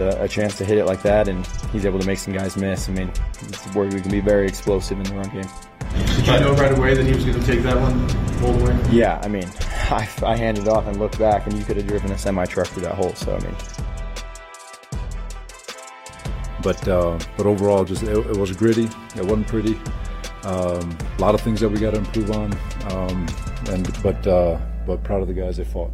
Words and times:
a, 0.00 0.24
a, 0.24 0.28
chance 0.28 0.56
to 0.58 0.64
hit 0.64 0.78
it 0.78 0.84
like 0.84 1.02
that, 1.02 1.28
and 1.28 1.46
he's 1.72 1.84
able 1.84 1.98
to 1.98 2.06
make 2.06 2.18
some 2.18 2.32
guys 2.32 2.56
miss. 2.56 2.88
I 2.88 2.92
mean, 2.92 3.10
it's 3.42 3.64
where 3.74 3.86
we 3.86 4.00
can 4.00 4.10
be 4.10 4.20
very 4.20 4.46
explosive 4.46 4.98
in 4.98 5.04
the 5.04 5.14
run 5.14 5.28
game. 5.30 5.48
Did 6.16 6.26
you 6.26 6.40
know 6.40 6.54
right 6.54 6.76
away 6.76 6.94
that 6.94 7.04
he 7.04 7.14
was 7.14 7.24
going 7.24 7.38
to 7.38 7.46
take 7.46 7.62
that 7.62 7.76
one 7.76 8.00
all 8.44 8.52
the 8.52 8.64
way? 8.64 8.90
Yeah, 8.90 9.20
I 9.22 9.28
mean, 9.28 9.44
I, 9.90 10.08
I 10.22 10.36
handed 10.36 10.68
off 10.68 10.86
and 10.86 10.98
looked 10.98 11.18
back, 11.18 11.46
and 11.46 11.56
you 11.56 11.64
could 11.64 11.76
have 11.76 11.86
driven 11.86 12.10
a 12.12 12.18
semi 12.18 12.44
truck 12.46 12.68
through 12.68 12.82
that 12.82 12.94
hole. 12.94 13.14
So 13.14 13.34
I 13.34 13.40
mean. 13.40 13.54
But 16.62 16.88
uh, 16.88 17.18
but 17.36 17.46
overall, 17.46 17.84
just 17.84 18.02
it, 18.02 18.16
it, 18.16 18.36
was 18.36 18.52
gritty. 18.52 18.88
It 19.16 19.24
wasn't 19.24 19.46
pretty. 19.46 19.78
Um, 20.42 20.96
a 21.18 21.20
lot 21.20 21.34
of 21.34 21.40
things 21.40 21.60
that 21.60 21.68
we 21.68 21.78
got 21.78 21.92
to 21.92 21.98
improve 21.98 22.30
on. 22.32 22.52
Um, 22.90 23.26
and 23.70 24.02
but 24.02 24.26
uh, 24.26 24.60
but 24.86 25.02
proud 25.04 25.22
of 25.22 25.28
the 25.28 25.34
guys 25.34 25.56
that 25.58 25.66
fought. 25.66 25.92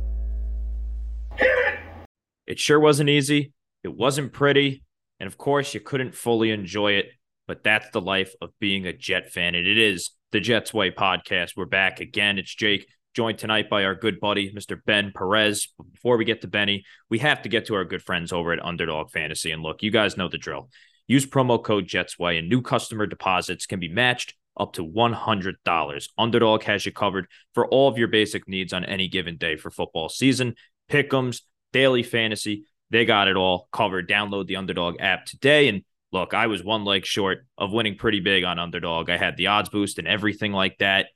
It 2.47 2.59
sure 2.59 2.79
wasn't 2.79 3.09
easy. 3.09 3.53
It 3.85 3.95
wasn't 3.95 4.33
pretty. 4.33 4.83
And 5.21 5.27
of 5.27 5.39
course, 5.39 5.75
you 5.75 5.81
couldn't 5.81 6.15
fully 6.15 6.51
enjoy 6.51 6.93
it. 6.93 7.07
But 7.47 7.63
that's 7.63 7.91
the 7.91 8.01
life 8.01 8.35
of 8.41 8.51
being 8.59 8.87
a 8.87 8.93
Jet 8.93 9.31
fan. 9.31 9.55
And 9.55 9.67
it 9.67 9.79
is 9.79 10.11
the 10.33 10.41
Jets 10.41 10.73
Way 10.73 10.91
podcast. 10.91 11.53
We're 11.57 11.67
back 11.67 12.01
again. 12.01 12.39
It's 12.39 12.55
Jake, 12.55 12.89
joined 13.15 13.37
tonight 13.39 13.69
by 13.69 13.85
our 13.85 13.95
good 13.95 14.19
buddy, 14.19 14.51
Mr. 14.53 14.79
Ben 14.87 15.13
Perez. 15.15 15.69
Before 15.93 16.17
we 16.17 16.25
get 16.25 16.41
to 16.41 16.49
Benny, 16.49 16.85
we 17.11 17.19
have 17.19 17.43
to 17.43 17.51
get 17.51 17.67
to 17.67 17.75
our 17.75 17.85
good 17.85 18.03
friends 18.03 18.33
over 18.33 18.53
at 18.55 18.65
Underdog 18.65 19.11
Fantasy. 19.11 19.51
And 19.51 19.63
look, 19.63 19.83
you 19.83 19.91
guys 19.91 20.17
know 20.17 20.29
the 20.29 20.39
drill. 20.39 20.71
Use 21.07 21.27
promo 21.27 21.63
code 21.63 21.87
JETSWAY, 21.87 22.39
and 22.39 22.49
new 22.49 22.63
customer 22.63 23.05
deposits 23.07 23.67
can 23.67 23.79
be 23.79 23.89
matched 23.89 24.35
up 24.59 24.73
to 24.73 24.87
$100. 24.87 26.09
Underdog 26.17 26.63
has 26.63 26.87
you 26.87 26.93
covered 26.93 27.27
for 27.53 27.67
all 27.69 27.89
of 27.89 27.99
your 27.99 28.09
basic 28.09 28.49
needs 28.49 28.73
on 28.73 28.87
any 28.87 29.09
given 29.09 29.37
day 29.37 29.57
for 29.57 29.71
football 29.71 30.09
season. 30.09 30.55
Pick'ems, 30.91 31.43
daily 31.75 32.03
fantasy. 32.03 32.65
They 32.91 33.05
got 33.05 33.29
it 33.29 33.37
all 33.37 33.69
covered. 33.73 34.09
Download 34.09 34.47
the 34.47 34.57
Underdog 34.57 34.97
app 35.01 35.27
today. 35.27 35.69
And 35.69 35.83
look, 36.13 36.35
I 36.35 36.47
was 36.47 36.63
one 36.63 36.85
leg 36.85 37.05
short 37.05 37.47
of 37.59 37.73
winning 37.73 37.97
pretty 37.97 38.21
big 38.21 38.45
on 38.45 38.59
Underdog. 38.59 39.11
I 39.11 39.17
had 39.17 39.37
the 39.37 39.49
odds 39.49 39.69
boost 39.69 39.99
and 39.99 40.07
everything 40.07 40.53
like 40.53 40.79
that. 40.79 41.07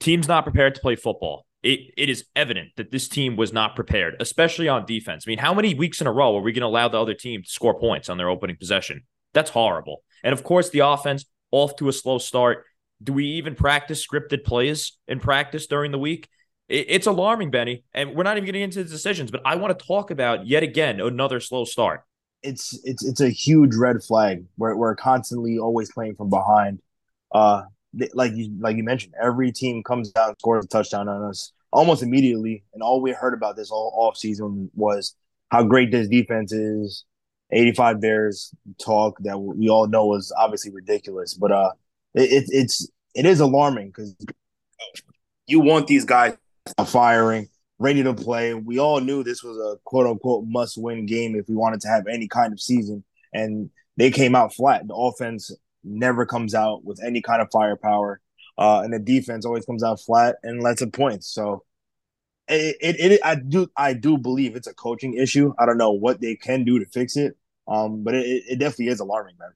team's 0.01 0.29
not 0.29 0.45
prepared 0.45 0.75
to 0.77 0.81
play 0.81 0.97
football 0.97 1.47
it, 1.67 1.93
it 1.97 2.09
is 2.09 2.25
evident 2.37 2.71
that 2.77 2.93
this 2.93 3.09
team 3.09 3.37
was 3.37 3.53
not 3.53 3.75
prepared, 3.75 4.17
especially 4.21 4.69
on 4.69 4.87
defense. 4.87 5.25
I 5.27 5.31
mean, 5.31 5.39
how 5.39 5.53
many 5.53 5.75
weeks 5.75 6.01
in 6.01 6.07
a 6.07 6.13
row 6.13 6.37
are 6.37 6.41
we 6.41 6.53
going 6.53 6.61
to 6.61 6.69
allow 6.69 6.87
the 6.89 7.01
other 7.01 7.15
team 7.15 7.43
to 7.43 7.49
score 7.49 7.79
points 7.79 8.09
on 8.09 8.19
their 8.19 8.29
opening 8.29 8.57
possession? 8.57 9.03
That's 9.35 9.51
horrible. 9.51 10.05
And 10.23 10.33
of 10.33 10.45
course, 10.45 10.71
the 10.71 10.81
offense 10.81 11.25
off 11.51 11.75
to 11.77 11.89
a 11.89 11.93
slow 11.93 12.19
start. 12.19 12.65
Do 13.03 13.13
we 13.13 13.25
even 13.25 13.57
practice 13.57 14.07
scripted 14.07 14.45
plays 14.45 14.93
in 15.09 15.19
practice 15.19 15.67
during 15.67 15.91
the 15.91 15.99
week? 15.99 16.29
It, 16.69 16.87
it's 16.89 17.07
alarming, 17.09 17.51
Benny. 17.51 17.83
And 17.93 18.15
we're 18.15 18.23
not 18.23 18.37
even 18.37 18.47
getting 18.47 18.63
into 18.63 18.85
the 18.85 18.89
decisions, 18.89 19.33
but 19.33 19.43
I 19.45 19.57
want 19.57 19.77
to 19.77 19.87
talk 19.87 20.13
about 20.13 20.47
yet 20.47 20.63
again 20.63 21.01
another 21.01 21.41
slow 21.41 21.65
start. 21.65 22.05
It's 22.45 22.79
it's 22.85 23.05
it's 23.05 23.21
a 23.21 23.29
huge 23.29 23.75
red 23.75 24.05
flag. 24.05 24.45
We're 24.57 24.77
we're 24.77 24.95
constantly 24.95 25.59
always 25.59 25.91
playing 25.93 26.15
from 26.15 26.31
behind. 26.31 26.81
Uh, 27.33 27.63
like 28.15 28.35
you 28.35 28.55
like 28.61 28.77
you 28.77 28.85
mentioned, 28.85 29.15
every 29.21 29.51
team 29.51 29.83
comes 29.83 30.13
down 30.13 30.29
and 30.29 30.37
scores 30.39 30.65
a 30.65 30.69
touchdown 30.69 31.09
on 31.09 31.25
us 31.25 31.53
almost 31.77 32.03
immediately. 32.03 32.65
And 32.73 32.83
all 32.83 33.03
we 33.03 33.13
heard 33.13 33.35
about 33.35 33.55
this 33.55 33.71
all 33.71 33.93
off 33.95 34.17
season 34.17 34.71
was 34.75 35.15
how 35.51 35.63
great 35.63 35.93
this 35.93 36.09
defense 36.09 36.51
is. 36.51 37.05
85 37.53 38.01
Bears 38.01 38.55
talk 38.83 39.19
that 39.21 39.39
we 39.39 39.69
all 39.69 39.87
know 39.87 40.15
is 40.15 40.33
obviously 40.37 40.73
ridiculous, 40.73 41.35
but 41.35 41.53
uh, 41.53 41.71
it, 42.15 42.47
it's 42.49 42.89
it 43.15 43.25
is 43.25 43.39
alarming 43.39 43.89
because 43.89 44.17
you 45.47 45.61
want 45.61 45.87
these 45.87 46.05
guys 46.05 46.37
firing, 46.87 47.49
ready 47.79 48.03
to 48.03 48.15
play. 48.15 48.53
We 48.55 48.81
all 48.81 49.01
knew 49.01 49.23
this 49.23 49.45
was 49.45 49.59
a 49.59 49.79
quote 49.85 50.09
unquote 50.09 50.45
must 50.49 50.77
win 50.77 51.07
game 51.07 51.37
if 51.37 51.49
we 51.49 51.55
wanted 51.55 51.81
to 51.83 51.89
have 51.89 52.09
any 52.09 52.27
kind 52.27 52.53
of 52.53 52.61
season, 52.61 53.05
and 53.33 53.71
they 53.97 54.11
came 54.11 54.35
out 54.35 54.53
flat. 54.53 54.89
The 54.89 54.95
offense 54.95 55.53
never 55.85 56.27
comes 56.27 56.53
out 56.53 56.85
with 56.85 57.01
any 57.05 57.23
kind 57.23 57.41
of 57.41 57.49
firepower 57.53 58.21
uh, 58.59 58.81
and 58.83 58.93
the 58.93 58.99
defense 58.99 59.45
always 59.45 59.67
comes 59.67 59.83
out 59.83 60.01
flat 60.01 60.37
and 60.43 60.63
lets 60.63 60.83
up 60.83 60.93
points. 60.93 61.29
So 61.29 61.63
it, 62.49 62.77
it, 62.81 63.13
it, 63.13 63.21
I 63.25 63.35
do 63.35 63.69
I 63.77 63.93
do 63.93 64.19
believe 64.19 64.57
it's 64.57 64.67
a 64.67 64.75
coaching 64.75 65.15
issue. 65.15 65.53
I 65.59 65.67
don't 65.67 65.79
know 65.79 65.93
what 65.93 66.21
they 66.21 66.37
can 66.37 66.65
do 66.65 66.79
to 66.79 66.87
fix 66.87 67.17
it, 67.17 67.37
um, 67.67 68.05
but 68.05 68.15
it, 68.15 68.45
it 68.49 68.59
definitely 68.59 68.89
is 68.89 69.01
alarming, 69.01 69.35
man. 69.39 69.51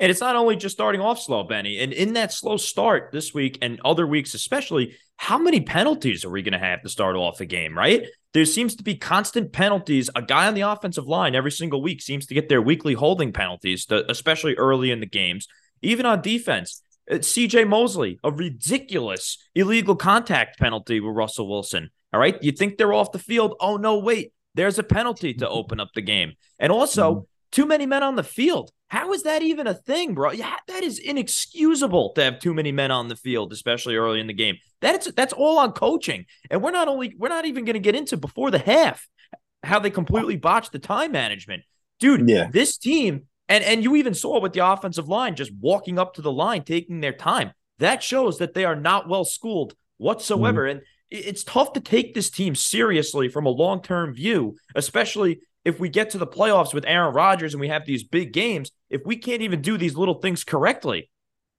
And 0.00 0.10
it's 0.10 0.20
not 0.20 0.34
only 0.34 0.56
just 0.56 0.74
starting 0.74 1.00
off 1.00 1.20
slow, 1.20 1.44
Benny. 1.44 1.78
And 1.78 1.92
in 1.92 2.14
that 2.14 2.32
slow 2.32 2.56
start 2.56 3.10
this 3.12 3.32
week 3.32 3.58
and 3.62 3.80
other 3.84 4.06
weeks, 4.06 4.34
especially, 4.34 4.96
how 5.16 5.38
many 5.38 5.60
penalties 5.60 6.24
are 6.24 6.30
we 6.30 6.42
going 6.42 6.52
to 6.52 6.58
have 6.58 6.82
to 6.82 6.88
start 6.88 7.14
off 7.14 7.40
a 7.40 7.46
game, 7.46 7.78
right? 7.78 8.04
There 8.32 8.44
seems 8.44 8.74
to 8.76 8.82
be 8.82 8.96
constant 8.96 9.52
penalties. 9.52 10.10
A 10.16 10.22
guy 10.22 10.48
on 10.48 10.54
the 10.54 10.62
offensive 10.62 11.06
line 11.06 11.36
every 11.36 11.52
single 11.52 11.80
week 11.80 12.02
seems 12.02 12.26
to 12.26 12.34
get 12.34 12.48
their 12.48 12.60
weekly 12.60 12.94
holding 12.94 13.32
penalties, 13.32 13.86
especially 13.90 14.54
early 14.54 14.90
in 14.90 14.98
the 14.98 15.06
games. 15.06 15.46
Even 15.82 16.04
on 16.06 16.20
defense, 16.20 16.82
CJ 17.08 17.68
Mosley, 17.68 18.18
a 18.24 18.32
ridiculous 18.32 19.38
illegal 19.54 19.94
contact 19.94 20.58
penalty 20.58 20.98
with 20.98 21.14
Russell 21.14 21.48
Wilson. 21.48 21.90
All 22.14 22.20
right. 22.20 22.40
You 22.44 22.52
think 22.52 22.78
they're 22.78 22.92
off 22.92 23.10
the 23.10 23.18
field? 23.18 23.56
Oh, 23.58 23.76
no, 23.76 23.98
wait. 23.98 24.32
There's 24.54 24.78
a 24.78 24.84
penalty 24.84 25.34
to 25.34 25.48
open 25.60 25.80
up 25.80 25.88
the 25.96 26.00
game. 26.00 26.34
And 26.60 26.70
also, 26.70 27.12
mm-hmm. 27.12 27.24
too 27.50 27.66
many 27.66 27.86
men 27.86 28.04
on 28.04 28.14
the 28.14 28.22
field. 28.22 28.70
How 28.86 29.12
is 29.12 29.24
that 29.24 29.42
even 29.42 29.66
a 29.66 29.74
thing, 29.74 30.14
bro? 30.14 30.30
Yeah, 30.30 30.54
that 30.68 30.84
is 30.84 31.00
inexcusable 31.00 32.12
to 32.12 32.22
have 32.22 32.38
too 32.38 32.54
many 32.54 32.70
men 32.70 32.92
on 32.92 33.08
the 33.08 33.16
field, 33.16 33.52
especially 33.52 33.96
early 33.96 34.20
in 34.20 34.28
the 34.28 34.32
game. 34.32 34.58
That's 34.80 35.10
that's 35.10 35.32
all 35.32 35.58
on 35.58 35.72
coaching. 35.72 36.26
And 36.52 36.62
we're 36.62 36.70
not 36.70 36.86
only 36.86 37.12
we're 37.18 37.28
not 37.28 37.46
even 37.46 37.64
going 37.64 37.74
to 37.74 37.80
get 37.80 37.96
into 37.96 38.16
before 38.16 38.52
the 38.52 38.60
half 38.60 39.08
how 39.64 39.80
they 39.80 39.90
completely 39.90 40.36
botched 40.36 40.70
the 40.70 40.78
time 40.78 41.10
management. 41.10 41.64
Dude, 41.98 42.28
yeah. 42.28 42.48
this 42.52 42.78
team 42.78 43.22
and 43.48 43.64
and 43.64 43.82
you 43.82 43.96
even 43.96 44.14
saw 44.14 44.38
with 44.38 44.52
the 44.52 44.64
offensive 44.64 45.08
line 45.08 45.34
just 45.34 45.50
walking 45.58 45.98
up 45.98 46.14
to 46.14 46.22
the 46.22 46.30
line, 46.30 46.62
taking 46.62 47.00
their 47.00 47.14
time. 47.14 47.50
That 47.80 48.00
shows 48.00 48.38
that 48.38 48.54
they 48.54 48.64
are 48.64 48.76
not 48.76 49.08
well 49.08 49.24
schooled 49.24 49.74
whatsoever. 49.96 50.68
Mm-hmm. 50.68 50.78
And 50.78 50.86
it's 51.14 51.44
tough 51.44 51.72
to 51.74 51.80
take 51.80 52.14
this 52.14 52.30
team 52.30 52.54
seriously 52.54 53.28
from 53.28 53.46
a 53.46 53.50
long 53.50 53.82
term 53.82 54.14
view, 54.14 54.56
especially 54.74 55.40
if 55.64 55.80
we 55.80 55.88
get 55.88 56.10
to 56.10 56.18
the 56.18 56.26
playoffs 56.26 56.74
with 56.74 56.84
Aaron 56.86 57.14
Rodgers 57.14 57.54
and 57.54 57.60
we 57.60 57.68
have 57.68 57.86
these 57.86 58.04
big 58.04 58.32
games. 58.32 58.70
If 58.90 59.02
we 59.04 59.16
can't 59.16 59.42
even 59.42 59.62
do 59.62 59.78
these 59.78 59.96
little 59.96 60.14
things 60.14 60.44
correctly, 60.44 61.10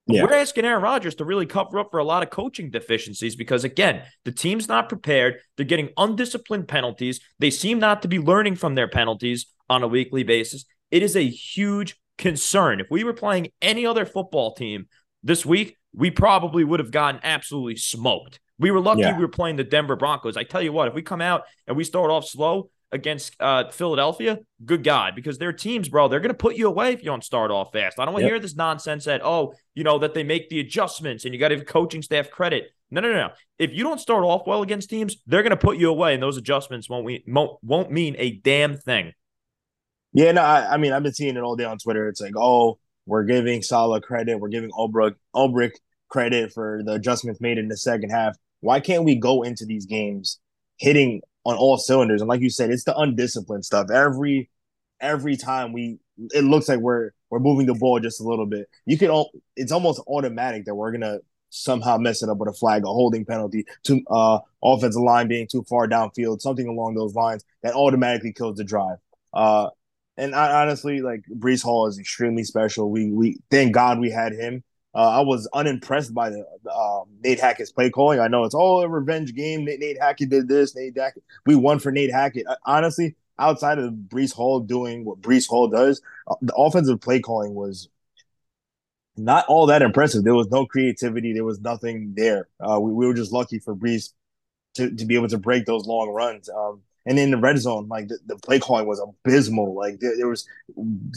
yeah. 0.08 0.24
we're 0.24 0.34
asking 0.34 0.66
Aaron 0.66 0.84
Rodgers 0.84 1.16
to 1.16 1.26
really 1.26 1.46
cover 1.46 1.80
up 1.80 1.90
for 1.90 2.00
a 2.00 2.04
lot 2.04 2.22
of 2.22 2.30
coaching 2.30 2.70
deficiencies 2.70 3.36
because, 3.36 3.64
again, 3.64 4.04
the 4.24 4.32
team's 4.32 4.68
not 4.68 4.90
prepared. 4.90 5.40
They're 5.58 5.66
getting 5.66 5.90
undisciplined 5.98 6.68
penalties. 6.68 7.20
They 7.40 7.50
seem 7.50 7.80
not 7.80 8.02
to 8.04 8.08
be 8.08 8.20
learning 8.20 8.58
from 8.58 8.76
their 8.76 8.88
penalties 8.88 9.48
on 9.70 9.84
a 9.84 9.88
weekly 9.88 10.24
basis. 10.24 10.66
It 10.92 11.02
is 11.02 11.16
a 11.16 11.28
huge 11.28 11.98
concern. 12.18 12.80
If 12.80 12.88
we 12.92 13.04
were 13.04 13.14
playing 13.14 13.50
any 13.62 13.86
other 13.86 14.06
football 14.06 14.54
team 14.54 14.88
this 15.24 15.46
week, 15.46 15.76
we 15.94 16.12
probably 16.12 16.64
would 16.64 16.80
have 16.80 16.92
gotten 16.92 17.22
absolutely 17.24 17.78
smoked. 17.78 18.40
We 18.58 18.72
were 18.72 18.80
lucky 18.80 19.02
yeah. 19.02 19.16
we 19.18 19.22
were 19.22 19.30
playing 19.30 19.58
the 19.58 19.64
Denver 19.64 19.96
Broncos. 19.96 20.38
I 20.38 20.44
tell 20.44 20.62
you 20.62 20.72
what, 20.72 20.88
if 20.88 20.94
we 20.94 21.02
come 21.02 21.22
out 21.22 21.44
and 21.68 21.76
we 21.76 21.84
start 21.84 22.10
off 22.10 22.26
slow, 22.26 22.70
against 22.92 23.36
uh, 23.40 23.70
Philadelphia, 23.72 24.40
good 24.64 24.84
God, 24.84 25.14
because 25.16 25.38
their 25.38 25.54
teams, 25.54 25.90
bro, 25.90 26.08
they're 26.08 26.20
going 26.20 26.30
to 26.30 26.34
put 26.34 26.56
you 26.56 26.68
away 26.68 26.94
if 26.94 27.00
you 27.00 27.06
don't 27.06 27.24
start 27.24 27.52
off 27.52 27.72
fast. 27.74 28.00
I 28.00 28.06
don't 28.06 28.14
want 28.14 28.22
to 28.24 28.28
Yep. 28.28 28.32
hear 28.32 28.40
this 28.40 28.56
nonsense 28.56 29.06
that, 29.06 29.22
oh, 29.24 29.54
you 29.76 29.84
know, 29.84 30.00
that 30.00 30.14
they 30.14 30.24
make 30.24 30.50
the 30.50 30.60
adjustments 30.60 31.26
and 31.26 31.34
you 31.34 31.40
got 31.40 31.50
to 31.50 31.58
give 31.58 31.66
coaching 31.66 32.02
staff 32.02 32.32
credit. 32.32 32.72
No, 32.90 33.02
no, 33.02 33.12
no, 33.12 33.28
no. 33.28 33.30
If 33.60 33.72
you 33.74 33.84
don't 33.84 34.00
start 34.00 34.24
off 34.24 34.48
well 34.48 34.62
against 34.62 34.90
teams, 34.90 35.18
they're 35.28 35.44
going 35.44 35.52
to 35.52 35.58
put 35.58 35.78
you 35.78 35.90
away, 35.90 36.14
and 36.14 36.24
those 36.24 36.38
adjustments 36.38 36.90
won't, 36.90 37.06
we, 37.06 37.24
won't, 37.28 37.58
won't 37.64 37.92
mean 37.92 38.16
a 38.18 38.32
damn 38.38 38.78
thing. 38.78 39.12
Yeah, 40.14 40.32
no, 40.32 40.42
I, 40.42 40.76
I 40.76 40.78
mean, 40.78 40.94
I've 40.94 41.04
been 41.04 41.14
seeing 41.14 41.36
it 41.36 41.44
all 41.44 41.56
day 41.56 41.66
on 41.66 41.78
Twitter. 41.78 42.08
It's 42.08 42.22
like, 42.22 42.38
oh, 42.38 42.80
we're 43.06 43.24
giving 43.24 43.62
Saleh 43.62 44.02
credit, 44.02 44.40
we're 44.40 44.50
giving 44.50 44.72
Ulbrich, 44.72 45.16
Ulbrich 45.36 45.74
credit 46.10 46.54
for 46.54 46.82
the 46.86 46.94
adjustments 46.94 47.42
made 47.42 47.58
in 47.58 47.68
the 47.68 47.78
second 47.78 48.12
half. 48.12 48.38
Why 48.62 48.80
can't 48.80 49.04
we 49.04 49.16
go 49.16 49.44
into 49.44 49.66
these 49.66 49.86
games 49.86 50.40
hitting 50.78 51.22
on 51.46 51.56
all 51.56 51.78
cylinders? 51.78 52.22
And 52.22 52.30
like 52.30 52.42
you 52.42 52.50
said, 52.50 52.72
it's 52.72 52.84
the 52.84 52.98
undisciplined 52.98 53.66
stuff. 53.66 53.90
Every 53.92 54.50
every 55.02 55.38
time 55.38 55.74
we, 55.74 56.00
it 56.34 56.44
looks 56.44 56.68
like 56.70 56.80
we're 56.80 57.12
we're 57.30 57.40
moving 57.40 57.66
the 57.66 57.74
ball 57.74 58.00
just 58.00 58.22
a 58.22 58.24
little 58.24 58.46
bit. 58.46 58.70
You 58.86 58.98
can, 58.98 59.10
all 59.10 59.32
it's 59.56 59.72
almost 59.72 60.02
automatic 60.08 60.66
that 60.66 60.76
we're 60.76 60.92
gonna 60.92 61.20
somehow 61.50 61.98
mess 61.98 62.24
it 62.24 62.30
up 62.30 62.38
with 62.38 62.50
a 62.50 62.54
flag, 62.54 62.84
a 62.84 62.88
holding 62.88 63.26
penalty, 63.26 63.66
to 63.84 64.02
uh 64.10 64.40
offensive 64.64 65.02
line 65.02 65.28
being 65.28 65.48
too 65.48 65.64
far 65.70 65.88
downfield, 65.88 66.42
something 66.42 66.68
along 66.68 66.96
those 66.96 67.16
lines 67.16 67.44
that 67.64 67.74
automatically 67.76 68.34
kills 68.34 68.58
the 68.58 68.64
drive. 68.64 68.98
Uh, 69.34 69.70
and 70.18 70.34
I, 70.34 70.62
honestly, 70.62 71.02
like 71.02 71.24
Breece 71.30 71.62
Hall 71.62 71.88
is 71.88 72.00
extremely 72.00 72.44
special. 72.44 72.90
We 72.90 73.12
we 73.12 73.38
thank 73.52 73.74
God 73.74 74.00
we 74.00 74.10
had 74.12 74.34
him. 74.34 74.64
Uh, 74.96 75.20
I 75.20 75.20
was 75.20 75.48
unimpressed 75.54 76.14
by 76.14 76.30
the 76.30 76.46
uh, 76.72 77.02
Nate 77.22 77.42
Hackett's 77.42 77.72
play 77.72 77.90
calling. 77.90 78.22
I 78.22 78.30
know 78.30 78.46
it's 78.46 78.56
all 78.56 78.82
a 78.82 78.88
revenge 78.88 79.36
game. 79.36 79.66
Nate, 79.66 79.80
Nate 79.80 80.00
Hackett 80.00 80.30
did 80.30 80.48
this. 80.48 80.74
Nate 80.74 80.98
Hackett. 80.98 81.24
We 81.46 81.56
won 81.56 81.80
for 81.80 81.92
Nate 81.92 82.12
Hackett. 82.12 82.48
Uh, 82.48 82.56
honestly, 82.66 83.16
outside 83.38 83.78
of 83.78 83.92
Breece 83.92 84.32
Hall 84.32 84.62
doing 84.62 85.04
what 85.04 85.20
Breece 85.20 85.50
Hall 85.50 85.68
does, 85.68 86.02
uh, 86.28 86.36
the 86.42 86.56
offensive 86.56 87.02
play 87.02 87.20
calling 87.20 87.54
was 87.56 87.90
not 89.18 89.46
all 89.48 89.66
that 89.66 89.82
impressive. 89.82 90.24
There 90.24 90.34
was 90.34 90.50
no 90.50 90.66
creativity. 90.66 91.34
There 91.34 91.44
was 91.44 91.60
nothing 91.60 92.14
there. 92.16 92.48
Uh, 92.60 92.80
we, 92.80 92.94
we 92.94 93.06
were 93.06 93.14
just 93.14 93.34
lucky 93.34 93.60
for 93.60 93.76
Breece 93.76 94.14
to, 94.76 94.96
to 94.96 95.06
be 95.06 95.16
able 95.16 95.28
to 95.28 95.38
break 95.38 95.66
those 95.66 95.86
long 95.86 96.10
runs. 96.10 96.50
Um, 96.50 96.82
and 97.06 97.20
in 97.20 97.32
the 97.32 97.38
red 97.38 97.58
zone, 97.60 97.90
like 97.90 98.08
the, 98.08 98.18
the 98.26 98.38
play 98.38 98.60
calling 98.60 98.88
was 98.88 99.02
abysmal. 99.02 99.76
Like 99.76 100.00
there, 100.00 100.16
there, 100.16 100.28
was 100.28 100.48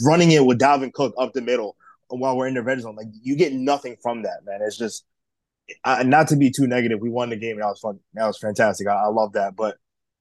running 0.03 0.31
it 0.31 0.45
with 0.45 0.59
Dalvin 0.59 0.93
Cook 0.93 1.13
up 1.17 1.31
the 1.33 1.41
middle 1.41 1.77
while 2.09 2.37
we're 2.37 2.47
in 2.47 2.53
the 2.53 2.63
red 2.63 2.81
zone. 2.81 2.95
Like 2.95 3.07
you 3.21 3.35
get 3.35 3.53
nothing 3.53 3.95
from 4.01 4.23
that, 4.23 4.45
man. 4.45 4.59
It's 4.61 4.77
just 4.77 5.05
uh, 5.83 6.03
not 6.05 6.27
to 6.29 6.35
be 6.35 6.51
too 6.51 6.67
negative. 6.67 6.99
We 6.99 7.09
won 7.09 7.29
the 7.29 7.35
game. 7.35 7.53
And 7.53 7.61
that 7.61 7.67
was 7.67 7.79
fun. 7.79 7.99
That 8.13 8.27
was 8.27 8.37
fantastic. 8.37 8.87
I, 8.87 8.93
I 8.93 9.07
love 9.07 9.33
that. 9.33 9.55
But 9.55 9.77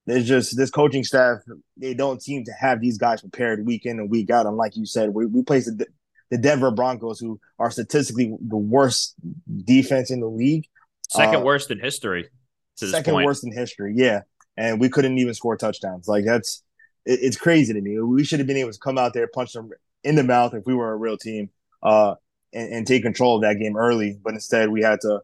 there's 0.07 0.27
just 0.27 0.57
this 0.57 0.71
coaching 0.71 1.05
staff. 1.05 1.39
They 1.77 1.95
don't 1.95 2.23
seem 2.23 2.45
to 2.45 2.53
have 2.53 2.81
these 2.81 2.99
guys 2.99 3.21
prepared 3.21 3.67
week 3.67 3.87
in 3.87 3.99
and 3.99 4.11
week 4.11 4.31
out. 4.31 4.47
And 4.47 4.57
like 4.57 4.77
you 4.77 4.87
said, 4.87 5.11
we 5.11 5.27
we 5.27 5.43
place 5.43 5.67
the, 5.67 5.87
the 6.31 6.39
Denver 6.39 6.71
Broncos, 6.71 7.19
who 7.21 7.41
are 7.59 7.71
statistically 7.71 8.35
the 8.41 8.57
worst 8.57 9.15
defense 9.65 10.11
in 10.11 10.21
the 10.21 10.29
league, 10.29 10.67
Second 11.09 11.37
Uh, 11.37 11.41
worst 11.41 11.71
in 11.71 11.79
history 11.79 12.29
second 12.87 13.15
point. 13.15 13.27
worst 13.27 13.45
in 13.45 13.53
history. 13.53 13.95
Yeah, 13.97 14.23
and 14.57 14.81
we 14.81 14.89
couldn't 14.89 15.19
even 15.19 15.35
score 15.35 15.57
touchdowns. 15.57 16.09
Like 16.09 16.25
that's 16.25 16.63
it, 17.05 17.21
it's 17.23 17.37
crazy 17.37 17.73
to 17.73 17.81
me. 17.81 17.99
We 17.99 18.25
should 18.25 18.39
have 18.41 18.47
been 18.47 18.57
able 18.57 18.73
to 18.73 18.79
come 18.79 18.99
out 18.99 19.15
there, 19.15 19.27
punch 19.27 19.53
them 19.53 19.71
in 20.05 20.15
the 20.15 20.23
mouth 20.23 20.55
if 20.55 20.65
we 20.67 20.75
were 20.75 20.93
a 20.93 20.97
real 20.97 21.17
team, 21.17 21.51
uh, 21.83 22.15
and, 22.53 22.73
and 22.73 22.87
take 22.87 23.03
control 23.03 23.37
of 23.37 23.43
that 23.43 23.59
game 23.59 23.77
early. 23.77 24.19
But 24.23 24.35
instead, 24.35 24.71
we 24.71 24.83
had 24.83 25.01
to. 25.03 25.21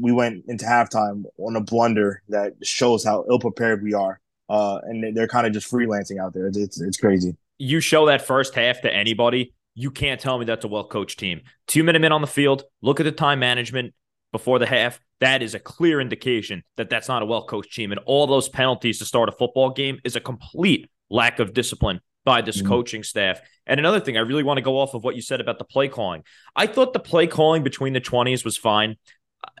We 0.00 0.10
went 0.10 0.44
into 0.48 0.64
halftime 0.64 1.22
on 1.38 1.54
a 1.54 1.60
blunder 1.60 2.22
that 2.28 2.54
shows 2.64 3.04
how 3.04 3.24
ill 3.30 3.38
prepared 3.38 3.82
we 3.82 3.94
are. 3.94 4.20
Uh, 4.48 4.80
and 4.82 5.16
they're 5.16 5.28
kind 5.28 5.46
of 5.46 5.52
just 5.52 5.70
freelancing 5.70 6.20
out 6.20 6.34
there. 6.34 6.48
It's, 6.48 6.80
it's 6.80 6.96
crazy. 6.96 7.36
you 7.58 7.80
show 7.80 8.06
that 8.06 8.20
first 8.20 8.54
half 8.54 8.80
to 8.82 8.92
anybody, 8.92 9.54
you 9.74 9.90
can't 9.90 10.20
tell 10.20 10.38
me 10.38 10.44
that's 10.44 10.64
a 10.64 10.68
well 10.68 10.84
coached 10.84 11.18
team. 11.18 11.42
Two 11.66 11.84
minute 11.84 12.10
on 12.10 12.20
the 12.20 12.26
field, 12.26 12.64
look 12.82 13.00
at 13.00 13.04
the 13.04 13.12
time 13.12 13.38
management 13.38 13.94
before 14.32 14.58
the 14.58 14.66
half. 14.66 15.00
That 15.20 15.42
is 15.42 15.54
a 15.54 15.60
clear 15.60 16.00
indication 16.00 16.64
that 16.76 16.90
that's 16.90 17.08
not 17.08 17.22
a 17.22 17.26
well 17.26 17.44
coached 17.44 17.74
team. 17.74 17.92
And 17.92 18.00
all 18.04 18.26
those 18.26 18.48
penalties 18.48 18.98
to 18.98 19.04
start 19.04 19.28
a 19.28 19.32
football 19.32 19.70
game 19.70 20.00
is 20.04 20.16
a 20.16 20.20
complete 20.20 20.90
lack 21.08 21.38
of 21.38 21.54
discipline 21.54 22.00
by 22.24 22.40
this 22.40 22.62
Mhm. 22.62 22.66
coaching 22.68 23.02
staff. 23.02 23.40
And 23.66 23.78
another 23.78 24.00
thing, 24.00 24.16
I 24.16 24.20
really 24.20 24.42
want 24.42 24.58
to 24.58 24.62
go 24.62 24.78
off 24.78 24.94
of 24.94 25.04
what 25.04 25.16
you 25.16 25.22
said 25.22 25.40
about 25.40 25.58
the 25.58 25.64
play 25.64 25.88
calling. 25.88 26.22
I 26.56 26.66
thought 26.66 26.92
the 26.92 27.00
play 27.00 27.26
calling 27.26 27.62
between 27.62 27.92
the 27.92 28.00
20s 28.00 28.44
was 28.44 28.56
fine. 28.56 28.96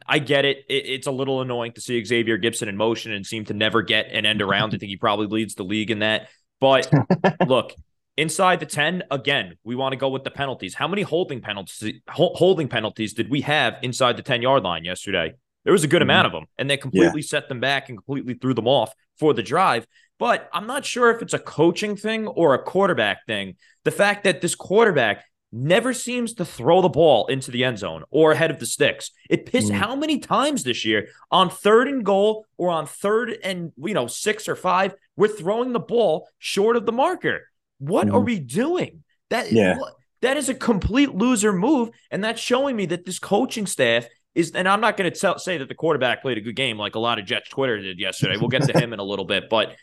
I 0.06 0.18
get 0.18 0.44
it. 0.46 0.64
it. 0.68 0.86
It's 0.86 1.06
a 1.06 1.10
little 1.12 1.42
annoying 1.42 1.72
to 1.72 1.80
see 1.80 2.02
Xavier 2.02 2.38
Gipson 2.38 2.68
in 2.68 2.76
motion 2.76 3.12
and 3.12 3.26
seem 3.26 3.44
to 3.46 3.54
never 3.54 3.82
get 3.82 4.10
an 4.12 4.24
end 4.24 4.40
around. 4.40 4.74
I 4.74 4.78
think 4.78 4.90
he 4.90 4.96
probably 4.96 5.26
leads 5.26 5.54
the 5.54 5.62
league 5.62 5.90
in 5.90 5.98
that. 5.98 6.28
But 6.60 6.90
look, 7.46 7.74
inside 8.16 8.60
the 8.60 8.66
10, 8.66 9.02
again, 9.10 9.56
we 9.62 9.74
want 9.74 9.92
to 9.92 9.96
go 9.96 10.08
with 10.08 10.24
the 10.24 10.30
penalties. 10.30 10.74
How 10.74 10.88
many 10.88 11.02
holding 11.02 11.40
penalties 11.42 11.82
holding 12.08 12.68
penalties 12.68 13.12
did 13.12 13.28
we 13.30 13.42
have 13.42 13.76
inside 13.82 14.16
the 14.16 14.22
10-yard 14.22 14.62
line 14.62 14.84
yesterday? 14.84 15.34
There 15.64 15.72
was 15.72 15.84
a 15.84 15.88
good 15.88 16.00
Mhm. 16.00 16.04
amount 16.06 16.26
of 16.26 16.32
them, 16.32 16.44
and 16.58 16.68
they 16.70 16.76
completely 16.76 17.22
set 17.22 17.48
them 17.48 17.60
back 17.60 17.88
and 17.88 17.98
completely 17.98 18.34
threw 18.34 18.54
them 18.54 18.68
off 18.68 18.94
for 19.18 19.32
the 19.34 19.42
drive. 19.42 19.86
But 20.18 20.48
I'm 20.52 20.66
not 20.66 20.84
sure 20.84 21.10
if 21.10 21.22
it's 21.22 21.34
a 21.34 21.38
coaching 21.38 21.96
thing 21.96 22.26
or 22.26 22.54
a 22.54 22.62
quarterback 22.62 23.26
thing. 23.26 23.56
The 23.84 23.90
fact 23.90 24.24
that 24.24 24.40
this 24.40 24.54
quarterback 24.54 25.24
never 25.52 25.92
seems 25.92 26.34
to 26.34 26.44
throw 26.44 26.82
the 26.82 26.88
ball 26.88 27.26
into 27.26 27.50
the 27.50 27.62
end 27.62 27.78
zone 27.78 28.02
or 28.10 28.32
ahead 28.32 28.50
of 28.50 28.58
the 28.58 28.66
sticks. 28.66 29.10
It 29.30 29.46
pissed 29.46 29.70
Mm. 29.70 29.76
how 29.76 29.94
many 29.96 30.18
times 30.18 30.64
this 30.64 30.84
year 30.84 31.08
on 31.30 31.48
third 31.48 31.86
and 31.86 32.04
goal 32.04 32.44
or 32.58 32.70
on 32.70 32.86
third 32.86 33.36
and 33.42 33.72
you 33.76 33.94
know 33.94 34.06
six 34.08 34.48
or 34.48 34.56
five, 34.56 34.94
we're 35.16 35.28
throwing 35.28 35.72
the 35.72 35.78
ball 35.80 36.28
short 36.38 36.76
of 36.76 36.86
the 36.86 36.92
marker. 36.92 37.48
What 37.78 38.08
are 38.08 38.20
Mhm. 38.20 38.24
we 38.26 38.38
doing? 38.40 39.04
That 39.30 39.52
Yeah. 39.52 39.76
that 40.22 40.36
is 40.36 40.48
a 40.48 40.54
complete 40.54 41.14
loser 41.14 41.52
move, 41.52 41.90
and 42.10 42.24
that's 42.24 42.40
showing 42.40 42.74
me 42.76 42.86
that 42.86 43.04
this 43.04 43.18
coaching 43.20 43.66
staff 43.66 44.08
is. 44.34 44.50
And 44.52 44.68
I'm 44.68 44.80
not 44.80 44.96
going 44.96 45.12
to 45.12 45.38
say 45.38 45.58
that 45.58 45.68
the 45.68 45.74
quarterback 45.76 46.22
played 46.22 46.38
a 46.38 46.40
good 46.40 46.56
game 46.56 46.78
like 46.78 46.94
a 46.96 46.98
lot 46.98 47.18
of 47.20 47.26
Jets 47.26 47.48
Twitter 47.50 47.80
did 47.80 48.00
yesterday. 48.00 48.36
We'll 48.36 48.48
get 48.48 48.62
to 48.62 48.72
him 48.84 48.92
in 48.92 48.98
a 48.98 49.04
little 49.04 49.24
bit, 49.24 49.44
but 49.48 49.76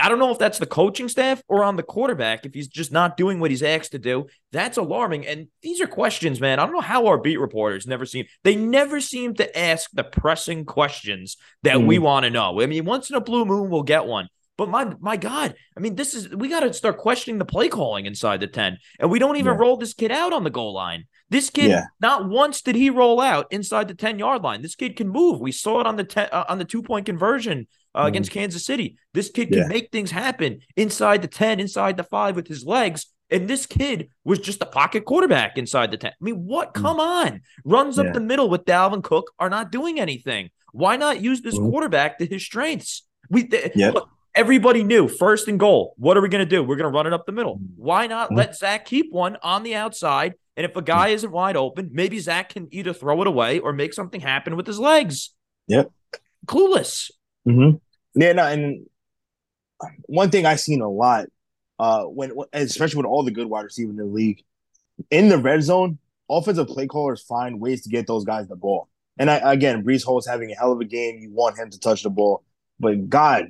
I 0.00 0.08
don't 0.08 0.18
know 0.18 0.32
if 0.32 0.38
that's 0.38 0.58
the 0.58 0.66
coaching 0.66 1.08
staff 1.08 1.42
or 1.48 1.62
on 1.64 1.76
the 1.76 1.82
quarterback 1.82 2.44
if 2.44 2.54
he's 2.54 2.68
just 2.68 2.90
not 2.92 3.16
doing 3.16 3.38
what 3.40 3.50
he's 3.50 3.62
asked 3.62 3.92
to 3.92 3.98
do. 3.98 4.26
That's 4.52 4.76
alarming. 4.76 5.26
And 5.26 5.48
these 5.62 5.80
are 5.80 5.86
questions, 5.86 6.40
man. 6.40 6.58
I 6.58 6.64
don't 6.64 6.74
know 6.74 6.80
how 6.80 7.06
our 7.06 7.18
beat 7.18 7.38
reporters 7.38 7.86
never 7.86 8.04
seem 8.06 8.26
they 8.42 8.56
never 8.56 9.00
seem 9.00 9.34
to 9.34 9.58
ask 9.58 9.90
the 9.92 10.04
pressing 10.04 10.64
questions 10.64 11.36
that 11.62 11.80
we 11.80 11.98
want 11.98 12.24
to 12.24 12.30
know. 12.30 12.60
I 12.60 12.66
mean, 12.66 12.84
once 12.84 13.10
in 13.10 13.16
a 13.16 13.20
blue 13.20 13.44
moon 13.44 13.70
we'll 13.70 13.82
get 13.82 14.06
one. 14.06 14.28
But 14.56 14.68
my 14.68 14.94
my 15.00 15.16
God, 15.16 15.54
I 15.76 15.80
mean, 15.80 15.96
this 15.96 16.14
is 16.14 16.28
we 16.30 16.48
got 16.48 16.60
to 16.60 16.72
start 16.72 16.98
questioning 16.98 17.38
the 17.38 17.44
play 17.44 17.68
calling 17.68 18.06
inside 18.06 18.38
the 18.40 18.46
10. 18.46 18.78
And 19.00 19.10
we 19.10 19.18
don't 19.18 19.36
even 19.36 19.54
Yeah. 19.54 19.58
roll 19.58 19.76
this 19.76 19.94
kid 19.94 20.12
out 20.12 20.32
on 20.32 20.44
the 20.44 20.50
goal 20.50 20.72
line. 20.72 21.04
This 21.28 21.50
kid, 21.50 21.70
Yeah. 21.70 21.84
not 22.00 22.28
once 22.28 22.62
did 22.62 22.76
he 22.76 22.88
roll 22.90 23.20
out 23.20 23.46
inside 23.50 23.88
the 23.88 23.94
10 23.94 24.18
yard 24.20 24.42
line. 24.42 24.62
This 24.62 24.76
kid 24.76 24.94
can 24.94 25.08
move. 25.08 25.40
We 25.40 25.50
saw 25.50 25.80
it 25.80 25.86
on 25.88 25.96
the 25.96 26.04
10, 26.04 26.28
uh, 26.30 26.44
on 26.48 26.58
the 26.58 26.64
two 26.64 26.82
point 26.82 27.06
conversion 27.06 27.66
uh, 27.94 28.04
Mhm. 28.04 28.08
against 28.08 28.30
Kansas 28.30 28.64
City. 28.66 28.96
This 29.12 29.30
kid 29.30 29.48
can 29.50 29.58
Yeah. 29.58 29.66
make 29.68 29.90
things 29.92 30.10
happen 30.10 30.60
inside 30.76 31.22
the 31.22 31.28
10, 31.28 31.60
inside 31.60 31.96
the 31.96 32.04
five 32.04 32.36
with 32.36 32.48
his 32.48 32.64
legs. 32.64 33.06
And 33.30 33.48
this 33.48 33.66
kid 33.66 34.08
was 34.24 34.38
just 34.38 34.60
a 34.62 34.66
pocket 34.66 35.04
quarterback 35.04 35.56
inside 35.56 35.90
the 35.90 35.96
10. 35.96 36.10
I 36.12 36.24
mean, 36.24 36.44
what? 36.44 36.74
Mm. 36.74 36.82
Come 36.82 37.00
on. 37.00 37.40
Runs 37.64 37.98
up 37.98 38.06
Yeah. 38.06 38.12
the 38.12 38.20
middle 38.20 38.48
with 38.48 38.64
Dalvin 38.64 39.02
Cook 39.02 39.32
are 39.38 39.48
not 39.50 39.72
doing 39.72 39.98
anything. 39.98 40.50
Why 40.72 40.96
not 40.96 41.20
use 41.22 41.40
this 41.42 41.54
Mhm. 41.56 41.70
quarterback 41.70 42.18
to 42.18 42.26
his 42.26 42.42
strengths? 42.44 43.02
We 43.30 43.44
th- 43.44 43.72
Yep. 43.74 43.94
look, 43.94 44.08
everybody 44.34 44.82
knew 44.84 45.08
first 45.08 45.48
and 45.48 45.58
goal. 45.58 45.94
What 45.96 46.16
are 46.16 46.20
we 46.20 46.28
going 46.28 46.44
to 46.46 46.48
do? 46.56 46.62
We're 46.62 46.76
going 46.76 46.90
to 46.92 46.94
run 46.96 47.06
it 47.06 47.12
up 47.12 47.24
the 47.26 47.32
middle. 47.32 47.56
Mhm. 47.58 47.68
Why 47.76 48.06
not 48.06 48.34
let 48.34 48.56
Zach 48.56 48.84
keep 48.84 49.10
one 49.12 49.36
on 49.42 49.62
the 49.62 49.74
outside? 49.74 50.34
And 50.56 50.64
if 50.64 50.76
a 50.76 50.82
guy 50.82 51.08
isn't 51.08 51.30
wide 51.32 51.56
open, 51.56 51.90
maybe 51.92 52.18
Zach 52.18 52.50
can 52.50 52.68
either 52.72 52.92
throw 52.92 53.20
it 53.22 53.26
away 53.26 53.58
or 53.58 53.72
make 53.72 53.94
something 53.94 54.20
happen 54.20 54.54
with 54.56 54.66
his 54.66 54.78
legs. 54.78 55.30
Yep. 55.68 55.90
Clueless. 56.46 57.10
Mm-hmm. 57.48 57.76
Yeah, 58.14 58.32
no, 58.32 58.44
and 58.44 58.86
one 60.06 60.30
thing 60.30 60.46
I've 60.46 60.60
seen 60.60 60.80
a 60.80 60.88
lot, 60.88 61.26
uh, 61.78 62.04
when 62.04 62.32
especially 62.52 62.98
with 62.98 63.06
all 63.06 63.22
the 63.22 63.30
good 63.30 63.48
wide 63.48 63.62
receivers 63.62 63.90
in 63.90 63.96
the 63.96 64.04
league, 64.04 64.42
in 65.10 65.28
the 65.28 65.38
red 65.38 65.62
zone, 65.62 65.98
offensive 66.30 66.68
play 66.68 66.86
callers 66.86 67.22
find 67.22 67.60
ways 67.60 67.82
to 67.82 67.88
get 67.88 68.06
those 68.06 68.24
guys 68.24 68.46
the 68.48 68.56
ball. 68.56 68.88
And 69.18 69.30
I, 69.30 69.52
again, 69.52 69.84
Breece 69.84 70.04
Hall 70.04 70.18
is 70.18 70.26
having 70.26 70.50
a 70.50 70.54
hell 70.54 70.72
of 70.72 70.80
a 70.80 70.84
game. 70.84 71.18
You 71.20 71.30
want 71.30 71.58
him 71.58 71.70
to 71.70 71.78
touch 71.78 72.02
the 72.02 72.10
ball, 72.10 72.42
but 72.80 73.08
God, 73.08 73.48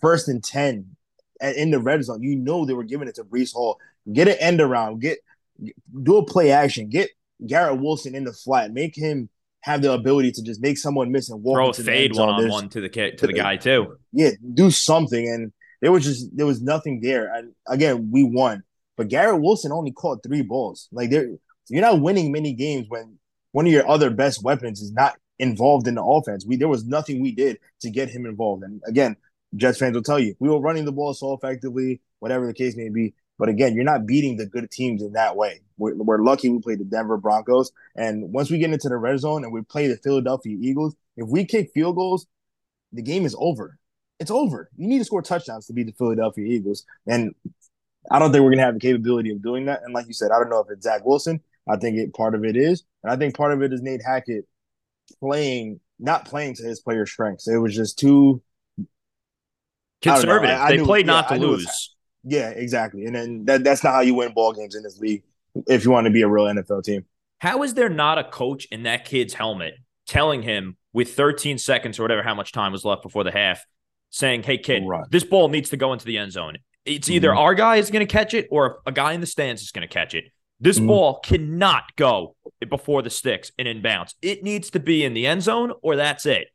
first 0.00 0.28
and 0.28 0.42
ten 0.42 0.96
in 1.40 1.70
the 1.70 1.80
red 1.80 2.04
zone, 2.04 2.22
you 2.22 2.36
know 2.36 2.64
they 2.64 2.74
were 2.74 2.84
giving 2.84 3.08
it 3.08 3.16
to 3.16 3.24
Breece 3.24 3.52
Hall. 3.52 3.78
Get 4.12 4.28
an 4.28 4.36
end 4.40 4.60
around, 4.60 5.00
get 5.00 5.18
do 6.02 6.16
a 6.16 6.24
play 6.24 6.50
action, 6.50 6.88
get 6.88 7.10
Garrett 7.46 7.80
Wilson 7.80 8.14
in 8.14 8.24
the 8.24 8.32
flat, 8.32 8.72
make 8.72 8.96
him 8.96 9.28
have 9.62 9.82
the 9.82 9.92
ability 9.92 10.32
to 10.32 10.42
just 10.42 10.60
make 10.60 10.76
someone 10.76 11.10
miss 11.10 11.30
and 11.30 11.42
walk 11.42 11.56
Throw 11.56 11.64
a 11.66 11.68
into 11.68 11.84
fade 11.84 12.14
one 12.14 12.28
on 12.28 12.48
one 12.48 12.68
to 12.70 12.80
the 12.80 12.88
kid, 12.88 13.18
to 13.18 13.26
the 13.26 13.32
guy 13.32 13.56
too. 13.56 13.96
yeah, 14.12 14.30
do 14.54 14.70
something. 14.70 15.28
And 15.28 15.52
there 15.80 15.92
was 15.92 16.04
just 16.04 16.36
there 16.36 16.46
was 16.46 16.60
nothing 16.60 17.00
there. 17.00 17.32
And 17.32 17.52
again, 17.66 18.10
we 18.12 18.24
won, 18.24 18.62
but 18.96 19.08
Garrett 19.08 19.40
Wilson 19.40 19.72
only 19.72 19.92
caught 19.92 20.22
three 20.22 20.42
balls. 20.42 20.88
Like 20.92 21.10
there, 21.10 21.28
you're 21.68 21.80
not 21.80 22.00
winning 22.00 22.32
many 22.32 22.52
games 22.52 22.86
when 22.88 23.18
one 23.52 23.66
of 23.66 23.72
your 23.72 23.88
other 23.88 24.10
best 24.10 24.42
weapons 24.42 24.80
is 24.80 24.92
not 24.92 25.16
involved 25.38 25.86
in 25.88 25.94
the 25.94 26.04
offense. 26.04 26.44
We 26.46 26.56
there 26.56 26.68
was 26.68 26.84
nothing 26.84 27.22
we 27.22 27.32
did 27.32 27.58
to 27.80 27.90
get 27.90 28.08
him 28.10 28.26
involved. 28.26 28.64
And 28.64 28.80
again, 28.86 29.16
Jets 29.56 29.78
fans 29.78 29.94
will 29.94 30.02
tell 30.02 30.18
you 30.18 30.34
we 30.40 30.48
were 30.48 30.60
running 30.60 30.84
the 30.84 30.92
ball 30.92 31.14
so 31.14 31.34
effectively, 31.34 32.00
whatever 32.18 32.46
the 32.46 32.54
case 32.54 32.76
may 32.76 32.88
be. 32.88 33.14
But 33.38 33.48
again, 33.48 33.74
you're 33.74 33.84
not 33.84 34.06
beating 34.06 34.36
the 34.36 34.46
good 34.46 34.70
teams 34.70 35.02
in 35.02 35.12
that 35.12 35.36
way. 35.36 35.62
We're, 35.78 35.94
we're 35.94 36.22
lucky 36.22 36.48
we 36.48 36.60
played 36.60 36.78
the 36.78 36.84
Denver 36.84 37.16
Broncos, 37.16 37.72
and 37.96 38.32
once 38.32 38.50
we 38.50 38.58
get 38.58 38.72
into 38.72 38.88
the 38.88 38.96
red 38.96 39.18
zone 39.18 39.44
and 39.44 39.52
we 39.52 39.62
play 39.62 39.88
the 39.88 39.96
Philadelphia 39.96 40.56
Eagles, 40.60 40.94
if 41.16 41.28
we 41.28 41.44
kick 41.44 41.70
field 41.72 41.96
goals, 41.96 42.26
the 42.92 43.02
game 43.02 43.24
is 43.24 43.34
over. 43.38 43.78
It's 44.20 44.30
over. 44.30 44.70
You 44.76 44.86
need 44.86 44.98
to 44.98 45.04
score 45.04 45.22
touchdowns 45.22 45.66
to 45.66 45.72
beat 45.72 45.86
the 45.86 45.92
Philadelphia 45.92 46.46
Eagles, 46.46 46.84
and 47.06 47.34
I 48.10 48.18
don't 48.18 48.32
think 48.32 48.44
we're 48.44 48.50
gonna 48.50 48.62
have 48.62 48.74
the 48.74 48.80
capability 48.80 49.30
of 49.30 49.42
doing 49.42 49.66
that. 49.66 49.80
And 49.84 49.92
like 49.94 50.06
you 50.06 50.14
said, 50.14 50.30
I 50.30 50.38
don't 50.38 50.50
know 50.50 50.60
if 50.60 50.70
it's 50.70 50.84
Zach 50.84 51.04
Wilson. 51.04 51.40
I 51.68 51.76
think 51.76 51.96
it 51.96 52.14
part 52.14 52.34
of 52.34 52.44
it 52.44 52.56
is, 52.56 52.84
and 53.02 53.12
I 53.12 53.16
think 53.16 53.36
part 53.36 53.52
of 53.52 53.62
it 53.62 53.72
is 53.72 53.82
Nate 53.82 54.02
Hackett 54.04 54.46
playing 55.20 55.80
not 55.98 56.26
playing 56.26 56.54
to 56.56 56.64
his 56.64 56.80
player 56.80 57.06
strengths. 57.06 57.48
It 57.48 57.56
was 57.56 57.74
just 57.74 57.98
too 57.98 58.42
conservative. 60.02 60.50
I 60.50 60.64
I, 60.64 60.70
they 60.70 60.76
knew, 60.78 60.84
played 60.84 61.06
not 61.06 61.30
yeah, 61.30 61.38
to 61.38 61.46
lose. 61.46 61.91
Yeah, 62.24 62.50
exactly. 62.50 63.06
And 63.06 63.14
then 63.14 63.44
that, 63.46 63.64
that's 63.64 63.82
not 63.82 63.94
how 63.94 64.00
you 64.00 64.14
win 64.14 64.32
ball 64.32 64.52
games 64.52 64.74
in 64.74 64.82
this 64.82 64.98
league 64.98 65.22
if 65.66 65.84
you 65.84 65.90
want 65.90 66.06
to 66.06 66.10
be 66.10 66.22
a 66.22 66.28
real 66.28 66.44
NFL 66.44 66.84
team. 66.84 67.04
How 67.38 67.62
is 67.62 67.74
there 67.74 67.88
not 67.88 68.18
a 68.18 68.24
coach 68.24 68.66
in 68.66 68.84
that 68.84 69.04
kid's 69.04 69.34
helmet 69.34 69.74
telling 70.06 70.42
him 70.42 70.76
with 70.92 71.14
13 71.14 71.58
seconds 71.58 71.98
or 71.98 72.02
whatever 72.02 72.22
how 72.22 72.34
much 72.34 72.52
time 72.52 72.72
was 72.72 72.84
left 72.84 73.02
before 73.02 73.24
the 73.24 73.32
half, 73.32 73.64
saying, 74.10 74.44
"Hey 74.44 74.58
kid, 74.58 74.84
right. 74.86 75.04
this 75.10 75.24
ball 75.24 75.48
needs 75.48 75.70
to 75.70 75.76
go 75.76 75.92
into 75.92 76.04
the 76.04 76.18
end 76.18 76.32
zone. 76.32 76.58
It's 76.84 77.08
either 77.08 77.28
mm-hmm. 77.28 77.38
our 77.38 77.54
guy 77.54 77.76
is 77.76 77.90
going 77.90 78.06
to 78.06 78.12
catch 78.12 78.34
it 78.34 78.48
or 78.50 78.80
a 78.86 78.92
guy 78.92 79.12
in 79.12 79.20
the 79.20 79.26
stands 79.26 79.62
is 79.62 79.70
going 79.70 79.86
to 79.86 79.92
catch 79.92 80.14
it. 80.14 80.24
This 80.60 80.78
mm-hmm. 80.78 80.88
ball 80.88 81.20
cannot 81.20 81.84
go 81.96 82.36
before 82.68 83.02
the 83.02 83.10
sticks 83.10 83.50
and 83.58 83.66
inbounds. 83.66 84.14
It 84.22 84.42
needs 84.42 84.70
to 84.70 84.80
be 84.80 85.04
in 85.04 85.14
the 85.14 85.26
end 85.26 85.42
zone 85.42 85.72
or 85.82 85.96
that's 85.96 86.26
it. 86.26 86.48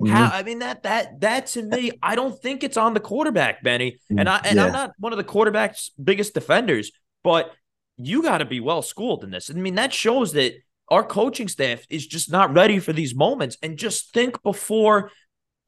Mm-hmm. 0.00 0.12
How 0.12 0.26
I 0.26 0.42
mean 0.42 0.58
that 0.58 0.82
that 0.82 1.20
that 1.20 1.46
to 1.48 1.62
me, 1.62 1.92
I 2.02 2.16
don't 2.16 2.38
think 2.40 2.62
it's 2.62 2.76
on 2.76 2.92
the 2.92 3.00
quarterback, 3.00 3.62
Benny. 3.62 3.98
And 4.10 4.28
I 4.28 4.40
and 4.44 4.56
yeah. 4.56 4.66
I'm 4.66 4.72
not 4.72 4.92
one 4.98 5.12
of 5.12 5.16
the 5.16 5.24
quarterback's 5.24 5.90
biggest 6.02 6.34
defenders, 6.34 6.92
but 7.24 7.52
you 7.96 8.22
got 8.22 8.38
to 8.38 8.44
be 8.44 8.60
well 8.60 8.82
schooled 8.82 9.24
in 9.24 9.30
this. 9.30 9.50
I 9.50 9.54
mean, 9.54 9.76
that 9.76 9.94
shows 9.94 10.32
that 10.32 10.52
our 10.88 11.02
coaching 11.02 11.48
staff 11.48 11.84
is 11.88 12.06
just 12.06 12.30
not 12.30 12.54
ready 12.54 12.78
for 12.78 12.92
these 12.92 13.14
moments. 13.14 13.56
And 13.62 13.78
just 13.78 14.12
think 14.12 14.42
before 14.42 15.10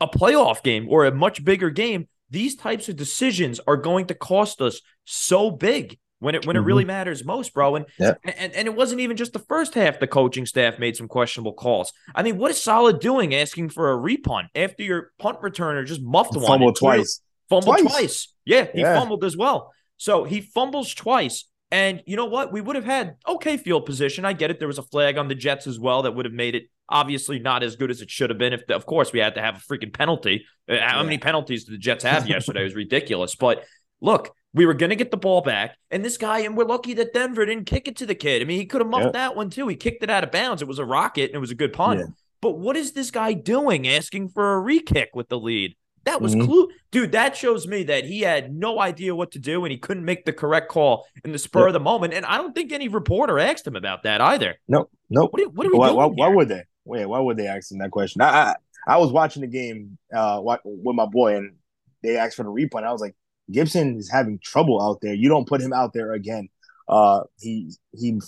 a 0.00 0.06
playoff 0.06 0.62
game 0.62 0.88
or 0.88 1.06
a 1.06 1.14
much 1.14 1.44
bigger 1.44 1.70
game, 1.70 2.08
these 2.30 2.54
types 2.54 2.88
of 2.88 2.96
decisions 2.96 3.60
are 3.66 3.76
going 3.76 4.06
to 4.06 4.14
cost 4.14 4.60
us 4.60 4.80
so 5.04 5.50
big 5.50 5.98
when 6.20 6.34
it 6.34 6.46
when 6.46 6.56
mm-hmm. 6.56 6.62
it 6.62 6.66
really 6.66 6.84
matters 6.84 7.24
most, 7.24 7.54
bro. 7.54 7.76
And, 7.76 7.86
yeah. 7.98 8.14
and 8.24 8.52
and 8.52 8.66
it 8.66 8.74
wasn't 8.74 9.00
even 9.00 9.16
just 9.16 9.32
the 9.32 9.38
first 9.38 9.74
half. 9.74 10.00
The 10.00 10.06
coaching 10.06 10.46
staff 10.46 10.78
made 10.78 10.96
some 10.96 11.08
questionable 11.08 11.52
calls. 11.52 11.92
I 12.14 12.22
mean, 12.22 12.38
what 12.38 12.50
is 12.50 12.62
Saleh 12.62 13.00
doing 13.00 13.34
asking 13.34 13.70
for 13.70 13.90
a 13.90 13.96
repunt 13.96 14.48
after 14.54 14.82
your 14.82 15.12
punt 15.18 15.40
returner 15.40 15.86
just 15.86 16.02
muffed 16.02 16.34
one, 16.34 16.46
fumbled 16.46 16.76
twice, 16.76 17.20
fumbled 17.48 17.78
twice. 17.78 17.92
twice. 17.92 18.28
Yeah, 18.44 18.66
he 18.72 18.80
yeah. 18.80 18.98
fumbled 18.98 19.24
as 19.24 19.36
well. 19.36 19.72
So 19.96 20.24
he 20.24 20.40
fumbles 20.40 20.94
twice. 20.94 21.44
And 21.70 22.02
you 22.06 22.16
know 22.16 22.24
what? 22.24 22.50
We 22.50 22.60
would 22.60 22.76
have 22.76 22.84
had 22.84 23.16
okay 23.26 23.58
field 23.58 23.84
position. 23.84 24.24
I 24.24 24.32
get 24.32 24.50
it. 24.50 24.58
There 24.58 24.68
was 24.68 24.78
a 24.78 24.82
flag 24.82 25.18
on 25.18 25.28
the 25.28 25.34
Jets 25.34 25.66
as 25.66 25.78
well 25.78 26.02
that 26.02 26.12
would 26.12 26.24
have 26.24 26.34
made 26.34 26.54
it 26.54 26.64
obviously 26.88 27.38
not 27.38 27.62
as 27.62 27.76
good 27.76 27.90
as 27.90 28.00
it 28.00 28.10
should 28.10 28.30
have 28.30 28.38
been. 28.38 28.54
If 28.54 28.66
the, 28.66 28.74
of 28.74 28.86
course 28.86 29.12
we 29.12 29.18
had 29.18 29.34
to 29.34 29.42
have 29.42 29.56
a 29.56 29.60
freaking 29.60 29.92
penalty. 29.92 30.46
Uh, 30.68 30.78
how 30.80 30.98
yeah. 30.98 31.02
many 31.02 31.18
penalties 31.18 31.64
did 31.64 31.74
the 31.74 31.78
Jets 31.78 32.04
have 32.04 32.26
yesterday? 32.28 32.62
it 32.62 32.64
was 32.64 32.74
ridiculous. 32.74 33.34
But 33.34 33.64
look, 34.00 34.34
we 34.54 34.66
were 34.66 34.74
going 34.74 34.90
to 34.90 34.96
get 34.96 35.10
the 35.10 35.16
ball 35.16 35.40
back, 35.40 35.76
and 35.90 36.04
this 36.04 36.16
guy, 36.16 36.40
and 36.40 36.56
we're 36.56 36.64
lucky 36.64 36.94
that 36.94 37.12
Denver 37.12 37.44
didn't 37.44 37.66
kick 37.66 37.86
it 37.86 37.96
to 37.96 38.06
the 38.06 38.14
kid. 38.14 38.42
I 38.42 38.44
mean, 38.44 38.58
he 38.58 38.66
could 38.66 38.80
have 38.80 38.90
muffed 38.90 39.12
that 39.12 39.36
one 39.36 39.50
too. 39.50 39.68
He 39.68 39.76
kicked 39.76 40.02
it 40.02 40.10
out 40.10 40.24
of 40.24 40.30
bounds. 40.30 40.62
It 40.62 40.68
was 40.68 40.78
a 40.78 40.84
rocket, 40.84 41.30
and 41.30 41.34
it 41.36 41.40
was 41.40 41.50
a 41.50 41.56
good 41.56 41.72
punt. 41.72 42.00
Yeah. 42.00 42.06
But 42.40 42.58
what 42.58 42.76
is 42.76 42.92
this 42.92 43.10
guy 43.10 43.32
doing 43.32 43.88
asking 43.88 44.28
for 44.30 44.54
a 44.54 44.60
re 44.60 44.80
kick 44.80 45.10
with 45.14 45.28
the 45.28 45.38
lead? 45.38 45.76
That 46.04 46.22
was 46.22 46.34
mm-hmm. 46.34 46.46
clue, 46.46 46.68
dude. 46.90 47.12
That 47.12 47.36
shows 47.36 47.66
me 47.66 47.82
that 47.84 48.04
he 48.04 48.20
had 48.20 48.54
no 48.54 48.80
idea 48.80 49.14
what 49.14 49.32
to 49.32 49.38
do 49.38 49.64
and 49.64 49.72
he 49.72 49.76
couldn't 49.76 50.06
make 50.06 50.24
the 50.24 50.32
correct 50.32 50.70
call 50.70 51.06
in 51.22 51.32
the 51.32 51.38
spur 51.38 51.66
of 51.66 51.74
the 51.74 51.80
moment. 51.80 52.14
And 52.14 52.24
I 52.24 52.38
don't 52.38 52.54
think 52.54 52.72
any 52.72 52.88
reporter 52.88 53.38
asked 53.38 53.66
him 53.66 53.76
about 53.76 54.04
that 54.04 54.22
either. 54.22 54.54
No, 54.68 54.88
no. 55.10 55.26
What, 55.26 55.42
are, 55.42 55.48
what 55.50 55.66
are 55.66 55.70
we 55.70 55.78
why, 55.78 55.88
doing? 55.88 55.98
Why, 55.98 56.06
why, 56.06 56.28
would 56.28 56.48
they? 56.48 56.62
Wait, 56.86 57.04
why 57.04 57.18
would 57.18 57.36
they 57.36 57.46
ask 57.46 57.70
him 57.70 57.78
that 57.78 57.90
question? 57.90 58.22
I, 58.22 58.28
I, 58.28 58.54
I 58.86 58.96
was 58.96 59.12
watching 59.12 59.42
the 59.42 59.48
game 59.48 59.98
uh, 60.14 60.40
with 60.42 60.96
my 60.96 61.04
boy 61.04 61.36
and 61.36 61.56
they 62.02 62.16
asked 62.16 62.36
for 62.36 62.44
the 62.44 62.50
replay. 62.50 62.84
I 62.84 62.92
was 62.92 63.02
like, 63.02 63.14
Gipson 63.50 63.98
is 63.98 64.10
having 64.10 64.38
trouble 64.38 64.80
out 64.82 65.00
there. 65.00 65.14
You 65.14 65.28
don't 65.28 65.48
put 65.48 65.60
him 65.60 65.72
out 65.72 65.92
there 65.92 66.12
again. 66.12 66.48
Uh, 66.88 67.22
he 67.38 67.72
he 67.92 68.20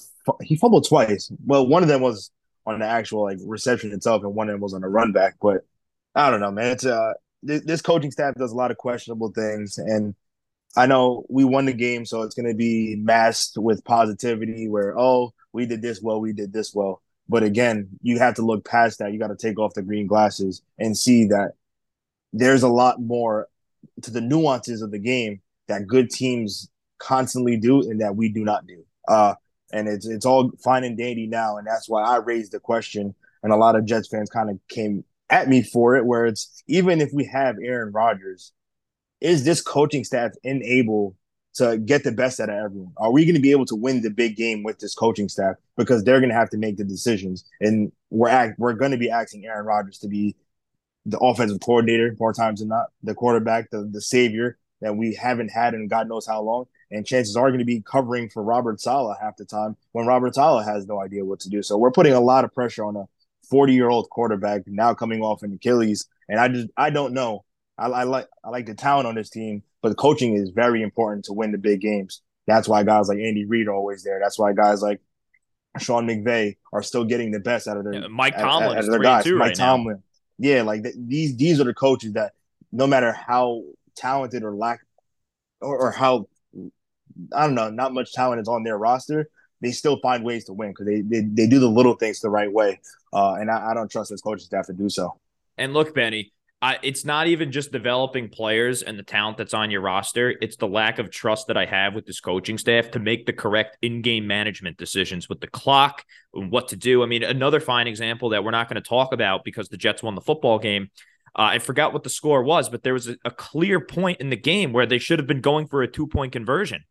he 0.42 0.56
fumbled 0.56 0.86
twice. 0.86 1.30
Well, 1.44 1.66
one 1.66 1.82
of 1.82 1.88
them 1.88 2.02
was 2.02 2.30
on 2.66 2.78
the 2.78 2.86
actual 2.86 3.24
like 3.24 3.38
reception 3.44 3.92
itself, 3.92 4.22
and 4.22 4.34
one 4.34 4.48
of 4.48 4.54
them 4.54 4.60
was 4.60 4.74
on 4.74 4.82
the 4.82 4.88
run 4.88 5.12
back. 5.12 5.36
But 5.40 5.64
I 6.14 6.30
don't 6.30 6.40
know, 6.40 6.50
man. 6.50 6.72
It's 6.72 6.86
uh 6.86 7.14
th- 7.46 7.62
this 7.62 7.82
coaching 7.82 8.10
staff 8.10 8.34
does 8.34 8.52
a 8.52 8.56
lot 8.56 8.70
of 8.70 8.76
questionable 8.76 9.32
things, 9.32 9.78
and 9.78 10.14
I 10.76 10.86
know 10.86 11.24
we 11.28 11.44
won 11.44 11.66
the 11.66 11.72
game, 11.72 12.04
so 12.04 12.22
it's 12.22 12.34
going 12.34 12.48
to 12.48 12.54
be 12.54 12.96
masked 12.96 13.56
with 13.56 13.84
positivity. 13.84 14.68
Where 14.68 14.98
oh, 14.98 15.32
we 15.52 15.66
did 15.66 15.82
this 15.82 16.00
well, 16.02 16.20
we 16.20 16.32
did 16.32 16.52
this 16.52 16.74
well. 16.74 17.02
But 17.28 17.44
again, 17.44 17.88
you 18.02 18.18
have 18.18 18.34
to 18.34 18.42
look 18.42 18.64
past 18.64 18.98
that. 18.98 19.12
You 19.12 19.18
got 19.18 19.28
to 19.28 19.36
take 19.36 19.58
off 19.58 19.74
the 19.74 19.82
green 19.82 20.06
glasses 20.06 20.62
and 20.78 20.98
see 20.98 21.26
that 21.26 21.52
there's 22.32 22.62
a 22.62 22.68
lot 22.68 23.00
more 23.00 23.48
to 24.02 24.10
the 24.10 24.20
nuances 24.20 24.82
of 24.82 24.90
the 24.90 24.98
game 24.98 25.40
that 25.68 25.86
good 25.86 26.10
teams 26.10 26.70
constantly 26.98 27.56
do 27.56 27.80
and 27.80 28.00
that 28.00 28.16
we 28.16 28.28
do 28.28 28.44
not 28.44 28.66
do. 28.66 28.84
Uh, 29.08 29.34
and 29.72 29.88
it's 29.88 30.06
it's 30.06 30.26
all 30.26 30.50
fine 30.62 30.84
and 30.84 30.98
dandy 30.98 31.26
now, 31.26 31.56
and 31.56 31.66
that's 31.66 31.88
why 31.88 32.02
I 32.02 32.16
raised 32.16 32.52
the 32.52 32.60
question. 32.60 33.14
And 33.42 33.52
a 33.52 33.56
lot 33.56 33.76
of 33.76 33.86
Jets 33.86 34.08
fans 34.08 34.28
kind 34.28 34.50
of 34.50 34.58
came 34.68 35.04
at 35.30 35.48
me 35.48 35.62
for 35.62 35.96
it, 35.96 36.04
where 36.04 36.26
it's 36.26 36.62
even 36.66 37.00
if 37.00 37.10
we 37.12 37.24
have 37.26 37.56
Aaron 37.62 37.92
Rodgers, 37.92 38.52
is 39.20 39.44
this 39.44 39.62
coaching 39.62 40.04
staff 40.04 40.32
unable 40.44 41.16
to 41.54 41.78
get 41.78 42.04
the 42.04 42.12
best 42.12 42.40
out 42.40 42.50
of 42.50 42.56
everyone? 42.56 42.92
Are 42.96 43.12
we 43.12 43.24
going 43.24 43.34
to 43.34 43.40
be 43.40 43.52
able 43.52 43.66
to 43.66 43.76
win 43.76 44.02
the 44.02 44.10
big 44.10 44.36
game 44.36 44.62
with 44.62 44.78
this 44.78 44.94
coaching 44.94 45.28
staff 45.28 45.56
because 45.76 46.04
they're 46.04 46.20
going 46.20 46.30
to 46.30 46.36
have 46.36 46.50
to 46.50 46.58
make 46.58 46.76
the 46.76 46.84
decisions, 46.84 47.44
and 47.60 47.92
we're 48.10 48.28
act, 48.28 48.58
we're 48.58 48.74
going 48.74 48.92
to 48.92 48.98
be 48.98 49.10
asking 49.10 49.46
Aaron 49.46 49.66
Rodgers 49.66 49.98
to 49.98 50.08
be 50.08 50.36
the 51.06 51.18
offensive 51.18 51.60
coordinator 51.60 52.14
more 52.18 52.32
times 52.32 52.60
than 52.60 52.68
not, 52.68 52.86
the 53.02 53.14
quarterback, 53.14 53.70
the, 53.70 53.88
the 53.90 54.00
savior 54.00 54.58
that 54.80 54.96
we 54.96 55.14
haven't 55.14 55.50
had 55.50 55.74
in 55.74 55.88
God 55.88 56.08
knows 56.08 56.26
how 56.26 56.42
long. 56.42 56.66
And 56.90 57.06
chances 57.06 57.36
are 57.36 57.48
going 57.48 57.60
to 57.60 57.64
be 57.64 57.80
covering 57.80 58.28
for 58.28 58.42
Robert 58.42 58.80
Saleh 58.80 59.16
half 59.20 59.36
the 59.36 59.44
time 59.44 59.76
when 59.92 60.06
Robert 60.06 60.34
Saleh 60.34 60.64
has 60.64 60.86
no 60.86 61.00
idea 61.00 61.24
what 61.24 61.40
to 61.40 61.48
do. 61.48 61.62
So 61.62 61.76
we're 61.76 61.92
putting 61.92 62.12
a 62.12 62.20
lot 62.20 62.44
of 62.44 62.52
pressure 62.52 62.84
on 62.84 62.96
a 62.96 63.04
40 63.48 63.74
year 63.74 63.88
old 63.88 64.10
quarterback 64.10 64.62
now 64.66 64.94
coming 64.94 65.22
off 65.22 65.42
an 65.42 65.52
Achilles. 65.52 66.06
And 66.28 66.40
I 66.40 66.48
just, 66.48 66.68
I 66.76 66.90
don't 66.90 67.12
know. 67.12 67.44
I, 67.78 67.86
I 67.86 68.02
like, 68.04 68.26
I 68.44 68.50
like 68.50 68.66
the 68.66 68.74
talent 68.74 69.06
on 69.06 69.14
this 69.14 69.30
team, 69.30 69.62
but 69.82 69.90
the 69.90 69.94
coaching 69.94 70.34
is 70.34 70.50
very 70.50 70.82
important 70.82 71.26
to 71.26 71.32
win 71.32 71.52
the 71.52 71.58
big 71.58 71.80
games. 71.80 72.22
That's 72.46 72.68
why 72.68 72.82
guys 72.82 73.08
like 73.08 73.18
Andy 73.18 73.44
Reid 73.44 73.68
are 73.68 73.74
always 73.74 74.02
there. 74.02 74.18
That's 74.20 74.38
why 74.38 74.52
guys 74.52 74.82
like 74.82 75.00
Sean 75.78 76.06
McVay 76.06 76.56
are 76.72 76.82
still 76.82 77.04
getting 77.04 77.30
the 77.30 77.38
best 77.38 77.68
out 77.68 77.76
of 77.76 77.84
their 77.84 77.94
yeah, 77.94 78.06
Mike 78.08 78.36
Tomlin 78.36 78.70
out, 78.70 78.78
out 78.78 78.84
of 78.84 78.90
their 78.90 78.98
guys. 79.00 79.26
Mike 79.26 79.34
right 79.34 79.54
Tomlin. 79.54 79.96
Now 79.96 80.02
yeah, 80.40 80.62
like 80.62 80.82
th- 80.82 80.94
these 80.98 81.36
these 81.36 81.60
are 81.60 81.64
the 81.64 81.74
coaches 81.74 82.14
that 82.14 82.32
no 82.72 82.86
matter 82.86 83.12
how 83.12 83.62
talented 83.94 84.42
or 84.42 84.54
lack 84.56 84.80
or, 85.60 85.78
or 85.78 85.90
how 85.92 86.26
I 87.34 87.46
don't 87.46 87.54
know, 87.54 87.68
not 87.68 87.92
much 87.92 88.12
talent 88.14 88.40
is 88.40 88.48
on 88.48 88.64
their 88.64 88.78
roster, 88.78 89.28
they 89.60 89.70
still 89.70 90.00
find 90.00 90.24
ways 90.24 90.46
to 90.46 90.54
win 90.54 90.70
because 90.70 90.86
they, 90.86 91.02
they 91.02 91.20
they 91.20 91.46
do 91.46 91.58
the 91.58 91.68
little 91.68 91.94
things 91.94 92.20
the 92.20 92.30
right 92.30 92.50
way. 92.50 92.80
Uh, 93.12 93.34
and 93.34 93.50
I, 93.50 93.70
I 93.70 93.74
don't 93.74 93.90
trust 93.90 94.10
this 94.10 94.22
coaching 94.22 94.46
staff 94.46 94.66
to 94.66 94.72
do 94.72 94.88
so. 94.88 95.18
And 95.58 95.74
look, 95.74 95.94
Benny, 95.94 96.32
I, 96.62 96.78
it's 96.82 97.06
not 97.06 97.26
even 97.26 97.52
just 97.52 97.72
developing 97.72 98.28
players 98.28 98.82
and 98.82 98.98
the 98.98 99.02
talent 99.02 99.38
that's 99.38 99.54
on 99.54 99.70
your 99.70 99.80
roster. 99.80 100.34
It's 100.42 100.56
the 100.56 100.68
lack 100.68 100.98
of 100.98 101.10
trust 101.10 101.46
that 101.46 101.56
I 101.56 101.64
have 101.64 101.94
with 101.94 102.04
this 102.04 102.20
coaching 102.20 102.58
staff 102.58 102.90
to 102.90 102.98
make 102.98 103.24
the 103.24 103.32
correct 103.32 103.78
in-game 103.80 104.26
management 104.26 104.76
decisions 104.76 105.26
with 105.26 105.40
the 105.40 105.46
clock 105.46 106.04
and 106.34 106.50
what 106.50 106.68
to 106.68 106.76
do. 106.76 107.02
I 107.02 107.06
mean, 107.06 107.22
another 107.22 107.60
fine 107.60 107.86
example 107.86 108.30
that 108.30 108.44
we're 108.44 108.50
not 108.50 108.68
going 108.68 108.80
to 108.82 108.86
talk 108.86 109.14
about 109.14 109.42
because 109.42 109.68
the 109.68 109.78
Jets 109.78 110.02
won 110.02 110.14
the 110.14 110.20
football 110.20 110.58
game. 110.58 110.90
Uh, 111.34 111.52
I 111.52 111.58
forgot 111.60 111.94
what 111.94 112.02
the 112.02 112.10
score 112.10 112.42
was, 112.42 112.68
but 112.68 112.82
there 112.82 112.92
was 112.92 113.08
a, 113.08 113.16
a, 113.24 113.30
clear 113.30 113.80
point 113.80 114.20
in 114.20 114.30
the 114.30 114.36
game 114.36 114.72
where 114.72 114.84
they 114.84 114.98
should 114.98 115.18
have 115.18 115.28
been 115.28 115.40
going 115.40 115.66
for 115.66 115.80
a 115.80 115.88
two-point 115.88 116.32
conversion, 116.32 116.82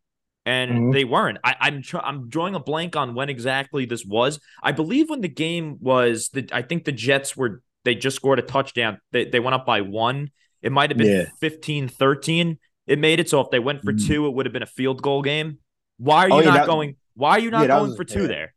and 0.46 0.70
mm-hmm. 0.70 0.90
they 0.92 1.04
weren't. 1.04 1.36
I, 1.44 1.56
I'm 1.60 1.82
tr- 1.82 1.98
I'm 1.98 2.30
drawing 2.30 2.54
a 2.54 2.58
blank 2.58 2.96
on 2.96 3.14
when 3.14 3.28
exactly 3.28 3.84
this 3.84 4.02
was. 4.02 4.40
I 4.62 4.72
believe 4.72 5.10
when 5.10 5.20
the 5.20 5.28
game 5.28 5.76
was 5.80 6.30
the 6.30 6.48
I 6.52 6.62
think 6.62 6.86
the 6.86 6.92
Jets 6.92 7.36
were 7.36 7.62
they 7.84 7.94
just 7.94 8.16
scored 8.16 8.38
a 8.38 8.42
touchdown. 8.42 9.00
They, 9.12 9.24
they 9.24 9.40
went 9.40 9.54
up 9.54 9.66
by 9.66 9.80
one. 9.80 10.30
It 10.62 10.72
might 10.72 10.90
have 10.90 10.98
been 10.98 11.06
yeah. 11.06 11.24
15 11.40 11.88
13. 11.88 12.58
It 12.86 12.98
made 12.98 13.20
it 13.20 13.28
so 13.28 13.40
if 13.40 13.50
they 13.50 13.58
went 13.58 13.82
for 13.82 13.92
mm. 13.92 14.06
two, 14.06 14.26
it 14.26 14.34
would 14.34 14.46
have 14.46 14.52
been 14.52 14.62
a 14.62 14.66
field 14.66 15.00
goal 15.00 15.22
game. 15.22 15.58
Why 15.98 16.24
are 16.24 16.28
you 16.28 16.34
oh, 16.34 16.38
yeah, 16.40 16.44
not 16.46 16.54
that, 16.54 16.66
going? 16.66 16.96
Why 17.14 17.32
are 17.32 17.38
you 17.38 17.50
not 17.50 17.62
yeah, 17.62 17.78
going 17.78 17.88
was, 17.90 17.96
for 17.96 18.04
two 18.04 18.26
there? 18.26 18.54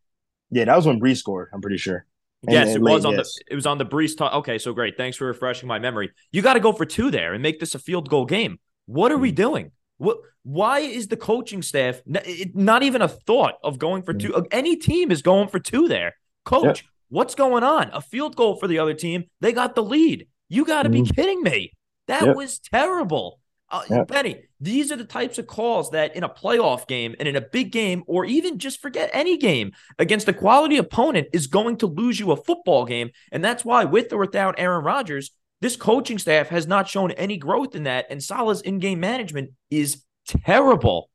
Yeah, 0.50 0.66
that 0.66 0.76
was 0.76 0.86
when 0.86 1.00
Breece 1.00 1.18
scored. 1.18 1.50
I'm 1.54 1.62
pretty 1.62 1.78
sure. 1.78 2.06
And, 2.44 2.54
yes, 2.54 2.70
and 2.70 2.78
it 2.78 2.82
late, 2.82 2.94
was 2.94 3.06
on 3.06 3.14
yes. 3.14 3.36
the 3.36 3.54
it 3.54 3.56
was 3.56 3.66
on 3.66 3.78
the 3.78 3.86
Breece. 3.86 4.18
T- 4.18 4.24
okay, 4.24 4.58
so 4.58 4.74
great. 4.74 4.98
Thanks 4.98 5.18
for 5.18 5.28
refreshing 5.28 5.68
my 5.68 5.80
memory. 5.80 6.12
You 6.32 6.42
got 6.42 6.54
to 6.54 6.60
go 6.60 6.74
for 6.74 6.86
two 6.86 7.12
there 7.12 7.34
and 7.34 7.42
make 7.42 7.60
this 7.60 7.76
a 7.76 7.80
field 7.80 8.10
goal 8.10 8.26
game. 8.26 8.60
What 8.86 9.12
are 9.12 9.18
mm. 9.18 9.22
we 9.22 9.32
doing? 9.32 9.72
What? 9.98 10.18
Why 10.44 10.80
is 10.80 11.08
the 11.08 11.16
coaching 11.16 11.62
staff 11.62 12.02
not 12.06 12.84
even 12.84 13.02
a 13.02 13.08
thought 13.08 13.56
of 13.64 13.80
going 13.80 14.04
for 14.04 14.14
mm. 14.14 14.20
two? 14.20 14.48
Any 14.52 14.76
team 14.76 15.12
is 15.12 15.22
going 15.22 15.48
for 15.48 15.60
two 15.60 15.88
there. 15.88 16.16
Coach, 16.44 16.86
What's 17.10 17.36
going 17.36 17.64
on? 17.64 17.90
A 17.94 18.02
field 18.02 18.36
goal 18.36 18.56
for 18.56 18.68
the 18.68 18.80
other 18.80 18.94
team. 18.94 19.26
They 19.42 19.52
got 19.52 19.76
the 19.76 19.84
lead. 19.84 20.28
You 20.50 20.66
got 20.66 20.84
to 20.84 20.90
be 20.90 21.02
mm. 21.02 21.16
kidding 21.16 21.42
me. 21.44 21.74
That 22.08 22.26
Yep. 22.26 22.36
was 22.36 22.60
terrible. 22.60 23.40
Uh, 23.70 23.82
Yep. 23.90 24.08
Benny, 24.08 24.38
these 24.60 24.92
are 24.92 24.96
the 24.96 25.04
types 25.04 25.40
of 25.40 25.48
calls 25.48 25.92
that 25.92 26.16
in 26.16 26.24
a 26.24 26.30
playoff 26.30 26.88
game 26.88 27.16
and 27.18 27.28
in 27.28 27.36
a 27.36 27.42
big 27.42 27.72
game, 27.72 28.04
or 28.08 28.24
even 28.24 28.60
just 28.60 28.82
forget 28.82 29.10
any 29.14 29.38
game 29.38 29.72
against 29.98 30.28
a 30.28 30.34
quality 30.34 30.78
opponent, 30.78 31.28
is 31.34 31.48
going 31.48 31.78
to 31.78 31.88
lose 31.88 32.20
you 32.20 32.32
a 32.32 32.36
football 32.38 32.86
game. 32.86 33.10
And 33.32 33.44
that's 33.44 33.66
why, 33.66 33.86
with 33.86 34.14
or 34.14 34.20
without 34.20 34.56
Aaron 34.60 34.84
Rodgers, 34.84 35.32
this 35.62 35.76
coaching 35.76 36.20
staff 36.20 36.50
has 36.50 36.68
not 36.68 36.88
shown 36.88 37.12
any 37.12 37.38
growth 37.38 37.74
in 37.74 37.84
that. 37.84 38.08
And 38.10 38.22
Saleh's 38.22 38.62
in 38.62 38.80
game 38.80 39.00
management 39.00 39.52
is 39.72 40.04
terrible. 40.28 41.10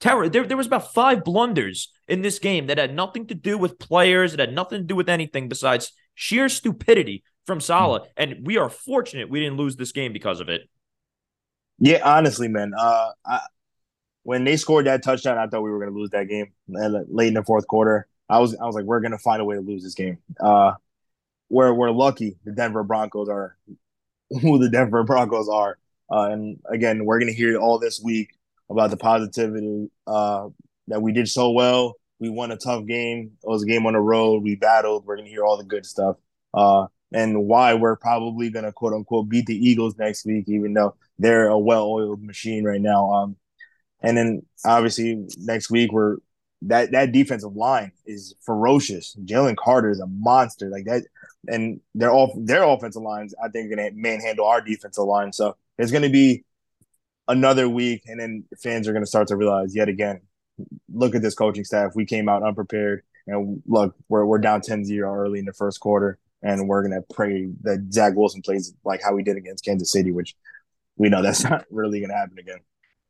Terror. 0.00 0.28
There, 0.28 0.46
there 0.46 0.56
was 0.56 0.66
about 0.66 0.92
five 0.92 1.24
blunders 1.24 1.92
in 2.08 2.22
this 2.22 2.38
game 2.38 2.66
that 2.66 2.78
had 2.78 2.94
nothing 2.94 3.26
to 3.28 3.34
do 3.34 3.56
with 3.56 3.78
players. 3.78 4.34
It 4.34 4.40
had 4.40 4.54
nothing 4.54 4.80
to 4.80 4.84
do 4.84 4.96
with 4.96 5.08
anything 5.08 5.48
besides 5.48 5.92
sheer 6.14 6.48
stupidity 6.48 7.24
from 7.46 7.60
Saleh. 7.60 8.06
And 8.16 8.46
we 8.46 8.58
are 8.58 8.68
fortunate 8.68 9.30
we 9.30 9.40
didn't 9.40 9.56
lose 9.56 9.76
this 9.76 9.92
game 9.92 10.12
because 10.12 10.40
of 10.40 10.48
it. 10.48 10.62
Yeah, 11.78 12.00
honestly, 12.04 12.48
man. 12.48 12.72
Uh, 12.76 13.10
I, 13.24 13.40
when 14.22 14.44
they 14.44 14.56
scored 14.56 14.86
that 14.86 15.02
touchdown, 15.02 15.38
I 15.38 15.46
thought 15.46 15.62
we 15.62 15.70
were 15.70 15.78
going 15.78 15.92
to 15.92 15.98
lose 15.98 16.10
that 16.10 16.28
game 16.28 16.52
uh, 16.74 16.88
late 17.08 17.28
in 17.28 17.34
the 17.34 17.44
fourth 17.44 17.66
quarter. 17.66 18.08
I 18.28 18.40
was, 18.40 18.56
I 18.56 18.64
was 18.66 18.74
like, 18.74 18.84
we're 18.84 19.00
going 19.00 19.12
to 19.12 19.18
find 19.18 19.40
a 19.40 19.44
way 19.44 19.54
to 19.54 19.60
lose 19.60 19.82
this 19.84 19.94
game. 19.94 20.18
Uh, 20.40 20.72
we're 21.48 21.72
we're 21.72 21.92
lucky 21.92 22.36
the 22.44 22.50
Denver 22.50 22.82
Broncos 22.82 23.28
are 23.28 23.56
who 24.42 24.58
the 24.58 24.68
Denver 24.68 25.04
Broncos 25.04 25.48
are. 25.48 25.78
Uh, 26.10 26.30
and 26.30 26.60
again, 26.70 27.04
we're 27.04 27.18
going 27.18 27.30
to 27.30 27.36
hear 27.36 27.58
all 27.58 27.78
this 27.78 28.00
week 28.00 28.30
about 28.70 28.90
the 28.90 28.96
positivity 28.96 29.90
uh, 30.06 30.48
that 30.88 31.02
we 31.02 31.12
did 31.12 31.28
so 31.28 31.50
well. 31.50 31.94
We 32.18 32.30
won 32.30 32.50
a 32.50 32.56
tough 32.56 32.86
game. 32.86 33.32
It 33.42 33.48
was 33.48 33.62
a 33.62 33.66
game 33.66 33.86
on 33.86 33.92
the 33.92 34.00
road. 34.00 34.42
We 34.42 34.56
battled. 34.56 35.04
We're 35.04 35.16
to 35.26 35.30
hear 35.30 35.44
all 35.44 35.58
the 35.58 35.64
good 35.64 35.84
stuff. 35.84 36.16
Uh, 36.54 36.86
and 37.12 37.46
why 37.46 37.74
we're 37.74 37.96
probably 37.96 38.50
to 38.64 38.72
quote 38.72 38.92
unquote 38.92 39.28
beat 39.28 39.46
the 39.46 39.54
Eagles 39.56 39.96
next 39.98 40.24
week, 40.26 40.48
even 40.48 40.72
though 40.72 40.96
they're 41.18 41.48
a 41.48 41.58
well-oiled 41.58 42.22
machine 42.22 42.64
right 42.64 42.80
now. 42.80 43.10
Um, 43.12 43.36
and 44.02 44.16
then 44.16 44.42
obviously 44.64 45.26
next 45.38 45.70
week 45.70 45.92
we're 45.92 46.16
that 46.62 46.92
that 46.92 47.12
defensive 47.12 47.54
line 47.54 47.92
is 48.06 48.34
ferocious. 48.40 49.16
Jalen 49.24 49.56
Carter 49.56 49.90
is 49.90 50.00
a 50.00 50.06
monster 50.06 50.70
like 50.70 50.86
that, 50.86 51.04
and 51.48 51.80
their 51.94 52.10
off 52.10 52.30
their 52.36 52.64
offensive 52.64 53.02
lines 53.02 53.34
I 53.42 53.48
think 53.48 53.70
are 53.72 53.76
to 53.76 53.90
manhandle 53.94 54.46
our 54.46 54.60
defensive 54.60 55.04
line. 55.04 55.32
So 55.32 55.56
it's 55.78 55.90
to 56.02 56.08
be 56.08 56.44
another 57.28 57.68
week, 57.68 58.02
and 58.06 58.18
then 58.18 58.44
fans 58.62 58.88
are 58.88 58.92
going 58.92 59.02
to 59.02 59.08
start 59.08 59.28
to 59.28 59.36
realize 59.36 59.74
yet 59.74 59.88
again, 59.88 60.20
look 60.92 61.14
at 61.14 61.22
this 61.22 61.34
coaching 61.34 61.64
staff. 61.64 61.92
We 61.94 62.06
came 62.06 62.28
out 62.28 62.42
unprepared, 62.42 63.02
and 63.26 63.62
look, 63.66 63.94
we're 64.08 64.24
we're 64.24 64.38
down 64.38 64.60
10-0 64.60 65.00
early 65.02 65.38
in 65.38 65.44
the 65.44 65.52
first 65.52 65.80
quarter, 65.80 66.18
and 66.42 66.68
we're 66.68 66.86
going 66.86 67.00
to 67.00 67.14
pray 67.14 67.48
that 67.62 67.92
Zach 67.92 68.14
Wilson 68.14 68.42
plays 68.42 68.74
like 68.84 69.02
how 69.02 69.16
he 69.16 69.22
did 69.22 69.36
against 69.36 69.64
Kansas 69.64 69.92
City, 69.92 70.12
which 70.12 70.34
we 70.96 71.08
know 71.08 71.22
that's 71.22 71.44
not 71.50 71.64
really 71.70 72.00
going 72.00 72.10
to 72.10 72.16
happen 72.16 72.38
again. 72.38 72.58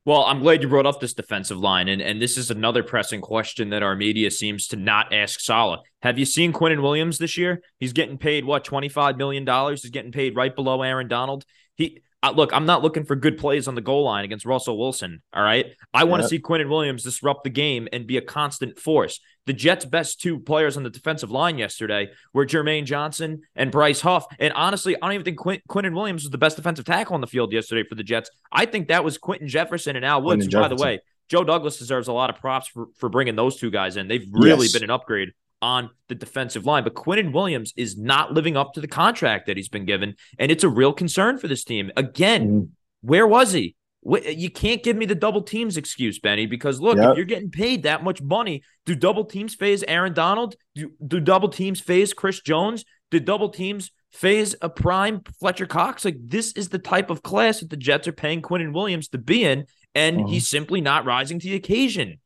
Well, 0.07 0.23
I'm 0.23 0.39
glad 0.39 0.63
you 0.63 0.69
brought 0.69 0.87
up 0.87 1.01
this 1.01 1.15
defensive 1.15 1.59
line, 1.59 1.89
and, 1.89 2.01
and 2.01 2.23
this 2.23 2.39
is 2.39 2.49
another 2.49 2.85
pressing 2.85 3.21
question 3.21 3.71
that 3.71 3.83
our 3.83 3.97
media 3.97 4.31
seems 4.31 4.69
to 4.69 4.77
not 4.77 5.13
ask 5.13 5.41
Saleh. 5.41 5.81
Have 6.01 6.17
you 6.17 6.25
seen 6.25 6.53
Quinnen 6.53 6.81
Williams 6.81 7.19
this 7.19 7.37
year? 7.37 7.61
He's 7.81 7.93
getting 7.93 8.17
paid 8.17 8.45
what 8.45 8.63
twenty 8.63 8.89
five 8.89 9.17
million 9.17 9.45
dollars. 9.45 9.83
He's 9.83 9.91
getting 9.91 10.13
paid 10.13 10.37
right 10.37 10.55
below 10.55 10.83
Aaron 10.83 11.09
Donald. 11.09 11.45
He 11.75 12.03
uh, 12.23 12.33
look, 12.35 12.51
I'm 12.53 12.67
not 12.67 12.83
looking 12.83 13.05
for 13.05 13.15
good 13.15 13.39
plays 13.39 13.69
on 13.69 13.75
the 13.75 13.81
goal 13.81 14.05
line 14.05 14.25
against 14.25 14.45
Russell 14.47 14.79
Wilson. 14.79 15.23
All 15.33 15.43
right, 15.43 15.67
I 15.95 16.05
want 16.05 16.21
to 16.21 16.25
Yep. 16.25 16.31
see 16.31 16.39
Quinnen 16.41 16.69
Williams 16.69 17.03
disrupt 17.05 17.45
the 17.45 17.51
game 17.51 17.89
and 17.93 18.07
be 18.07 18.17
a 18.17 18.23
constant 18.23 18.79
force. 18.79 19.21
The 19.47 19.53
Jets' 19.53 19.85
best 19.85 20.21
two 20.21 20.41
players 20.41 20.77
on 20.77 20.83
the 20.83 20.91
defensive 20.91 21.31
line 21.31 21.57
yesterday 21.59 22.09
were 22.33 22.45
Jermaine 22.47 22.85
Johnson 22.85 23.43
and 23.55 23.71
Bryce 23.71 24.01
Huff. 24.01 24.27
And 24.41 24.53
honestly, 24.55 24.97
I 24.97 25.07
don't 25.07 25.13
even 25.15 25.25
think 25.25 25.39
Quin- 25.39 25.61
Quinnen 25.69 25.95
Williams 25.95 26.25
was 26.25 26.31
the 26.31 26.39
best 26.39 26.57
defensive 26.57 26.85
tackle 26.85 27.15
on 27.15 27.21
the 27.21 27.27
field 27.29 27.53
yesterday 27.53 27.87
for 27.89 27.95
the 27.95 28.03
Jets. 28.03 28.29
I 28.51 28.67
think 28.67 28.89
that 28.89 29.05
was 29.05 29.19
Quinton 29.19 29.47
Jefferson 29.47 29.95
and 29.95 30.05
Al 30.05 30.23
Woods. 30.23 30.49
By 30.49 30.67
the 30.69 30.75
way, 30.77 30.99
Joe 31.29 31.45
Douglas 31.45 31.79
deserves 31.79 32.09
a 32.09 32.13
lot 32.13 32.31
of 32.31 32.37
props 32.37 32.67
for, 32.69 32.87
for 32.97 33.09
bringing 33.09 33.37
those 33.37 33.57
two 33.57 33.71
guys 33.71 33.97
in. 33.97 34.09
They've 34.09 34.27
really 34.33 34.67
Yes. 34.67 34.73
been 34.73 34.85
an 34.85 34.91
upgrade 34.91 35.31
on 35.63 35.91
the 36.09 36.15
defensive 36.15 36.67
line. 36.67 36.85
But 36.85 36.95
Quinnen 36.95 37.33
Williams 37.33 37.73
is 37.77 37.97
not 37.97 38.33
living 38.33 38.57
up 38.57 38.75
to 38.75 38.81
the 38.81 38.89
contract 38.89 39.47
that 39.47 39.57
he's 39.57 39.69
been 39.69 39.85
given. 39.87 40.15
And 40.39 40.53
it's 40.53 40.65
a 40.65 40.69
real 40.69 40.93
concern 40.93 41.39
for 41.39 41.49
this 41.49 41.65
team. 41.65 41.91
Again, 41.97 42.49
Mhm. 42.49 42.69
where 43.01 43.27
was 43.27 43.53
he? 43.53 43.75
You 44.05 44.51
can't 44.51 44.85
give 44.85 44.97
me 44.97 45.05
the 45.07 45.17
double 45.17 45.43
teams 45.43 45.77
excuse, 45.77 46.21
Benny, 46.21 46.47
because 46.47 46.81
look, 46.81 46.97
Yep. 46.97 47.11
if 47.11 47.17
you're 47.17 47.27
getting 47.27 47.51
paid 47.51 47.83
that 47.83 48.05
much 48.05 48.23
money, 48.23 48.63
do 48.85 48.95
double 48.95 49.25
teams 49.25 49.55
faze 49.57 49.83
Aaron 49.89 50.13
Donald? 50.13 50.55
Do, 50.77 50.93
do 51.05 51.19
double 51.19 51.49
teams 51.49 51.81
faze 51.81 52.13
Chris 52.13 52.41
Jones? 52.41 52.85
Do 53.11 53.19
double 53.19 53.49
teams 53.49 53.91
faze 54.13 54.55
a 54.63 54.69
prime 54.69 55.23
Fletcher 55.41 55.67
Cox? 55.67 56.05
Like 56.05 56.19
this 56.21 56.53
is 56.53 56.69
the 56.69 56.79
type 56.79 57.11
of 57.11 57.23
class 57.25 57.61
that 57.61 57.71
the 57.71 57.77
Jets 57.77 58.07
are 58.07 58.13
paying 58.13 58.43
Quinnen 58.43 58.73
Williams 58.73 59.09
to 59.09 59.19
be 59.19 59.43
in, 59.45 59.67
and 59.95 60.19
Mhm. 60.21 60.31
he's 60.31 60.49
simply 60.49 60.81
not 60.81 61.05
rising 61.05 61.41
to 61.41 61.49
the 61.49 61.57
occasion. 61.57 62.21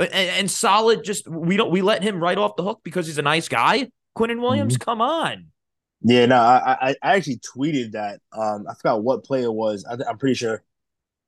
And, 0.00 0.12
and 0.14 0.50
solid, 0.50 1.04
just 1.04 1.28
we 1.28 1.56
don't 1.56 1.70
we 1.70 1.82
let 1.82 2.02
him 2.02 2.22
right 2.22 2.38
off 2.38 2.56
the 2.56 2.62
hook 2.62 2.80
because 2.82 3.06
he's 3.06 3.18
a 3.18 3.22
nice 3.22 3.48
guy. 3.48 3.90
Quinnen 4.16 4.40
Williams, 4.40 4.76
come 4.76 5.00
on. 5.00 5.46
Yeah, 6.02 6.26
no, 6.26 6.36
I, 6.36 6.76
I 6.80 6.96
I 7.02 7.16
actually 7.16 7.38
tweeted 7.40 7.92
that. 7.92 8.20
Um, 8.32 8.64
I 8.68 8.74
forgot 8.74 9.02
what 9.02 9.24
play 9.24 9.42
it 9.42 9.52
was. 9.52 9.84
I, 9.84 9.96
I'm 10.08 10.16
pretty 10.18 10.34
sure 10.34 10.62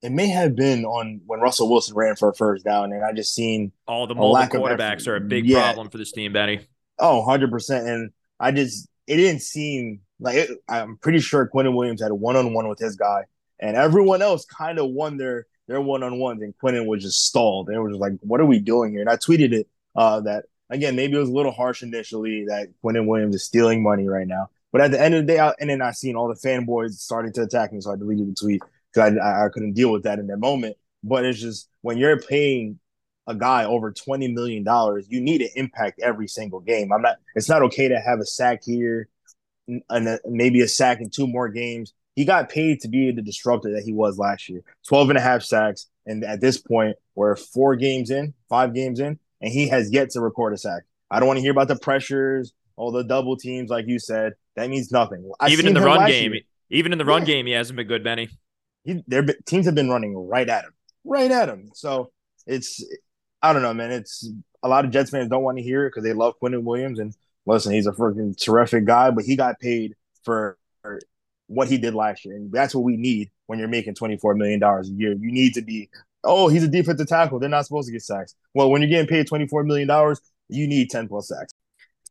it 0.02 0.10
may 0.10 0.28
have 0.28 0.56
been 0.56 0.84
on 0.84 1.20
when 1.26 1.40
Russell 1.40 1.70
Wilson 1.70 1.94
ran 1.94 2.16
for 2.16 2.30
a 2.30 2.34
first 2.34 2.64
down, 2.64 2.92
and 2.92 3.04
I 3.04 3.12
just 3.12 3.34
seen 3.34 3.72
All 3.86 4.06
the 4.06 4.14
mobile 4.14 4.32
lack 4.32 4.54
of 4.54 4.62
quarterbacks 4.62 5.02
effort. 5.02 5.08
are 5.08 5.16
a 5.16 5.20
big 5.20 5.46
Yeah. 5.46 5.62
problem 5.62 5.90
for 5.90 5.98
this 5.98 6.10
team, 6.12 6.32
Benny. 6.32 6.60
oh 6.98 7.18
100 7.18 7.50
percent, 7.50 7.86
and 7.86 8.10
I 8.40 8.50
just 8.52 8.88
it 9.06 9.16
didn't 9.16 9.42
seem 9.42 10.00
like 10.18 10.36
it, 10.36 10.50
I'm 10.68 10.96
pretty 10.96 11.20
sure 11.20 11.48
Quinnen 11.52 11.74
Williams 11.76 12.00
had 12.00 12.10
a 12.10 12.14
one 12.14 12.36
on 12.36 12.54
one 12.54 12.66
with 12.68 12.78
his 12.78 12.96
guy, 12.96 13.24
and 13.60 13.76
everyone 13.76 14.22
else 14.22 14.44
kind 14.46 14.78
of 14.78 14.88
won 14.90 15.18
their 15.18 15.46
their 15.68 15.80
one 15.80 16.02
on 16.02 16.18
ones, 16.18 16.42
and 16.42 16.54
Quinnen 16.58 16.86
was 16.86 17.02
just 17.02 17.26
stalled. 17.26 17.70
It 17.70 17.78
was 17.78 17.92
just 17.92 18.00
like, 18.00 18.14
what 18.20 18.40
are 18.40 18.46
we 18.46 18.58
doing 18.58 18.92
here? 18.92 19.00
And 19.00 19.10
I 19.10 19.16
tweeted 19.16 19.52
it 19.52 19.68
uh, 19.94 20.20
that 20.22 20.46
again 20.70 20.96
maybe 20.96 21.16
it 21.16 21.20
was 21.20 21.28
a 21.28 21.32
little 21.32 21.52
harsh 21.52 21.82
initially 21.82 22.46
that 22.48 22.68
Quinnen 22.82 23.06
Williams 23.06 23.34
is 23.34 23.44
stealing 23.44 23.82
money 23.82 24.08
right 24.08 24.26
now, 24.26 24.50
but 24.72 24.80
at 24.80 24.90
the 24.90 25.00
end 25.00 25.14
of 25.14 25.26
the 25.26 25.32
day, 25.32 25.38
I, 25.38 25.54
and 25.60 25.70
then 25.70 25.82
I 25.82 25.92
seen 25.92 26.16
all 26.16 26.28
the 26.28 26.34
fanboys 26.34 26.92
starting 26.92 27.32
to 27.34 27.42
attack 27.42 27.72
me, 27.72 27.80
so 27.80 27.92
I 27.92 27.96
deleted 27.96 28.28
the 28.28 28.34
tweet 28.34 28.62
because 28.92 29.18
I, 29.18 29.44
I 29.44 29.48
couldn't 29.50 29.74
deal 29.74 29.92
with 29.92 30.02
that 30.04 30.18
in 30.18 30.26
that 30.28 30.38
moment. 30.38 30.76
But 31.04 31.24
it's 31.24 31.40
just 31.40 31.68
when 31.82 31.98
you're 31.98 32.18
paying 32.18 32.78
a 33.26 33.34
guy 33.34 33.64
over 33.64 33.92
twenty 33.92 34.28
million 34.28 34.64
dollars, 34.64 35.06
you 35.08 35.20
need 35.20 35.38
to 35.38 35.48
impact 35.58 36.00
every 36.00 36.28
single 36.28 36.60
game. 36.60 36.92
I'm 36.92 37.02
not. 37.02 37.16
It's 37.34 37.48
not 37.48 37.62
okay 37.62 37.88
to 37.88 38.00
have 38.00 38.18
a 38.18 38.26
sack 38.26 38.62
here, 38.64 39.08
and 39.66 40.18
maybe 40.24 40.60
a 40.60 40.68
sack 40.68 41.00
in 41.00 41.10
two 41.10 41.26
more 41.26 41.48
games. 41.48 41.92
He 42.14 42.24
got 42.24 42.48
paid 42.50 42.80
to 42.80 42.88
be 42.88 43.10
the 43.10 43.22
disruptor 43.22 43.72
that 43.74 43.82
he 43.84 43.92
was 43.92 44.18
last 44.18 44.48
year. 44.48 44.62
12 44.88 45.10
and 45.10 45.18
a 45.18 45.22
half 45.22 45.42
sacks, 45.42 45.86
and 46.06 46.24
at 46.24 46.40
this 46.40 46.58
point, 46.58 46.96
we're 47.14 47.36
four 47.36 47.74
games 47.76 48.10
in, 48.10 48.34
five 48.48 48.74
games 48.74 49.00
in, 49.00 49.18
and 49.40 49.52
he 49.52 49.68
has 49.68 49.90
yet 49.90 50.10
to 50.10 50.20
record 50.20 50.52
a 50.52 50.58
sack. 50.58 50.82
I 51.10 51.18
don't 51.20 51.26
want 51.26 51.38
to 51.38 51.42
hear 51.42 51.52
about 51.52 51.68
the 51.68 51.76
pressures, 51.78 52.52
all 52.76 52.90
the 52.92 53.04
double 53.04 53.36
teams, 53.36 53.70
like 53.70 53.86
you 53.86 53.98
said. 53.98 54.34
That 54.56 54.68
means 54.68 54.90
nothing. 54.92 55.30
I 55.40 55.48
even 55.50 55.66
in 55.66 55.74
the 55.74 55.80
run 55.80 56.06
game, 56.06 56.32
year. 56.34 56.42
even 56.70 56.92
in 56.92 56.98
the 56.98 57.04
run 57.04 57.22
Yeah. 57.22 57.26
game, 57.26 57.46
he 57.46 57.52
hasn't 57.52 57.76
been 57.76 57.86
good, 57.86 58.04
Benny. 58.04 58.28
he, 58.84 59.02
their 59.06 59.24
teams 59.46 59.66
have 59.66 59.74
been 59.74 59.88
running 59.90 60.14
right 60.16 60.48
at 60.48 60.64
him, 60.64 60.72
right 61.04 61.30
at 61.30 61.48
him. 61.48 61.70
So 61.74 62.10
it's, 62.46 62.84
I 63.40 63.52
don't 63.52 63.62
know, 63.62 63.72
man. 63.74 63.90
It's 63.90 64.28
a 64.62 64.68
lot 64.68 64.84
of 64.84 64.90
Jets 64.90 65.10
fans 65.10 65.28
don't 65.28 65.42
want 65.42 65.56
to 65.58 65.62
hear 65.64 65.86
it 65.86 65.90
because 65.90 66.04
they 66.04 66.12
love 66.12 66.34
Quinnen 66.42 66.62
Williams 66.62 66.98
and 66.98 67.14
listen, 67.46 67.72
he's 67.72 67.86
a 67.86 67.92
freaking 67.92 68.36
terrific 68.36 68.84
guy, 68.84 69.10
but 69.10 69.24
he 69.24 69.34
got 69.36 69.58
paid 69.60 69.94
for 70.24 70.56
what 71.52 71.68
he 71.68 71.78
did 71.78 71.94
last 71.94 72.24
year, 72.24 72.36
and 72.36 72.50
that's 72.50 72.74
what 72.74 72.84
we 72.84 72.96
need 72.96 73.30
when 73.46 73.58
you're 73.58 73.68
making 73.68 73.94
twenty 73.94 74.16
four 74.16 74.34
million 74.34 74.60
dollars 74.60 74.88
a 74.88 74.92
year. 74.92 75.12
You 75.12 75.32
need 75.32 75.54
to 75.54 75.62
be, 75.62 75.88
oh, 76.24 76.48
he's 76.48 76.62
a 76.62 76.68
defensive 76.68 77.08
tackle. 77.08 77.38
They're 77.38 77.48
not 77.48 77.66
supposed 77.66 77.86
to 77.86 77.92
get 77.92 78.02
sacks. 78.02 78.34
Well, 78.54 78.70
when 78.70 78.82
you're 78.82 78.90
getting 78.90 79.06
paid 79.06 79.26
twenty 79.26 79.46
four 79.46 79.64
million 79.64 79.88
dollars, 79.88 80.20
you 80.48 80.66
need 80.66 80.90
ten 80.90 81.08
plus 81.08 81.28
sacks. 81.28 81.52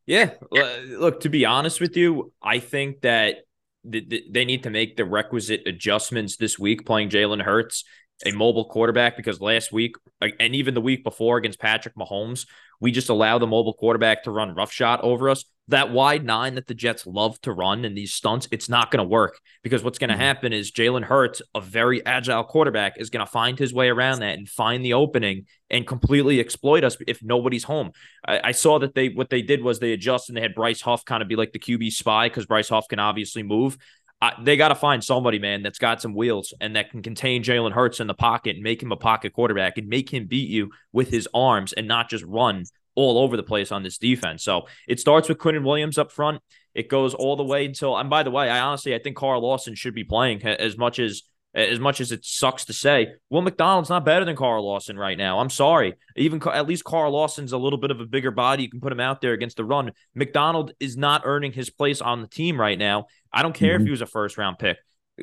Yeah. 0.05 0.31
Look, 0.51 1.21
to 1.21 1.29
be 1.29 1.45
honest 1.45 1.79
with 1.79 1.95
you, 1.95 2.33
I 2.41 2.59
think 2.59 3.01
that 3.01 3.45
th- 3.89 4.09
th- 4.09 4.23
they 4.31 4.45
need 4.45 4.63
to 4.63 4.69
make 4.69 4.97
the 4.97 5.05
requisite 5.05 5.67
adjustments 5.67 6.37
this 6.37 6.57
week 6.57 6.85
playing 6.85 7.09
Jalen 7.09 7.41
Hurts, 7.41 7.83
a 8.25 8.31
mobile 8.31 8.65
quarterback, 8.65 9.17
because 9.17 9.41
last 9.41 9.71
week 9.71 9.95
and 10.21 10.55
even 10.55 10.73
the 10.73 10.81
week 10.81 11.03
before 11.03 11.37
against 11.37 11.59
Patrick 11.59 11.95
Mahomes, 11.95 12.45
we 12.79 12.91
just 12.91 13.09
allow 13.09 13.37
the 13.37 13.47
mobile 13.47 13.73
quarterback 13.73 14.23
to 14.23 14.31
run 14.31 14.55
roughshod 14.55 15.01
over 15.01 15.29
us. 15.29 15.45
That 15.67 15.91
wide 15.91 16.25
nine 16.25 16.55
that 16.55 16.67
the 16.67 16.73
Jets 16.73 17.05
love 17.05 17.39
to 17.41 17.53
run 17.53 17.85
in 17.85 17.93
these 17.93 18.13
stunts, 18.13 18.47
it's 18.51 18.67
not 18.67 18.89
going 18.91 19.03
to 19.03 19.07
work 19.07 19.39
because 19.63 19.83
what's 19.83 19.99
going 19.99 20.09
to 20.09 20.15
Mhm. 20.15 20.19
happen 20.19 20.53
is 20.53 20.71
Jalen 20.71 21.03
Hurts, 21.03 21.41
a 21.55 21.61
very 21.61 22.03
agile 22.05 22.43
quarterback, 22.43 22.99
is 22.99 23.09
going 23.11 23.25
to 23.25 23.31
find 23.31 23.57
his 23.57 23.73
way 23.73 23.87
around 23.89 24.19
that 24.19 24.37
and 24.37 24.49
find 24.49 24.83
the 24.83 24.93
opening 24.93 25.45
and 25.69 25.87
completely 25.87 26.39
exploit 26.39 26.83
us 26.83 26.97
if 27.07 27.23
nobody's 27.23 27.63
home. 27.63 27.91
I, 28.27 28.41
I 28.45 28.51
saw 28.51 28.79
that 28.79 28.95
they 28.95 29.09
what 29.09 29.29
they 29.29 29.43
did 29.43 29.63
was 29.63 29.79
they 29.79 29.93
adjusted 29.93 30.31
and 30.31 30.37
they 30.37 30.41
had 30.41 30.55
Bryce 30.55 30.81
Huff 30.81 31.05
kind 31.05 31.21
of 31.21 31.29
be 31.29 31.35
like 31.35 31.53
the 31.53 31.59
QB 31.59 31.91
spy 31.91 32.27
because 32.27 32.47
Bryce 32.47 32.69
Huff 32.69 32.87
can 32.89 32.99
obviously 32.99 33.43
move. 33.43 33.77
I, 34.21 34.33
they 34.41 34.55
got 34.55 34.67
to 34.67 34.75
find 34.75 35.03
somebody, 35.03 35.39
man, 35.39 35.63
that's 35.63 35.79
got 35.79 36.01
some 36.01 36.13
wheels 36.13 36.53
and 36.61 36.75
that 36.75 36.91
can 36.91 37.01
contain 37.01 37.43
Jalen 37.43 37.71
Hurts 37.71 37.99
in 37.99 38.07
the 38.07 38.13
pocket 38.13 38.55
and 38.55 38.63
make 38.63 38.81
him 38.81 38.91
a 38.91 38.97
pocket 38.97 39.33
quarterback 39.33 39.77
and 39.77 39.87
make 39.87 40.13
him 40.13 40.27
beat 40.27 40.49
you 40.49 40.69
with 40.93 41.09
his 41.09 41.27
arms 41.33 41.73
and 41.73 41.87
not 41.87 42.09
just 42.09 42.23
run 42.25 42.65
all 42.93 43.17
over 43.17 43.35
the 43.35 43.43
place 43.43 43.71
on 43.71 43.83
this 43.83 43.97
defense. 43.97 44.43
So 44.43 44.67
it 44.87 44.99
starts 44.99 45.27
with 45.27 45.39
Quinnen 45.39 45.63
Williams 45.63 45.97
up 45.97 46.11
front. 46.11 46.41
It 46.75 46.87
goes 46.87 47.13
all 47.13 47.35
the 47.35 47.43
way 47.43 47.65
until, 47.65 47.97
and 47.97 48.09
by 48.09 48.23
the 48.23 48.31
way, 48.31 48.49
I 48.49 48.59
honestly 48.59 48.93
I 48.93 48.99
think 48.99 49.17
Carl 49.17 49.41
Lawson 49.41 49.75
should 49.75 49.95
be 49.95 50.03
playing 50.03 50.43
as 50.43 50.77
much 50.77 50.99
as 50.99 51.23
as 51.53 51.79
much 51.79 51.99
as 51.99 52.11
it 52.11 52.23
sucks 52.23 52.65
to 52.65 52.73
say, 52.73 53.13
Will 53.29 53.41
McDonald's 53.41 53.89
not 53.89 54.05
better 54.05 54.23
than 54.23 54.35
Carl 54.35 54.65
Lawson 54.65 54.97
right 54.97 55.17
now. 55.17 55.39
I'm 55.39 55.49
sorry. 55.49 55.95
Even 56.15 56.41
at 56.47 56.67
least 56.67 56.83
Carl 56.83 57.11
Lawson's 57.11 57.51
a 57.51 57.57
little 57.57 57.79
bit 57.79 57.91
of 57.91 57.99
a 57.99 58.05
bigger 58.05 58.31
body. 58.31 58.63
You 58.63 58.69
can 58.69 58.81
put 58.81 58.93
him 58.93 58.99
out 58.99 59.21
there 59.21 59.33
against 59.33 59.57
the 59.57 59.65
run. 59.65 59.91
McDonald 60.15 60.71
is 60.79 60.95
not 60.95 61.23
earning 61.25 61.51
his 61.51 61.69
place 61.69 62.01
on 62.01 62.21
the 62.21 62.27
team 62.27 62.59
right 62.59 62.79
now. 62.79 63.07
I 63.33 63.41
don't 63.41 63.53
care 63.53 63.73
mm-hmm. 63.73 63.81
if 63.81 63.87
he 63.87 63.91
was 63.91 64.01
a 64.01 64.05
first 64.05 64.37
round 64.37 64.59
pick. 64.59 64.77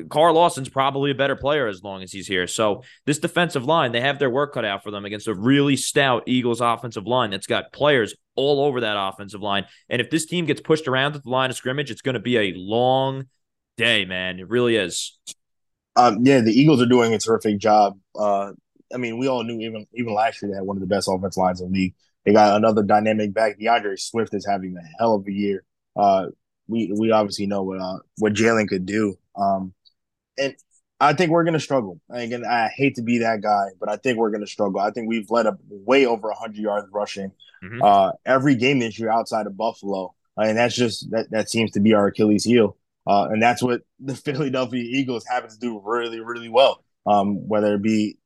Carl 0.07 0.35
Lawson's 0.35 0.69
probably 0.69 1.11
a 1.11 1.15
better 1.15 1.35
player 1.35 1.67
as 1.67 1.83
long 1.83 2.03
as 2.03 2.11
he's 2.11 2.27
here. 2.27 2.47
So 2.47 2.83
this 3.05 3.19
defensive 3.19 3.65
line, 3.65 3.91
they 3.91 4.01
have 4.01 4.19
their 4.19 4.29
work 4.29 4.53
cut 4.53 4.63
out 4.63 4.83
for 4.83 4.91
them 4.91 5.03
against 5.03 5.27
a 5.27 5.33
really 5.33 5.75
stout 5.75 6.23
Eagles 6.27 6.61
offensive 6.61 7.07
line 7.07 7.31
that's 7.31 7.47
got 7.47 7.73
players 7.73 8.15
all 8.35 8.61
over 8.63 8.81
that 8.81 8.95
offensive 8.97 9.41
line. 9.41 9.65
And 9.89 9.99
if 9.99 10.09
this 10.09 10.25
team 10.25 10.45
gets 10.45 10.61
pushed 10.61 10.87
around 10.87 11.15
at 11.15 11.23
the 11.23 11.29
line 11.29 11.49
of 11.49 11.57
scrimmage, 11.57 11.91
it's 11.91 12.01
going 12.01 12.13
to 12.13 12.19
be 12.19 12.37
a 12.37 12.53
long 12.55 13.25
day, 13.77 14.05
man. 14.05 14.39
It 14.39 14.47
really 14.47 14.75
is. 14.75 15.17
Um, 15.99 16.25
yeah, 16.25 16.39
the 16.41 16.53
Eagles 16.53 16.81
are 16.81 16.85
doing 16.85 17.13
a 17.13 17.19
terrific 17.19 17.57
job. 17.57 17.99
Uh, 18.17 18.53
I 18.93 18.97
mean, 18.97 19.17
we 19.17 19.27
all 19.27 19.43
knew 19.43 19.59
even 19.59 19.85
even 19.93 20.13
last 20.13 20.41
year 20.41 20.51
they 20.51 20.55
had 20.55 20.65
one 20.65 20.77
of 20.77 20.81
the 20.81 20.87
best 20.87 21.09
offense 21.11 21.37
lines 21.37 21.61
in 21.61 21.71
the 21.71 21.79
league. 21.79 21.95
They 22.25 22.33
got 22.33 22.55
another 22.55 22.83
dynamic 22.83 23.33
back. 23.33 23.59
D'Andre 23.59 23.95
Swift 23.95 24.33
is 24.33 24.45
having 24.45 24.75
a 24.77 24.81
hell 24.97 25.15
of 25.15 25.27
a 25.27 25.31
year. 25.31 25.63
Uh, 25.95 26.27
we 26.67 26.91
we 26.97 27.11
obviously 27.11 27.47
know 27.47 27.63
what 27.63 27.79
uh, 27.79 27.99
what 28.17 28.33
Jalen 28.33 28.67
could 28.67 28.85
do. 28.85 29.17
Um, 29.35 29.73
and 30.37 30.55
I 30.99 31.13
think 31.13 31.31
we're 31.31 31.43
gonna 31.43 31.59
struggle. 31.59 31.99
Again, 32.09 32.45
I 32.45 32.69
hate 32.69 32.95
to 32.95 33.01
be 33.01 33.19
that 33.19 33.41
guy, 33.41 33.67
but 33.79 33.89
I 33.89 33.97
think 33.97 34.17
we're 34.17 34.31
gonna 34.31 34.47
struggle. 34.47 34.79
I 34.79 34.91
think 34.91 35.09
we've 35.09 35.29
led 35.29 35.47
up 35.47 35.59
way 35.69 36.05
over 36.05 36.31
hundred 36.31 36.61
yards 36.61 36.87
rushing 36.91 37.31
mm-hmm. 37.63 37.81
uh, 37.83 38.11
every 38.25 38.55
game 38.55 38.79
this 38.79 38.99
year 38.99 39.11
outside 39.11 39.47
of 39.47 39.57
Buffalo, 39.57 40.13
and 40.37 40.57
that's 40.57 40.75
just 40.75 41.11
that 41.11 41.29
that 41.31 41.49
seems 41.49 41.71
to 41.71 41.79
be 41.79 41.93
our 41.93 42.07
Achilles 42.07 42.45
heel. 42.45 42.77
Uh, 43.09 43.27
and 43.31 43.41
that's 43.41 43.63
what 43.63 43.81
the 43.99 44.15
Philadelphia 44.25 44.83
Eagles 44.83 45.25
happen 45.25 45.49
to 45.49 45.57
do 45.57 45.81
really, 45.83 46.19
really 46.19 46.49
well. 46.49 46.83
Um, 47.07 47.47
whether 47.47 47.73
it 47.73 47.81
be 47.81 48.19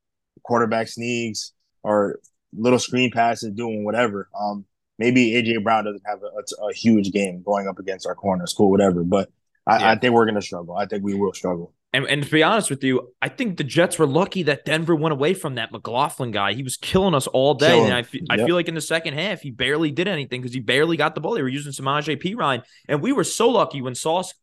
quarterback 0.44 0.90
sneaks 0.90 1.54
or 1.84 2.20
little 2.52 2.80
screen 2.80 3.10
passes, 3.10 3.52
doing 3.52 3.86
whatever. 3.86 4.28
Um, 4.38 4.66
maybe 5.00 5.32
AJ 5.32 5.64
Brown 5.64 5.86
doesn't 5.86 6.04
have 6.06 6.20
a, 6.22 6.66
a, 6.66 6.68
a, 6.68 6.74
huge 6.74 7.12
game 7.12 7.44
going 7.46 7.68
up 7.68 7.80
against 7.80 8.06
our 8.06 8.16
corners, 8.16 8.54
cool, 8.54 8.70
whatever. 8.70 9.04
But 9.04 9.30
I, 9.66 9.80
yeah. 9.80 9.92
I 9.92 9.96
think 9.98 10.14
we're 10.14 10.26
going 10.26 10.36
to 10.36 10.42
struggle. 10.42 10.76
I 10.76 10.86
think 10.86 11.04
we 11.04 11.14
will 11.14 11.34
struggle. 11.34 11.74
And, 11.94 12.06
and 12.08 12.24
to 12.24 12.30
be 12.30 12.44
honest 12.44 12.70
with 12.72 12.84
you, 12.84 13.14
I 13.22 13.30
think 13.30 13.58
the 13.58 13.64
Jets 13.64 14.00
were 14.00 14.08
lucky 14.08 14.44
that 14.44 14.66
Denver 14.66 14.96
went 14.96 15.14
away 15.14 15.36
from 15.36 15.56
that 15.56 15.72
McLaughlin 15.72 16.32
guy. 16.32 16.54
He 16.54 16.64
was 16.64 16.76
killing 16.76 17.14
us 17.14 17.28
all 17.28 17.54
day. 17.54 17.68
Killing. 17.68 17.86
And 17.86 17.94
I, 17.94 18.00
f- 18.00 18.14
yep. 18.16 18.24
I 18.32 18.38
feel 18.38 18.56
like 18.56 18.68
in 18.68 18.74
the 18.74 18.82
second 18.82 19.14
half, 19.14 19.42
he 19.42 19.52
barely 19.52 19.92
did 19.92 20.08
anything 20.08 20.42
because 20.42 20.54
he 20.54 20.60
barely 20.60 20.98
got 20.98 21.14
the 21.14 21.22
ball. 21.22 21.36
They 21.36 21.44
were 21.44 21.48
using 21.48 21.72
Samaje 21.72 22.22
Perine. 22.22 22.64
And 22.90 23.02
we 23.02 23.14
were 23.14 23.24
so 23.24 23.48
lucky 23.48 23.82
when 23.82 23.94
Sauce 23.94 24.34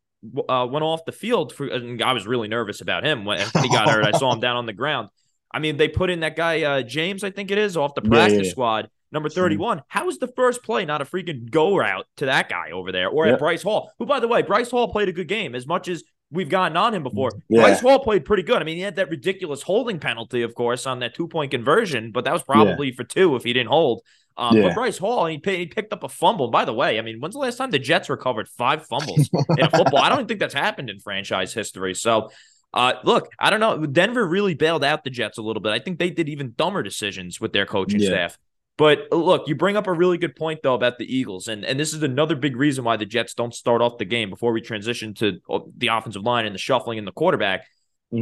uh, 0.48 0.66
went 0.70 0.85
off 0.85 1.04
the 1.04 1.12
field. 1.12 1.52
For, 1.52 1.66
and 1.66 2.02
I 2.02 2.12
was 2.12 2.26
really 2.26 2.48
nervous 2.48 2.80
about 2.80 3.04
him 3.04 3.24
when 3.24 3.38
he 3.38 3.68
got 3.68 3.88
hurt. 3.88 4.04
I 4.04 4.18
saw 4.18 4.33
him 4.33 4.40
down 4.40 4.56
on 4.56 4.66
the 4.66 4.72
ground. 4.72 5.09
I 5.52 5.59
mean, 5.59 5.76
they 5.76 5.88
put 5.88 6.11
in 6.11 6.20
that 6.20 6.37
guy, 6.37 6.62
uh, 6.62 6.83
James, 6.83 7.24
I 7.24 7.30
think 7.30 7.50
it 7.50 7.59
is, 7.59 7.76
off 7.76 7.94
the 7.94 8.02
practice 8.02 8.38
yeah, 8.38 8.44
yeah, 8.44 8.50
squad 8.50 8.90
number 9.12 9.28
31. 9.28 9.83
How 9.88 10.09
is 10.09 10.18
the 10.18 10.28
first 10.28 10.62
play 10.62 10.85
not 10.85 11.02
a 11.02 11.04
freaking 11.04 11.50
go 11.50 11.76
route 11.76 12.06
to 12.18 12.26
that 12.26 12.48
guy 12.48 12.70
over 12.70 12.92
there 12.92 13.09
or 13.09 13.26
at 13.26 13.38
Bryce 13.38 13.62
Hall? 13.62 13.90
Who, 13.98 14.06
by 14.06 14.20
the 14.20 14.28
way, 14.28 14.42
Bryce 14.42 14.70
Hall 14.70 14.88
played 14.88 15.09
a 15.09 15.12
good 15.12 15.28
game 15.28 15.54
as 15.54 15.66
much 15.66 15.88
as 15.88 16.04
we've 16.30 16.48
gotten 16.48 16.76
on 16.76 16.94
him 16.94 17.02
before. 17.02 17.33
Yeah. 17.48 17.62
Bryce 17.62 17.80
Hall 17.80 17.98
played 17.98 18.24
pretty 18.24 18.42
good. 18.42 18.62
I 18.62 18.64
mean, 18.64 18.76
he 18.76 18.83
had 18.83 18.96
that 18.96 19.11
ridiculous 19.11 19.62
holding 19.62 19.98
penalty, 19.98 20.42
of 20.42 20.54
course, 20.54 20.87
on 20.87 21.00
that 21.00 21.14
two 21.14 21.28
point 21.28 21.50
conversion, 21.50 22.12
but 22.12 22.24
that 22.24 22.33
was 22.33 22.42
probably 22.42 22.92
for 22.92 23.04
two 23.04 23.37
if 23.37 23.44
he 23.44 23.52
didn't 23.52 23.70
hold. 23.70 24.02
Um, 24.36 24.56
yeah. 24.56 24.68
But 24.68 24.74
Bryce 24.74 24.98
Hall, 24.98 25.26
he, 25.26 25.40
he 25.44 25.66
picked 25.66 25.92
up 25.92 26.02
a 26.02 26.08
fumble. 26.08 26.48
By 26.48 26.64
the 26.64 26.72
way, 26.72 26.98
I 26.98 27.02
mean, 27.02 27.20
when's 27.20 27.34
the 27.34 27.40
last 27.40 27.56
time 27.56 27.70
the 27.70 27.78
Jets 27.78 28.08
recovered 28.08 28.48
five 28.48 28.86
fumbles 28.86 29.28
in 29.58 29.64
a 29.64 29.70
football? 29.76 30.00
I 30.00 30.08
don't 30.08 30.26
think 30.26 30.40
that's 30.40 30.54
happened 30.54 30.88
in 30.88 30.98
franchise 30.98 31.52
history. 31.52 31.94
So, 31.94 32.30
uh, 32.72 32.94
look, 33.04 33.28
I 33.38 33.50
don't 33.50 33.60
know. 33.60 33.84
Denver 33.84 34.26
really 34.26 34.54
bailed 34.54 34.84
out 34.84 35.04
the 35.04 35.10
Jets 35.10 35.38
a 35.38 35.42
little 35.42 35.60
bit. 35.60 35.72
I 35.72 35.78
think 35.78 35.98
they 35.98 36.10
did 36.10 36.28
even 36.28 36.54
dumber 36.56 36.82
decisions 36.82 37.40
with 37.40 37.52
their 37.52 37.66
coaching 37.66 38.00
staff. 38.00 38.38
But 38.80 39.08
uh, 39.12 39.16
look, 39.16 39.46
you 39.46 39.54
bring 39.54 39.76
up 39.76 39.86
a 39.88 39.92
really 39.92 40.16
good 40.16 40.34
point 40.34 40.60
though 40.62 40.72
about 40.72 40.96
the 40.96 41.04
Eagles, 41.04 41.48
and 41.48 41.66
and 41.66 41.78
this 41.78 41.92
is 41.92 42.02
another 42.02 42.34
big 42.34 42.56
reason 42.56 42.82
why 42.82 42.96
the 42.96 43.04
Jets 43.04 43.34
don't 43.34 43.54
start 43.54 43.82
off 43.82 43.98
the 43.98 44.06
game 44.06 44.30
before 44.30 44.52
we 44.52 44.62
transition 44.62 45.12
to 45.16 45.38
uh, 45.50 45.58
the 45.76 45.88
offensive 45.88 46.22
line 46.22 46.46
and 46.46 46.54
the 46.54 46.58
shuffling 46.58 46.96
in 46.96 47.04
the 47.04 47.12
quarterback. 47.12 47.66
Mm-hmm. 48.10 48.20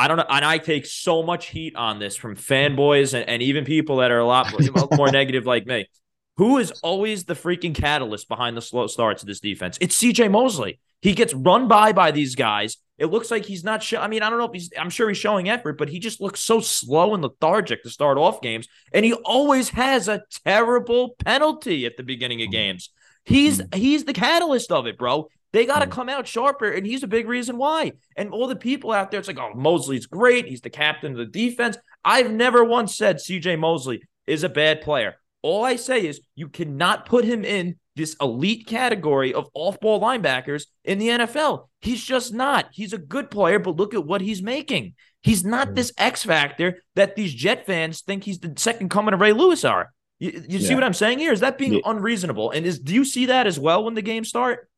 I 0.00 0.08
don't 0.08 0.16
know, 0.16 0.24
and 0.30 0.46
I 0.46 0.56
take 0.56 0.86
so 0.86 1.22
much 1.22 1.48
heat 1.48 1.76
on 1.76 1.98
this 1.98 2.16
from 2.16 2.34
fanboys 2.34 3.12
and, 3.12 3.28
and 3.28 3.42
even 3.42 3.66
people 3.66 3.96
that 3.96 4.10
are 4.10 4.18
a 4.18 4.26
lot 4.26 4.50
more 4.96 5.10
negative 5.12 5.44
like 5.44 5.66
me. 5.66 5.90
Who 6.38 6.56
is 6.56 6.70
always 6.82 7.24
the 7.24 7.34
freaking 7.34 7.74
catalyst 7.74 8.26
behind 8.26 8.56
the 8.56 8.62
slow 8.62 8.86
starts 8.86 9.22
of 9.22 9.28
this 9.28 9.40
defense? 9.40 9.76
It's 9.78 10.00
CJ 10.00 10.30
Mosley. 10.30 10.80
He 11.02 11.12
gets 11.12 11.34
run 11.34 11.68
by 11.68 11.92
by 11.92 12.12
these 12.12 12.34
guys. 12.34 12.78
It 12.96 13.06
looks 13.06 13.30
like 13.30 13.44
he's 13.44 13.62
not. 13.62 13.82
Show- 13.82 14.00
I 14.00 14.08
mean, 14.08 14.22
I 14.22 14.30
don't 14.30 14.38
know 14.38 14.46
if 14.46 14.54
he's. 14.54 14.70
I'm 14.78 14.88
sure 14.88 15.06
he's 15.06 15.18
showing 15.18 15.50
effort, 15.50 15.76
but 15.76 15.90
he 15.90 15.98
just 15.98 16.18
looks 16.18 16.40
so 16.40 16.60
slow 16.60 17.12
and 17.12 17.22
lethargic 17.22 17.82
to 17.82 17.90
start 17.90 18.16
off 18.16 18.40
games, 18.40 18.68
and 18.94 19.04
he 19.04 19.12
always 19.12 19.68
has 19.68 20.08
a 20.08 20.22
terrible 20.46 21.14
penalty 21.22 21.84
at 21.84 21.98
the 21.98 22.02
beginning 22.02 22.40
of 22.40 22.46
mm-hmm. 22.46 22.52
games. 22.52 22.88
He's 23.26 23.60
mm-hmm. 23.60 23.78
he's 23.78 24.04
the 24.04 24.14
catalyst 24.14 24.72
of 24.72 24.86
it, 24.86 24.96
bro. 24.96 25.28
They 25.52 25.66
got 25.66 25.80
to 25.80 25.86
mm-hmm. 25.86 25.92
come 25.92 26.08
out 26.08 26.28
sharper, 26.28 26.70
and 26.70 26.86
he's 26.86 27.02
a 27.02 27.08
big 27.08 27.28
reason 27.28 27.56
why. 27.56 27.92
And 28.16 28.30
all 28.30 28.46
the 28.46 28.56
people 28.56 28.92
out 28.92 29.10
there, 29.10 29.18
it's 29.18 29.28
like, 29.28 29.38
oh, 29.38 29.52
Mosley's 29.54 30.06
great. 30.06 30.46
He's 30.46 30.60
the 30.60 30.70
captain 30.70 31.12
of 31.12 31.18
the 31.18 31.26
defense. 31.26 31.76
I've 32.04 32.30
never 32.30 32.64
once 32.64 32.96
said 32.96 33.16
CJ 33.16 33.58
Mosley 33.58 34.02
is 34.26 34.44
a 34.44 34.48
bad 34.48 34.80
player. 34.80 35.16
All 35.42 35.64
I 35.64 35.76
say 35.76 36.06
is 36.06 36.20
you 36.34 36.48
cannot 36.48 37.06
put 37.06 37.24
him 37.24 37.44
in 37.44 37.76
this 37.96 38.14
elite 38.20 38.66
category 38.66 39.34
of 39.34 39.48
off-ball 39.54 40.00
linebackers 40.00 40.64
in 40.84 40.98
the 40.98 41.08
NFL. 41.08 41.68
He's 41.80 42.02
just 42.02 42.32
not. 42.32 42.68
He's 42.72 42.92
a 42.92 42.98
good 42.98 43.30
player, 43.30 43.58
but 43.58 43.76
look 43.76 43.94
at 43.94 44.06
what 44.06 44.20
he's 44.20 44.42
making. 44.42 44.94
He's 45.22 45.44
not 45.44 45.68
mm. 45.68 45.74
this 45.74 45.92
X 45.98 46.22
factor 46.24 46.82
that 46.94 47.16
these 47.16 47.34
Jet 47.34 47.66
fans 47.66 48.02
think 48.02 48.24
he's 48.24 48.38
the 48.38 48.54
second 48.56 48.90
coming 48.90 49.12
of 49.12 49.20
Ray 49.20 49.32
Lewis 49.32 49.64
are. 49.64 49.92
You, 50.18 50.30
you 50.30 50.58
yeah. 50.58 50.68
see 50.68 50.74
what 50.74 50.84
I'm 50.84 50.94
saying 50.94 51.18
here? 51.18 51.32
Is 51.32 51.40
that 51.40 51.58
being 51.58 51.74
yeah. 51.74 51.80
unreasonable? 51.84 52.50
And 52.50 52.64
is 52.64 52.78
do 52.78 52.94
you 52.94 53.04
see 53.04 53.26
that 53.26 53.46
as 53.46 53.58
well 53.58 53.84
when 53.84 53.94
the 53.94 54.02
games 54.02 54.28
start? 54.28 54.68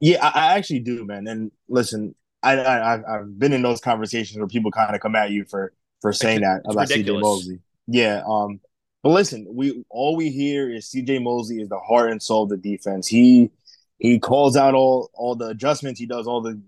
Yeah, 0.00 0.24
I, 0.24 0.28
I 0.28 0.58
actually 0.58 0.80
do, 0.80 1.04
man. 1.04 1.26
And 1.26 1.50
listen, 1.68 2.14
I, 2.42 2.58
I 2.60 3.02
have 3.08 3.38
been 3.38 3.52
in 3.52 3.62
those 3.62 3.80
conversations 3.80 4.38
where 4.38 4.46
people 4.46 4.70
kind 4.70 4.94
of 4.94 5.00
come 5.00 5.16
at 5.16 5.30
you 5.30 5.44
for 5.44 5.72
for 6.00 6.12
saying 6.12 6.42
it's, 6.42 6.46
that 6.66 6.70
about 6.70 6.88
CJ 6.88 7.20
Mosley. 7.20 7.60
Yeah, 7.86 8.22
um, 8.26 8.60
but 9.02 9.10
listen, 9.10 9.46
we 9.48 9.84
all 9.88 10.16
we 10.16 10.30
hear 10.30 10.70
is 10.72 10.86
CJ 10.86 11.22
Mosley 11.22 11.60
is 11.60 11.68
the 11.68 11.78
heart 11.78 12.10
and 12.10 12.22
soul 12.22 12.44
of 12.44 12.50
the 12.50 12.56
defense. 12.56 13.06
He 13.06 13.50
he 13.98 14.18
calls 14.18 14.56
out 14.56 14.74
all 14.74 15.10
all 15.14 15.34
the 15.34 15.48
adjustments, 15.48 15.98
he 15.98 16.06
does 16.06 16.26
all 16.26 16.40
the 16.40 16.60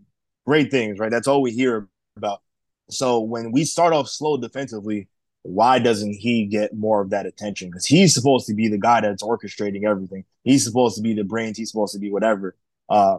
great 0.46 0.70
things, 0.70 0.98
right? 0.98 1.10
That's 1.10 1.28
all 1.28 1.42
we 1.42 1.52
hear 1.52 1.88
about. 2.16 2.42
So 2.90 3.20
when 3.20 3.52
we 3.52 3.64
start 3.64 3.92
off 3.92 4.08
slow 4.08 4.38
defensively, 4.38 5.08
why 5.42 5.78
doesn't 5.78 6.14
he 6.14 6.46
get 6.46 6.74
more 6.74 7.02
of 7.02 7.10
that 7.10 7.26
attention? 7.26 7.68
Because 7.68 7.86
he's 7.86 8.14
supposed 8.14 8.46
to 8.46 8.54
be 8.54 8.68
the 8.68 8.78
guy 8.78 9.02
that's 9.02 9.22
orchestrating 9.22 9.84
everything. 9.84 10.24
He's 10.42 10.64
supposed 10.64 10.96
to 10.96 11.02
be 11.02 11.14
the 11.14 11.24
brains. 11.24 11.58
He's 11.58 11.70
supposed 11.70 11.92
to 11.92 12.00
be 12.00 12.10
whatever. 12.10 12.56
Uh, 12.88 13.18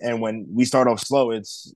and 0.00 0.20
when 0.20 0.46
we 0.52 0.64
start 0.64 0.88
off 0.88 1.00
slow, 1.00 1.30
it's 1.30 1.74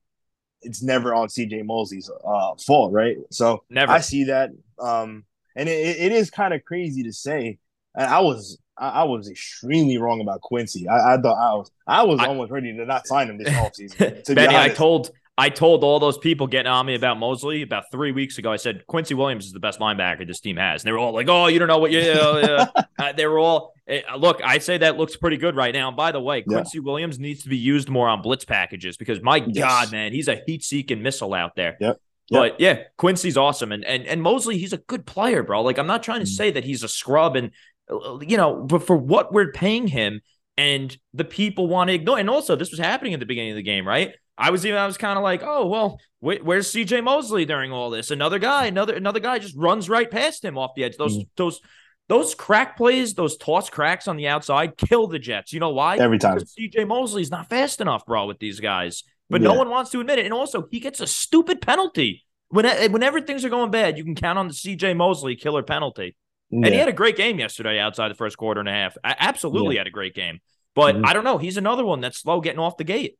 it's 0.62 0.82
never 0.82 1.14
on 1.14 1.28
CJ 1.28 1.64
Mosley's 1.64 2.10
uh, 2.10 2.54
fault, 2.66 2.92
right? 2.92 3.16
So 3.30 3.64
never. 3.70 3.92
I 3.92 4.00
see 4.00 4.24
that. 4.24 4.50
Um, 4.78 5.24
and 5.54 5.68
it, 5.68 5.96
it 5.98 6.12
is 6.12 6.30
kind 6.30 6.52
of 6.54 6.64
crazy 6.64 7.04
to 7.04 7.12
say. 7.12 7.58
I 7.96 8.20
was 8.20 8.58
I, 8.78 9.04
was 9.04 9.28
extremely 9.28 9.96
wrong 9.96 10.20
about 10.20 10.42
Quincy. 10.42 10.86
I, 10.86 11.14
I 11.14 11.16
thought 11.16 11.38
I 11.38 11.54
was 11.54 11.70
I 11.86 12.02
was 12.02 12.20
I, 12.20 12.26
almost 12.26 12.52
ready 12.52 12.76
to 12.76 12.84
not 12.84 13.06
sign 13.06 13.30
him 13.30 13.38
this 13.38 13.48
offseason. 13.48 14.34
Benny, 14.34 14.54
I 14.54 14.68
told 14.68 15.10
I 15.38 15.50
told 15.50 15.84
all 15.84 16.00
those 16.00 16.16
people 16.16 16.46
getting 16.46 16.70
on 16.70 16.86
me 16.86 16.94
about 16.94 17.18
Mosley 17.18 17.60
about 17.60 17.90
three 17.92 18.10
weeks 18.10 18.38
ago. 18.38 18.50
I 18.50 18.56
said 18.56 18.86
Quincy 18.86 19.12
Williams 19.12 19.44
is 19.44 19.52
the 19.52 19.60
best 19.60 19.78
linebacker 19.80 20.26
this 20.26 20.40
team 20.40 20.56
has, 20.56 20.82
and 20.82 20.88
they 20.88 20.92
were 20.92 20.98
all 20.98 21.12
like, 21.12 21.28
"Oh, 21.28 21.46
you 21.46 21.58
don't 21.58 21.68
know 21.68 21.76
what 21.78 21.92
you." 21.92 22.00
uh, 22.98 23.12
they 23.14 23.26
were 23.26 23.38
all 23.38 23.74
eh, 23.86 24.00
look. 24.16 24.40
I 24.42 24.58
say 24.58 24.78
that 24.78 24.96
looks 24.96 25.16
pretty 25.16 25.36
good 25.36 25.54
right 25.54 25.74
now. 25.74 25.88
And 25.88 25.96
by 25.96 26.10
the 26.12 26.20
way, 26.20 26.40
Quincy 26.40 26.78
yeah. 26.78 26.84
Williams 26.84 27.18
needs 27.18 27.42
to 27.42 27.50
be 27.50 27.58
used 27.58 27.90
more 27.90 28.08
on 28.08 28.22
blitz 28.22 28.46
packages 28.46 28.96
because 28.96 29.20
my 29.20 29.36
yes. 29.36 29.58
God, 29.58 29.92
man, 29.92 30.12
he's 30.12 30.28
a 30.28 30.40
heat-seeking 30.46 31.02
missile 31.02 31.34
out 31.34 31.54
there. 31.54 31.76
Yep. 31.80 32.00
But 32.30 32.58
yeah, 32.58 32.84
Quincy's 32.96 33.36
awesome, 33.36 33.72
and 33.72 33.84
and 33.84 34.06
and 34.06 34.22
Mosley, 34.22 34.56
he's 34.56 34.72
a 34.72 34.78
good 34.78 35.04
player, 35.04 35.42
bro. 35.42 35.62
Like 35.62 35.78
I'm 35.78 35.86
not 35.86 36.02
trying 36.02 36.20
to 36.20 36.26
mm. 36.26 36.34
say 36.34 36.50
that 36.50 36.64
he's 36.64 36.82
a 36.82 36.88
scrub, 36.88 37.36
and 37.36 37.50
uh, 37.90 38.18
you 38.20 38.38
know, 38.38 38.62
but 38.62 38.82
for 38.82 38.96
what 38.96 39.34
we're 39.34 39.52
paying 39.52 39.86
him, 39.86 40.22
and 40.56 40.96
the 41.12 41.24
people 41.24 41.68
want 41.68 41.88
to 41.88 41.94
ignore. 41.94 42.18
And 42.18 42.30
also, 42.30 42.56
this 42.56 42.70
was 42.70 42.80
happening 42.80 43.12
at 43.12 43.20
the 43.20 43.26
beginning 43.26 43.52
of 43.52 43.56
the 43.56 43.62
game, 43.62 43.86
right? 43.86 44.14
I 44.38 44.50
was 44.50 44.66
even 44.66 44.78
I 44.78 44.86
was 44.86 44.98
kind 44.98 45.16
of 45.16 45.22
like, 45.22 45.42
oh 45.44 45.66
well, 45.66 46.00
wh- 46.20 46.44
where's 46.44 46.70
C.J. 46.70 47.00
Mosley 47.00 47.44
during 47.44 47.72
all 47.72 47.90
this? 47.90 48.10
Another 48.10 48.38
guy, 48.38 48.66
another 48.66 48.94
another 48.94 49.20
guy 49.20 49.38
just 49.38 49.56
runs 49.56 49.88
right 49.88 50.10
past 50.10 50.44
him 50.44 50.58
off 50.58 50.72
the 50.76 50.84
edge. 50.84 50.96
Those 50.96 51.18
mm. 51.18 51.28
those 51.36 51.60
those 52.08 52.34
crack 52.34 52.76
plays, 52.76 53.14
those 53.14 53.36
toss 53.36 53.70
cracks 53.70 54.06
on 54.06 54.16
the 54.16 54.28
outside, 54.28 54.76
kill 54.76 55.06
the 55.08 55.18
Jets. 55.18 55.52
You 55.52 55.60
know 55.60 55.70
why? 55.70 55.96
Every 55.96 56.18
time. 56.18 56.38
C.J. 56.38 56.84
Mosley's 56.84 57.30
not 57.30 57.48
fast 57.48 57.80
enough, 57.80 58.06
bro, 58.06 58.26
with 58.26 58.38
these 58.38 58.60
guys 58.60 59.02
but 59.28 59.40
yeah. 59.40 59.48
no 59.48 59.54
one 59.54 59.70
wants 59.70 59.90
to 59.90 60.00
admit 60.00 60.18
it. 60.18 60.24
And 60.24 60.34
also, 60.34 60.66
he 60.70 60.80
gets 60.80 61.00
a 61.00 61.06
stupid 61.06 61.60
penalty. 61.60 62.24
When, 62.48 62.64
whenever 62.92 63.20
things 63.20 63.44
are 63.44 63.48
going 63.48 63.70
bad, 63.70 63.98
you 63.98 64.04
can 64.04 64.14
count 64.14 64.38
on 64.38 64.48
the 64.48 64.54
CJ 64.54 64.96
Mosley 64.96 65.36
killer 65.36 65.62
penalty. 65.62 66.16
And 66.52 66.64
he 66.66 66.76
had 66.76 66.88
a 66.88 66.92
great 66.92 67.16
game 67.16 67.40
yesterday 67.40 67.80
outside 67.80 68.08
the 68.08 68.14
first 68.14 68.38
quarter 68.38 68.60
and 68.60 68.68
a 68.68 68.72
half. 68.72 68.96
I 69.02 69.16
absolutely 69.18 69.74
yeah. 69.74 69.80
had 69.80 69.88
a 69.88 69.90
great 69.90 70.14
game. 70.14 70.38
But 70.76 70.94
mm-hmm. 70.94 71.06
I 71.06 71.12
don't 71.12 71.24
know. 71.24 71.38
He's 71.38 71.56
another 71.56 71.84
one 71.84 72.00
that's 72.00 72.18
slow 72.18 72.40
getting 72.40 72.60
off 72.60 72.76
the 72.76 72.84
gate. 72.84 73.18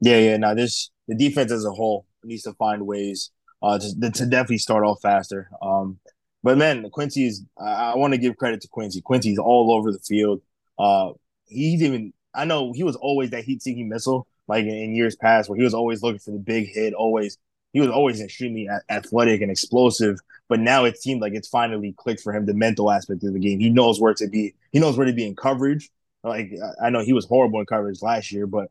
Yeah, 0.00 0.18
yeah. 0.18 0.36
Now 0.36 0.54
this 0.54 0.90
the 1.08 1.14
defense 1.14 1.52
as 1.52 1.64
a 1.64 1.72
whole 1.72 2.06
needs 2.24 2.42
to 2.42 2.52
find 2.54 2.86
ways 2.86 3.30
uh, 3.62 3.78
to, 3.78 4.10
to 4.10 4.26
definitely 4.26 4.58
start 4.58 4.84
off 4.84 5.00
faster. 5.02 5.50
Um, 5.60 5.98
but 6.42 6.56
man, 6.56 6.88
Quincy 6.90 7.26
is. 7.26 7.44
I, 7.58 7.92
I 7.92 7.96
want 7.96 8.14
to 8.14 8.18
give 8.18 8.36
credit 8.36 8.60
to 8.62 8.68
Quincy. 8.68 9.00
Quincy's 9.00 9.38
all 9.38 9.72
over 9.72 9.92
the 9.92 9.98
field. 9.98 10.40
Uh, 10.78 11.10
he's 11.46 11.82
even. 11.82 12.12
I 12.34 12.44
know 12.44 12.72
he 12.72 12.84
was 12.84 12.96
always 12.96 13.30
that 13.30 13.44
heat-seeking 13.44 13.88
missile, 13.88 14.26
like 14.46 14.64
in, 14.64 14.70
in, 14.74 14.94
years 14.94 15.16
past, 15.16 15.50
where 15.50 15.58
he 15.58 15.64
was 15.64 15.74
always 15.74 16.02
looking 16.02 16.20
for 16.20 16.30
the 16.30 16.38
big 16.38 16.68
hit. 16.72 16.94
Always, 16.94 17.38
he 17.72 17.80
was 17.80 17.90
always 17.90 18.20
extremely 18.20 18.66
a- 18.66 18.80
athletic 18.88 19.42
and 19.42 19.50
explosive. 19.50 20.18
But 20.48 20.60
now 20.60 20.84
it 20.84 21.00
seemed 21.00 21.20
like 21.20 21.34
it's 21.34 21.48
finally 21.48 21.92
clicked 21.96 22.22
for 22.22 22.32
him 22.32 22.46
the 22.46 22.54
mental 22.54 22.90
aspect 22.90 23.24
of 23.24 23.32
the 23.32 23.38
game. 23.38 23.58
He 23.58 23.68
knows 23.68 24.00
where 24.00 24.14
to 24.14 24.28
be. 24.28 24.54
He 24.72 24.78
knows 24.78 24.96
where 24.96 25.06
to 25.06 25.12
be 25.12 25.26
in 25.26 25.36
coverage. 25.36 25.90
Like 26.22 26.52
I 26.82 26.90
know 26.90 27.00
he 27.00 27.12
was 27.12 27.26
horrible 27.26 27.60
in 27.60 27.66
coverage 27.66 28.02
last 28.02 28.32
year, 28.32 28.46
but 28.46 28.70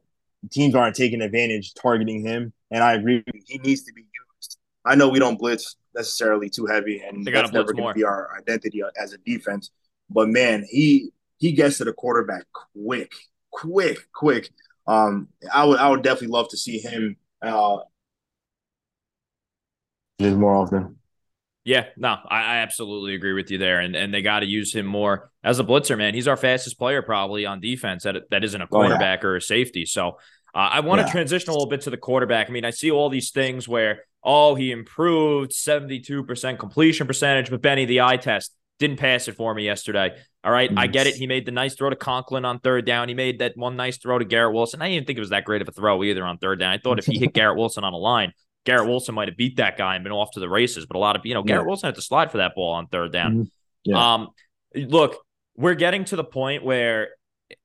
teams 0.51 0.75
aren't 0.75 0.95
taking 0.95 1.21
advantage, 1.21 1.73
targeting 1.73 2.25
him. 2.25 2.53
And 2.71 2.83
I 2.83 2.93
agree, 2.93 3.23
he 3.45 3.57
needs 3.59 3.83
to 3.83 3.93
be 3.93 4.01
used. 4.01 4.57
I 4.85 4.95
know 4.95 5.09
we 5.09 5.19
don't 5.19 5.37
blitz 5.37 5.75
necessarily 5.95 6.49
too 6.49 6.65
heavy, 6.65 7.01
and 7.01 7.25
that's 7.25 7.51
never 7.51 7.73
going 7.73 7.87
to 7.87 7.93
be 7.93 8.03
our 8.03 8.29
identity 8.37 8.81
as 9.01 9.13
a 9.13 9.17
defense. 9.19 9.71
But 10.09 10.29
man, 10.29 10.65
he 10.69 11.11
he 11.37 11.51
gets 11.51 11.77
to 11.77 11.85
the 11.85 11.93
quarterback 11.93 12.45
quick, 12.53 13.11
quick, 13.51 13.99
quick. 14.13 14.49
Um, 14.87 15.29
I 15.53 15.65
would 15.65 15.79
I 15.79 15.89
would 15.89 16.03
definitely 16.03 16.29
love 16.29 16.49
to 16.49 16.57
see 16.57 16.79
him 16.79 17.17
uh 17.41 17.77
more 20.19 20.55
often. 20.55 20.98
Yeah, 21.69 21.85
no, 21.97 22.17
I, 22.27 22.39
I, 22.39 22.55
absolutely 22.61 23.13
agree 23.13 23.33
with 23.33 23.51
you 23.51 23.59
there, 23.59 23.79
and 23.79 23.95
and 23.95 24.11
they 24.11 24.23
got 24.23 24.39
to 24.39 24.47
use 24.47 24.73
him 24.73 24.87
more 24.87 25.29
as 25.43 25.59
a 25.59 25.63
blitzer, 25.63 25.95
man. 25.95 26.15
He's 26.15 26.27
our 26.27 26.35
fastest 26.35 26.79
player 26.79 27.03
probably 27.03 27.45
on 27.45 27.59
defense 27.59 28.05
that 28.05 28.15
that 28.31 28.43
isn't 28.43 28.59
a 28.59 28.65
quarterback 28.65 29.19
oh, 29.23 29.27
yeah. 29.27 29.31
or 29.33 29.35
a 29.35 29.41
safety. 29.41 29.85
So 29.85 30.17
uh, 30.55 30.57
I 30.57 30.79
want 30.79 31.01
to 31.01 31.05
yeah. 31.05 31.11
transition 31.11 31.51
a 31.51 31.53
little 31.53 31.69
bit 31.69 31.81
to 31.81 31.91
the 31.91 31.97
quarterback. 31.97 32.49
I 32.49 32.53
mean, 32.53 32.65
I 32.65 32.71
see 32.71 32.89
all 32.89 33.07
these 33.07 33.29
things 33.29 33.67
where 33.67 34.05
oh 34.23 34.55
he 34.55 34.71
improved 34.71 35.53
seventy 35.53 35.99
two 35.99 36.23
percent 36.23 36.57
completion 36.57 37.05
percentage, 37.05 37.51
but 37.51 37.61
Benny 37.61 37.85
the 37.85 38.01
eye 38.01 38.17
test 38.17 38.51
didn't 38.79 38.97
pass 38.97 39.27
it 39.27 39.35
for 39.35 39.53
me 39.53 39.63
yesterday. 39.63 40.15
All 40.43 40.51
right, 40.51 40.71
I 40.75 40.87
get 40.87 41.05
it. 41.05 41.13
He 41.17 41.27
made 41.27 41.45
the 41.45 41.51
nice 41.51 41.75
throw 41.75 41.91
to 41.91 41.95
Conklin 41.95 42.45
on 42.45 42.61
third 42.61 42.83
down. 42.87 43.09
He 43.09 43.13
made 43.13 43.41
that 43.41 43.55
one 43.55 43.75
nice 43.75 43.99
throw 43.99 44.17
to 44.17 44.25
Garrett 44.25 44.55
Wilson. 44.55 44.81
I 44.81 44.85
didn't 44.85 44.95
even 44.95 45.05
think 45.05 45.17
it 45.19 45.21
was 45.21 45.29
that 45.29 45.45
great 45.45 45.61
of 45.61 45.67
a 45.67 45.71
throw 45.71 46.03
either 46.03 46.25
on 46.25 46.39
third 46.39 46.57
down. 46.61 46.73
I 46.73 46.79
thought 46.79 46.97
if 46.97 47.05
he 47.05 47.19
hit 47.19 47.33
Garrett 47.33 47.57
Wilson 47.59 47.83
on 47.83 47.93
a 47.93 47.97
line, 47.97 48.33
Garrett 48.65 48.87
Wilson 48.87 49.15
might 49.15 49.27
have 49.27 49.37
beat 49.37 49.57
that 49.57 49.77
guy 49.77 49.95
and 49.95 50.03
been 50.03 50.13
off 50.13 50.31
to 50.31 50.39
the 50.39 50.49
races. 50.49 50.85
But 50.85 50.97
a 50.97 50.99
lot 50.99 51.15
of 51.15 51.25
you 51.25 51.33
know, 51.33 51.43
Garrett 51.43 51.67
Wilson 51.67 51.87
had 51.87 51.95
to 51.95 52.01
slide 52.01 52.31
for 52.31 52.37
that 52.37 52.55
ball 52.55 52.73
on 52.73 52.87
third 52.87 53.11
down. 53.11 53.31
Mm-hmm. 53.31 53.43
Yeah. 53.85 54.13
Um, 54.13 54.29
look, 54.75 55.17
we're 55.55 55.75
getting 55.75 56.05
to 56.05 56.15
the 56.15 56.23
point 56.23 56.63
where 56.63 57.09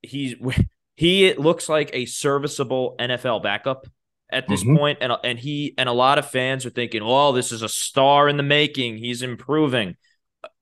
he's 0.02 0.34
he 0.96 1.34
looks 1.34 1.68
like 1.68 1.90
a 1.92 2.06
serviceable 2.06 2.96
NFL 2.98 3.42
backup 3.42 3.86
at 4.30 4.48
this 4.48 4.62
mm-hmm. 4.62 4.76
point, 4.76 4.98
and 5.00 5.12
and 5.24 5.38
he 5.38 5.74
and 5.76 5.88
a 5.88 5.92
lot 5.92 6.18
of 6.18 6.30
fans 6.30 6.64
are 6.64 6.70
thinking, 6.70 7.02
"Oh, 7.02 7.32
this 7.32 7.52
is 7.52 7.62
a 7.62 7.68
star 7.68 8.28
in 8.28 8.36
the 8.36 8.42
making. 8.42 8.98
He's 8.98 9.22
improving." 9.22 9.96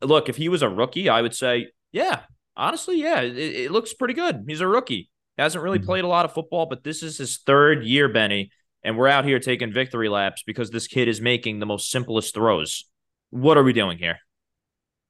Look, 0.01 0.29
if 0.29 0.37
he 0.37 0.49
was 0.49 0.63
a 0.63 0.69
rookie, 0.69 1.09
I 1.09 1.23
would 1.23 1.35
say, 1.35 1.69
yeah, 1.91 2.21
honestly, 2.57 3.01
yeah, 3.01 3.21
it, 3.21 3.37
it 3.37 3.73
looks 3.73 3.93
pretty 3.93 4.15
good. 4.15 4.45
He's 4.47 4.61
a 4.61 4.67
rookie. 4.67 5.11
Hasn't 5.39 5.63
really 5.63 5.79
mm-hmm. 5.79 5.87
played 5.87 6.05
a 6.05 6.09
lot 6.09 6.25
of 6.25 6.33
football, 6.33 6.67
but 6.67 6.85
this 6.85 7.03
is 7.03 7.19
his 7.19 7.39
third 7.39 7.85
year, 7.85 8.09
Benny 8.09 8.51
and 8.85 8.97
we're 8.97 9.09
out 9.09 9.25
here 9.25 9.39
taking 9.39 9.73
victory 9.73 10.09
laps 10.09 10.43
because 10.47 10.71
this 10.71 10.87
kid 10.87 11.09
is 11.09 11.21
making 11.21 11.59
the 11.59 11.67
most 11.67 11.91
simplest 11.91 12.35
throws. 12.35 12.85
What 13.31 13.57
are 13.57 13.63
we 13.63 13.73
doing 13.73 13.99
here? 13.99 14.19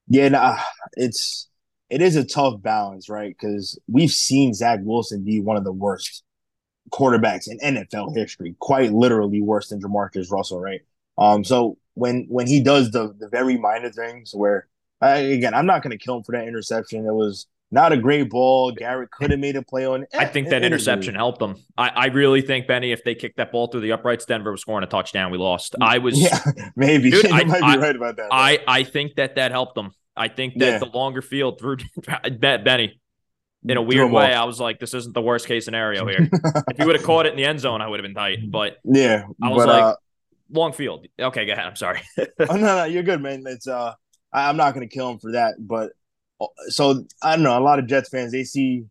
Yeah, 0.07 0.29
nah, 0.29 0.57
it's 0.93 1.49
it 1.89 2.01
is 2.01 2.15
a 2.15 2.25
tough 2.25 2.61
balance, 2.61 3.09
right? 3.09 3.35
Because 3.37 3.79
we've 3.87 4.11
seen 4.11 4.53
Zach 4.53 4.79
Wilson 4.83 5.23
be 5.23 5.39
one 5.39 5.57
of 5.57 5.63
the 5.63 5.71
worst 5.71 6.23
quarterbacks 6.91 7.47
in 7.47 7.59
NFL 7.59 8.15
history, 8.15 8.55
quite 8.59 8.91
literally 8.91 9.41
worse 9.41 9.69
than 9.69 9.81
JaMarcus 9.81 10.31
Russell, 10.31 10.59
right? 10.59 10.81
Um, 11.17 11.43
so 11.43 11.77
when 11.93 12.25
when 12.29 12.47
he 12.47 12.61
does 12.61 12.91
the 12.91 13.13
the 13.17 13.29
very 13.29 13.57
minor 13.57 13.91
things 13.91 14.33
where 14.33 14.67
I, 15.01 15.17
again, 15.17 15.53
I'm 15.53 15.65
not 15.65 15.83
going 15.83 15.91
to 15.91 16.03
kill 16.03 16.17
him 16.17 16.23
for 16.23 16.31
that 16.31 16.47
interception. 16.47 17.05
It 17.05 17.13
was 17.13 17.47
not 17.73 17.91
a 17.91 17.97
great 17.97 18.29
ball. 18.29 18.71
Garrett 18.71 19.09
could 19.09 19.31
have 19.31 19.39
made 19.39 19.55
a 19.55 19.63
play 19.63 19.85
on. 19.85 20.05
I 20.13 20.25
think 20.25 20.49
that 20.49 20.63
interception 20.63 21.15
helped 21.15 21.39
them. 21.39 21.55
I, 21.75 21.89
I 21.89 22.05
really 22.07 22.41
think 22.41 22.67
Benny, 22.67 22.91
if 22.91 23.03
they 23.03 23.15
kicked 23.15 23.37
that 23.37 23.51
ball 23.51 23.67
through 23.67 23.81
the 23.81 23.91
uprights, 23.91 24.25
Denver 24.25 24.51
was 24.51 24.61
scoring 24.61 24.83
a 24.83 24.87
touchdown. 24.87 25.31
We 25.31 25.39
lost. 25.39 25.75
I 25.81 25.97
was 25.97 26.21
yeah, 26.21 26.39
maybe 26.75 27.09
dude, 27.09 27.25
I, 27.25 27.43
might 27.43 27.63
I, 27.63 27.75
be 27.75 27.81
right 27.81 27.95
about 27.95 28.17
that. 28.17 28.27
I 28.31 28.59
I 28.67 28.83
think 28.83 29.15
that 29.15 29.35
that 29.35 29.51
helped 29.51 29.73
them. 29.73 29.91
I 30.15 30.27
think 30.27 30.59
that 30.59 30.65
yeah. 30.65 30.77
the 30.77 30.85
longer 30.85 31.23
field 31.23 31.59
through 31.59 31.77
Benny 32.39 33.01
in 33.65 33.77
a 33.77 33.81
weird 33.81 34.11
way. 34.11 34.33
Off. 34.35 34.43
I 34.43 34.45
was 34.45 34.59
like, 34.59 34.79
this 34.79 34.93
isn't 34.93 35.15
the 35.15 35.21
worst 35.21 35.47
case 35.47 35.65
scenario 35.65 36.07
here. 36.07 36.29
if 36.69 36.77
you 36.77 36.85
would 36.85 36.95
have 36.95 37.05
caught 37.05 37.25
it 37.25 37.31
in 37.31 37.37
the 37.37 37.45
end 37.45 37.59
zone, 37.59 37.81
I 37.81 37.87
would 37.87 37.99
have 37.99 38.05
been 38.05 38.13
tight. 38.13 38.51
But 38.51 38.77
yeah, 38.83 39.23
I 39.41 39.49
was 39.49 39.65
but, 39.65 39.67
like, 39.67 39.83
uh, 39.83 39.95
long 40.51 40.73
field. 40.73 41.07
Okay, 41.19 41.47
go 41.47 41.53
ahead. 41.53 41.65
I'm 41.65 41.75
sorry. 41.75 42.01
oh 42.19 42.25
no, 42.55 42.57
no, 42.57 42.83
you're 42.83 43.01
good, 43.01 43.21
man. 43.21 43.43
It's 43.47 43.67
uh, 43.67 43.93
I, 44.31 44.47
I'm 44.47 44.57
not 44.57 44.75
gonna 44.75 44.87
kill 44.87 45.09
him 45.09 45.17
for 45.17 45.31
that, 45.31 45.55
but 45.57 45.93
so 46.67 47.05
I 47.21 47.35
don't 47.35 47.43
know. 47.43 47.57
A 47.57 47.61
lot 47.61 47.79
of 47.79 47.87
Jets 47.87 48.09
fans 48.09 48.31
they 48.31 48.43
see 48.43 48.85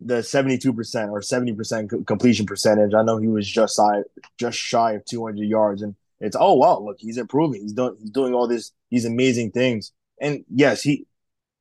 the 0.00 0.22
seventy-two 0.22 0.72
percent 0.72 1.10
or 1.10 1.22
seventy 1.22 1.52
percent 1.52 1.90
completion 2.06 2.46
percentage. 2.46 2.94
I 2.94 3.02
know 3.02 3.18
he 3.18 3.28
was 3.28 3.46
just 3.46 3.76
shy, 3.76 4.02
just 4.38 4.58
shy 4.58 4.92
of 4.92 5.04
two 5.04 5.24
hundred 5.24 5.48
yards, 5.48 5.82
and 5.82 5.94
it's 6.20 6.36
oh 6.38 6.54
wow, 6.54 6.80
look, 6.80 6.96
he's 6.98 7.18
improving. 7.18 7.62
He's 7.62 7.72
doing 7.72 7.96
he's 8.00 8.10
doing 8.10 8.34
all 8.34 8.48
this 8.48 8.72
these 8.90 9.04
amazing 9.04 9.52
things. 9.52 9.92
And 10.20 10.44
yes, 10.52 10.82
he, 10.82 11.06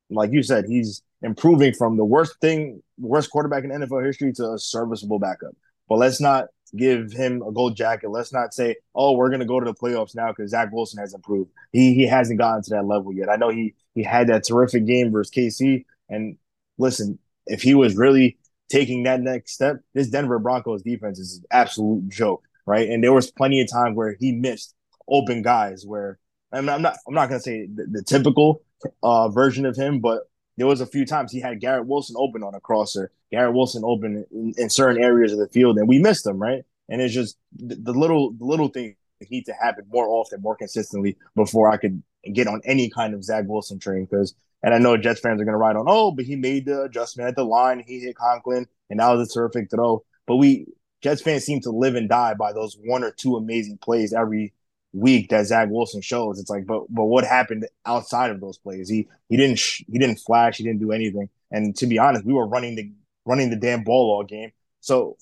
like 0.10 0.32
you 0.32 0.42
said, 0.44 0.66
he's 0.68 1.04
improving 1.22 1.74
from 1.74 1.98
the 1.98 2.06
worst 2.06 2.40
thing, 2.42 2.82
worst 2.98 3.30
quarterback 3.30 3.64
in 3.64 3.72
NFL 3.72 4.06
history 4.06 4.34
to 4.34 4.54
a 4.54 4.60
serviceable 4.60 5.20
backup. 5.20 5.56
But 5.88 5.98
let's 5.98 6.20
not 6.20 6.46
give 6.76 7.12
him 7.12 7.42
a 7.42 7.52
gold 7.52 7.78
jacket. 7.78 8.10
Let's 8.10 8.34
not 8.34 8.54
say, 8.54 8.76
oh, 8.94 9.14
we're 9.14 9.30
gonna 9.30 9.46
go 9.46 9.60
to 9.60 9.66
the 9.66 9.74
playoffs 9.74 10.16
now 10.16 10.30
because 10.30 10.52
Zach 10.52 10.72
Wilson 10.72 11.00
has 11.00 11.14
improved. 11.14 11.52
He 11.72 11.94
he 11.94 12.06
hasn't 12.06 12.40
gotten 12.40 12.64
to 12.64 12.70
that 12.72 12.86
level 12.86 13.14
yet. 13.14 13.30
I 13.30 13.36
know 13.36 13.50
he 13.50 13.74
he 13.98 14.04
had 14.04 14.28
that 14.28 14.44
terrific 14.44 14.86
game 14.86 15.12
versus 15.12 15.34
KC. 15.34 15.84
And 16.08 16.38
listen, 16.78 17.18
if 17.48 17.64
he 17.64 17.74
was 17.74 17.98
really 17.98 18.38
taking 18.70 19.04
that 19.04 19.22
next 19.22 19.54
step, 19.54 19.78
this 19.96 20.08
Denver 20.08 20.38
Broncos 20.38 20.84
defense 20.84 21.18
is 21.18 21.38
an 21.38 21.46
absolute 21.50 22.08
joke, 22.08 22.44
right? 22.68 22.88
And 22.88 23.04
there 23.04 23.12
was 23.12 23.32
plenty 23.32 23.60
of 23.60 23.72
time 23.72 23.96
where 23.96 24.16
he 24.20 24.34
missed 24.34 24.76
open 25.08 25.42
guys 25.42 25.84
where 25.84 26.20
I'm 26.52 26.66
not 26.66 26.76
I'm 26.76 26.82
not, 26.84 26.98
I'm 27.08 27.14
not 27.16 27.30
gonna 27.30 27.42
say 27.42 27.66
the, 27.66 27.88
the 27.90 28.04
typical 28.04 28.62
uh, 29.02 29.30
version 29.30 29.66
of 29.66 29.76
him, 29.76 30.00
but 30.00 30.30
there 30.58 30.68
was 30.68 30.80
a 30.80 30.86
few 30.86 31.04
times 31.04 31.32
he 31.32 31.42
had 31.42 31.60
Garrett 31.60 31.88
Wilson 31.88 32.16
open 32.20 32.44
on 32.44 32.54
a 32.54 32.60
crosser, 32.60 33.12
Garrett 33.32 33.56
Wilson 33.56 33.82
open 33.84 34.26
in, 34.32 34.54
in 34.58 34.70
certain 34.70 35.04
areas 35.04 35.34
of 35.34 35.40
the 35.40 35.48
field, 35.48 35.80
and 35.80 35.88
we 35.88 35.98
missed 35.98 36.26
him, 36.26 36.38
right? 36.38 36.64
And 36.88 37.02
it's 37.02 37.16
just 37.16 37.36
the, 37.56 37.76
the 37.76 37.94
little 37.94 38.32
the 38.34 38.46
little 38.46 38.68
things 38.68 38.96
need 39.32 39.48
to 39.48 39.54
happen 39.54 39.86
more 39.92 40.08
often, 40.08 40.40
more 40.42 40.56
consistently 40.56 41.18
before 41.36 41.72
I 41.72 41.78
could 41.78 42.04
get 42.34 42.48
on 42.48 42.62
any 42.66 42.90
kind 42.90 43.14
of 43.14 43.24
Zach 43.24 43.46
Wilson 43.48 43.80
train. 43.80 44.06
Because 44.10 44.36
and 44.64 44.74
I 44.74 44.80
know 44.80 44.98
Jets 44.98 45.20
fans 45.20 45.42
are 45.42 45.46
gonna 45.46 45.58
ride 45.58 45.76
on, 45.76 45.86
oh, 45.88 46.12
but 46.12 46.26
he 46.26 46.36
made 46.36 46.66
the 46.66 46.84
adjustment 46.84 47.30
at 47.30 47.36
the 47.36 47.46
line, 47.46 47.84
he 47.86 48.00
hit 48.00 48.16
Conklin, 48.16 48.68
and 48.90 49.00
that 49.00 49.10
was 49.10 49.30
a 49.30 49.34
terrific 49.34 49.70
throw. 49.70 50.04
But 50.26 50.38
we 50.38 50.68
Jets 51.02 51.22
fans 51.22 51.44
seem 51.44 51.62
to 51.62 51.72
live 51.72 51.96
and 51.96 52.10
die 52.10 52.34
by 52.34 52.54
those 52.54 52.78
one 52.84 53.04
or 53.04 53.12
two 53.12 53.36
amazing 53.36 53.78
plays 53.78 54.14
every 54.14 54.54
week 54.94 55.30
that 55.30 55.46
Zach 55.46 55.70
Wilson 55.70 56.02
shows. 56.02 56.40
It's 56.40 56.50
like, 56.50 56.66
but 56.66 56.84
but 56.90 57.06
what 57.06 57.24
happened 57.24 57.68
outside 57.86 58.32
of 58.32 58.42
those 58.42 58.58
plays? 58.58 58.90
He 58.90 59.08
he 59.30 59.38
didn't 59.38 59.60
sh- 59.60 59.84
he 59.92 60.00
didn't 60.00 60.20
flash. 60.20 60.58
He 60.58 60.64
didn't 60.64 60.80
do 60.80 60.92
anything. 60.92 61.30
And 61.52 61.76
to 61.78 61.88
be 61.88 62.00
honest, 62.00 62.26
we 62.26 62.34
were 62.34 62.48
running 62.48 62.76
the 62.76 62.92
running 63.26 63.50
the 63.50 63.56
damn 63.56 63.84
ball 63.84 64.16
all 64.16 64.24
game. 64.24 64.52
So 64.82 65.18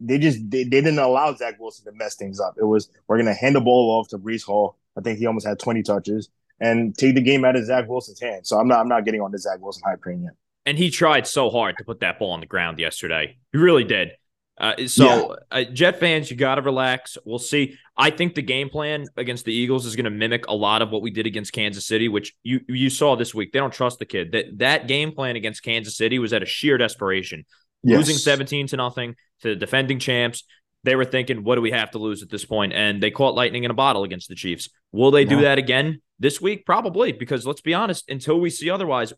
they 0.00 0.18
just 0.18 0.38
they, 0.50 0.64
they 0.64 0.80
didn't 0.80 0.98
allow 0.98 1.34
Zach 1.34 1.60
Wilson 1.60 1.84
to 1.84 1.92
mess 1.92 2.16
things 2.16 2.40
up. 2.40 2.54
It 2.58 2.64
was 2.64 2.88
we're 3.06 3.18
gonna 3.18 3.34
hand 3.34 3.54
the 3.54 3.60
ball 3.60 3.90
off 3.90 4.08
to 4.08 4.18
Breece 4.18 4.44
Hall. 4.44 4.76
I 4.96 5.00
think 5.00 5.18
he 5.18 5.26
almost 5.26 5.46
had 5.46 5.58
20 5.58 5.82
touches 5.82 6.28
and 6.60 6.96
take 6.96 7.14
the 7.14 7.20
game 7.20 7.44
out 7.44 7.56
of 7.56 7.64
Zach 7.64 7.88
Wilson's 7.88 8.20
hands. 8.20 8.48
So 8.48 8.58
I'm 8.58 8.68
not 8.68 8.80
I'm 8.80 8.88
not 8.88 9.04
getting 9.04 9.20
on 9.20 9.32
the 9.32 9.38
Zach 9.38 9.60
Wilson 9.60 9.82
hype 9.84 10.02
train 10.02 10.22
yet. 10.22 10.32
And 10.64 10.78
he 10.78 10.90
tried 10.90 11.26
so 11.26 11.50
hard 11.50 11.76
to 11.78 11.84
put 11.84 12.00
that 12.00 12.18
ball 12.18 12.30
on 12.30 12.40
the 12.40 12.46
ground 12.46 12.78
yesterday. 12.78 13.36
He 13.52 13.58
really 13.58 13.84
did. 13.84 14.12
Uh, 14.58 14.86
so, 14.86 15.36
yeah. 15.50 15.60
uh, 15.60 15.64
Jet 15.64 15.98
fans, 15.98 16.30
you 16.30 16.36
got 16.36 16.56
to 16.56 16.62
relax. 16.62 17.16
We'll 17.24 17.38
see. 17.38 17.76
I 17.96 18.10
think 18.10 18.34
the 18.34 18.42
game 18.42 18.68
plan 18.68 19.06
against 19.16 19.44
the 19.44 19.52
Eagles 19.52 19.86
is 19.86 19.96
going 19.96 20.04
to 20.04 20.10
mimic 20.10 20.46
a 20.46 20.54
lot 20.54 20.82
of 20.82 20.90
what 20.90 21.02
we 21.02 21.10
did 21.10 21.26
against 21.26 21.52
Kansas 21.52 21.86
City, 21.86 22.08
which 22.08 22.34
you 22.42 22.60
you 22.68 22.90
saw 22.90 23.16
this 23.16 23.34
week. 23.34 23.52
They 23.52 23.58
don't 23.58 23.72
trust 23.72 23.98
the 23.98 24.04
kid. 24.04 24.32
That 24.32 24.58
that 24.58 24.88
game 24.88 25.12
plan 25.12 25.36
against 25.36 25.62
Kansas 25.62 25.96
City 25.96 26.18
was 26.18 26.32
at 26.32 26.42
a 26.42 26.46
sheer 26.46 26.78
desperation, 26.78 27.44
yes. 27.82 27.96
losing 27.96 28.16
seventeen 28.16 28.66
to 28.68 28.76
nothing 28.76 29.16
to 29.40 29.48
the 29.48 29.56
defending 29.56 29.98
champs. 29.98 30.44
They 30.84 30.96
were 30.96 31.04
thinking, 31.04 31.44
what 31.44 31.54
do 31.54 31.60
we 31.60 31.70
have 31.70 31.92
to 31.92 31.98
lose 31.98 32.22
at 32.22 32.30
this 32.30 32.44
point? 32.44 32.72
And 32.72 33.02
they 33.02 33.10
caught 33.10 33.34
lightning 33.34 33.64
in 33.64 33.70
a 33.70 33.74
bottle 33.74 34.02
against 34.02 34.28
the 34.28 34.34
Chiefs. 34.34 34.68
Will 34.90 35.10
they 35.10 35.24
do 35.24 35.42
that 35.42 35.58
again 35.58 36.02
this 36.18 36.40
week? 36.40 36.66
Probably, 36.66 37.12
because 37.12 37.46
let's 37.46 37.60
be 37.60 37.72
honest, 37.72 38.10
until 38.10 38.40
we 38.40 38.50
see 38.50 38.68
otherwise, 38.68 39.12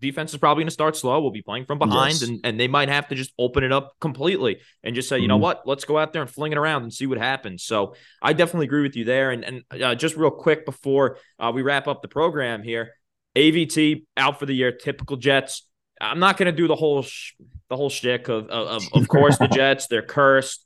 defense 0.00 0.32
is 0.32 0.38
probably 0.38 0.62
going 0.62 0.68
to 0.68 0.72
start 0.72 0.96
slow. 0.96 1.20
We'll 1.20 1.30
be 1.30 1.42
playing 1.42 1.66
from 1.66 1.78
behind, 1.78 2.20
yes. 2.20 2.22
and, 2.22 2.40
and 2.42 2.58
they 2.58 2.68
might 2.68 2.88
have 2.88 3.08
to 3.08 3.14
just 3.14 3.32
open 3.38 3.62
it 3.62 3.72
up 3.72 3.92
completely 4.00 4.60
and 4.82 4.94
just 4.94 5.08
say, 5.08 5.16
mm-hmm. 5.16 5.22
you 5.22 5.28
know 5.28 5.34
mm-hmm. 5.34 5.42
what, 5.42 5.66
let's 5.66 5.84
go 5.84 5.98
out 5.98 6.12
there 6.12 6.22
and 6.22 6.30
fling 6.30 6.52
it 6.52 6.58
around 6.58 6.82
and 6.82 6.92
see 6.92 7.06
what 7.06 7.18
happens. 7.18 7.64
So 7.64 7.94
I 8.22 8.32
definitely 8.32 8.66
agree 8.66 8.82
with 8.82 8.96
you 8.96 9.04
there. 9.04 9.30
And 9.30 9.44
and 9.44 9.82
uh, 9.82 9.94
just 9.94 10.16
real 10.16 10.30
quick 10.30 10.64
before 10.64 11.18
uh, 11.38 11.52
we 11.54 11.62
wrap 11.62 11.86
up 11.86 12.02
the 12.02 12.08
program 12.08 12.62
here, 12.62 12.94
AVT 13.36 14.04
out 14.16 14.38
for 14.38 14.46
the 14.46 14.54
year. 14.54 14.72
Typical 14.72 15.16
Jets. 15.16 15.66
I'm 16.00 16.18
not 16.18 16.38
going 16.38 16.46
to 16.46 16.56
do 16.56 16.66
the 16.66 16.76
whole 16.76 17.02
sh- 17.02 17.34
the 17.68 17.76
whole 17.76 17.90
shtick 17.90 18.28
of 18.28 18.48
of 18.48 18.82
of 18.92 19.08
course 19.08 19.36
the 19.36 19.48
Jets. 19.52 19.86
They're 19.86 20.02
cursed. 20.02 20.64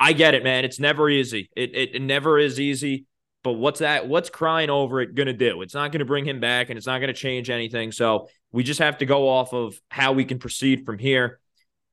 I 0.00 0.12
get 0.12 0.34
it, 0.34 0.44
man. 0.44 0.64
It's 0.64 0.78
never 0.78 1.10
easy. 1.10 1.50
It, 1.56 1.74
it, 1.74 1.94
it 1.96 2.02
never 2.02 2.38
is 2.38 2.60
easy. 2.60 3.06
But 3.42 3.52
what's 3.52 3.80
that? 3.80 4.08
What's 4.08 4.30
crying 4.30 4.70
over 4.70 5.00
it 5.00 5.14
going 5.14 5.26
to 5.26 5.32
do? 5.32 5.62
It's 5.62 5.74
not 5.74 5.92
going 5.92 6.00
to 6.00 6.04
bring 6.04 6.24
him 6.24 6.40
back, 6.40 6.70
and 6.70 6.76
it's 6.76 6.86
not 6.86 6.98
going 6.98 7.08
to 7.08 7.18
change 7.18 7.50
anything. 7.50 7.92
So 7.92 8.28
we 8.52 8.62
just 8.62 8.80
have 8.80 8.98
to 8.98 9.06
go 9.06 9.28
off 9.28 9.52
of 9.52 9.80
how 9.90 10.12
we 10.12 10.24
can 10.24 10.38
proceed 10.38 10.84
from 10.84 10.98
here. 10.98 11.38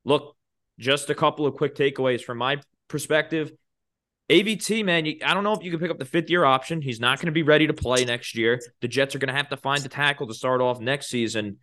Look, 0.03 0.35
just 0.79 1.09
a 1.09 1.15
couple 1.15 1.45
of 1.45 1.55
quick 1.55 1.75
takeaways 1.75 2.21
from 2.21 2.39
my 2.39 2.61
perspective. 2.87 3.51
AVT, 4.29 4.83
man, 4.83 5.05
you, 5.05 5.17
I 5.23 5.35
don't 5.35 5.43
know 5.43 5.53
if 5.53 5.63
you 5.63 5.69
can 5.69 5.79
pick 5.79 5.91
up 5.91 5.99
the 5.99 6.05
fifth 6.05 6.31
year 6.31 6.45
option. 6.45 6.81
He's 6.81 6.99
not 6.99 7.19
going 7.19 7.27
to 7.27 7.31
be 7.31 7.43
ready 7.43 7.67
to 7.67 7.73
play 7.73 8.05
next 8.05 8.35
year. 8.35 8.59
The 8.81 8.87
Jets 8.87 9.15
are 9.15 9.19
going 9.19 9.29
to 9.29 9.35
have 9.35 9.49
to 9.49 9.57
find 9.57 9.83
the 9.83 9.89
tackle 9.89 10.27
to 10.27 10.33
start 10.33 10.61
off 10.61 10.79
next 10.79 11.07
season. 11.07 11.57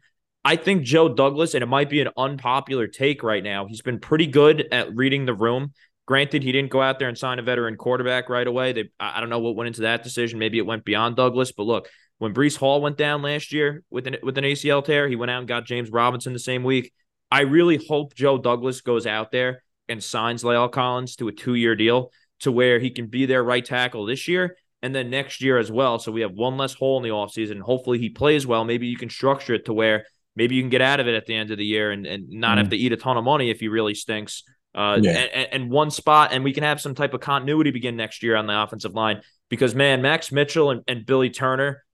I 0.45 0.57
think 0.57 0.83
Joe 0.85 1.09
Douglas, 1.09 1.55
and 1.55 1.63
it 1.63 1.67
might 1.67 1.91
be 1.91 2.01
an 2.01 2.09
unpopular 2.17 2.87
take 2.87 3.23
right 3.23 3.43
now, 3.43 3.67
he's 3.67 3.83
been 3.83 3.99
pretty 3.99 4.27
good 4.27 4.69
at 4.73 4.95
reading 4.95 5.25
the 5.25 5.35
room. 5.35 5.73
Granted, 6.13 6.43
he 6.43 6.53
didn't 6.53 6.71
go 6.71 6.83
out 6.83 6.99
there 6.99 7.09
and 7.09 7.17
sign 7.17 7.39
a 7.39 7.43
veteran 7.43 7.77
quarterback 7.77 8.29
right 8.29 8.47
away. 8.47 8.75
They, 8.75 8.91
I 9.01 9.19
don't 9.19 9.31
know 9.31 9.39
what 9.39 9.57
went 9.57 9.69
into 9.69 9.81
that 9.81 10.03
decision. 10.03 10.39
Maybe 10.39 10.59
it 10.59 10.67
went 10.67 10.85
beyond 10.85 11.17
Douglas. 11.17 11.53
But 11.53 11.63
look, 11.63 11.89
when 12.19 12.35
Breece 12.35 12.59
Hall 12.59 12.83
went 12.83 12.99
down 12.99 13.23
last 13.23 13.51
year 13.51 13.83
with 13.89 14.07
an 14.07 14.17
with 14.23 14.37
an 14.37 14.45
ACL 14.45 14.85
tear, 14.85 15.09
he 15.09 15.17
went 15.17 15.31
out 15.31 15.39
and 15.39 15.49
got 15.49 15.65
James 15.65 15.91
Robinson 15.91 16.35
the 16.35 16.39
same 16.39 16.65
week. 16.65 16.93
I 17.31 17.41
really 17.41 17.83
hope 17.89 18.15
Joe 18.15 18.37
Douglas 18.37 18.83
goes 18.83 19.07
out 19.07 19.33
there 19.33 19.63
and 19.89 20.05
signs 20.05 20.45
La'el 20.45 20.71
Collins 20.71 21.17
to 21.17 21.29
a 21.29 21.33
two 21.33 21.55
year 21.55 21.75
deal 21.75 22.11
to 22.41 22.53
where 22.53 22.79
he 22.79 22.91
can 22.91 23.07
be 23.07 23.25
their 23.25 23.43
right 23.43 23.65
tackle 23.65 24.05
this 24.05 24.29
year 24.29 24.59
and 24.83 24.95
then 24.95 25.09
next 25.09 25.41
year 25.41 25.57
as 25.57 25.73
well. 25.73 25.99
So 25.99 26.13
we 26.13 26.21
have 26.21 26.33
one 26.33 26.59
less 26.59 26.75
hole 26.75 26.99
in 26.99 27.05
the 27.05 27.09
offseason. 27.09 27.63
Hopefully 27.63 27.99
he 27.99 28.11
plays 28.11 28.47
well. 28.47 28.67
Maybe 28.67 28.87
you 28.87 28.99
can 28.99 29.09
structure 29.09 29.55
it 29.55 29.65
to 29.65 29.73
where 29.73 30.05
maybe 30.37 30.57
you 30.57 30.63
can 30.63 30.69
get 30.69 30.83
out 30.83 31.01
of 31.01 31.09
it 31.09 31.15
at 31.15 31.25
the 31.25 31.35
end 31.35 31.51
of 31.51 31.57
the 31.57 31.65
year 31.65 31.91
and, 31.91 32.07
and 32.07 32.29
not 32.29 32.59
mm 32.59 32.61
have 32.61 32.69
to 32.69 32.77
eat 32.77 32.93
a 32.93 32.99
ton 32.99 33.17
of 33.17 33.25
money 33.25 33.49
if 33.49 33.61
he 33.61 33.69
really 33.69 33.95
stinks. 33.95 34.43
Uh, 34.75 34.99
yeah. 35.03 35.11
and, 35.11 35.49
and, 35.53 35.71
one 35.71 35.91
spot, 35.91 36.33
and 36.33 36.43
we 36.43 36.53
can 36.53 36.63
have 36.63 36.81
some 36.81 36.95
type 36.95 37.13
of 37.13 37.21
continuity 37.21 37.71
begin 37.71 37.95
next 37.95 38.23
year 38.23 38.37
on 38.37 38.47
the 38.47 38.63
offensive 38.63 38.95
line 38.95 39.21
because 39.51 39.75
man, 39.75 40.01
Max 40.01 40.33
Mitchell 40.33 40.71
and, 40.71 40.83
and 40.89 41.05
Billy 41.05 41.29
Turner, 41.29 41.85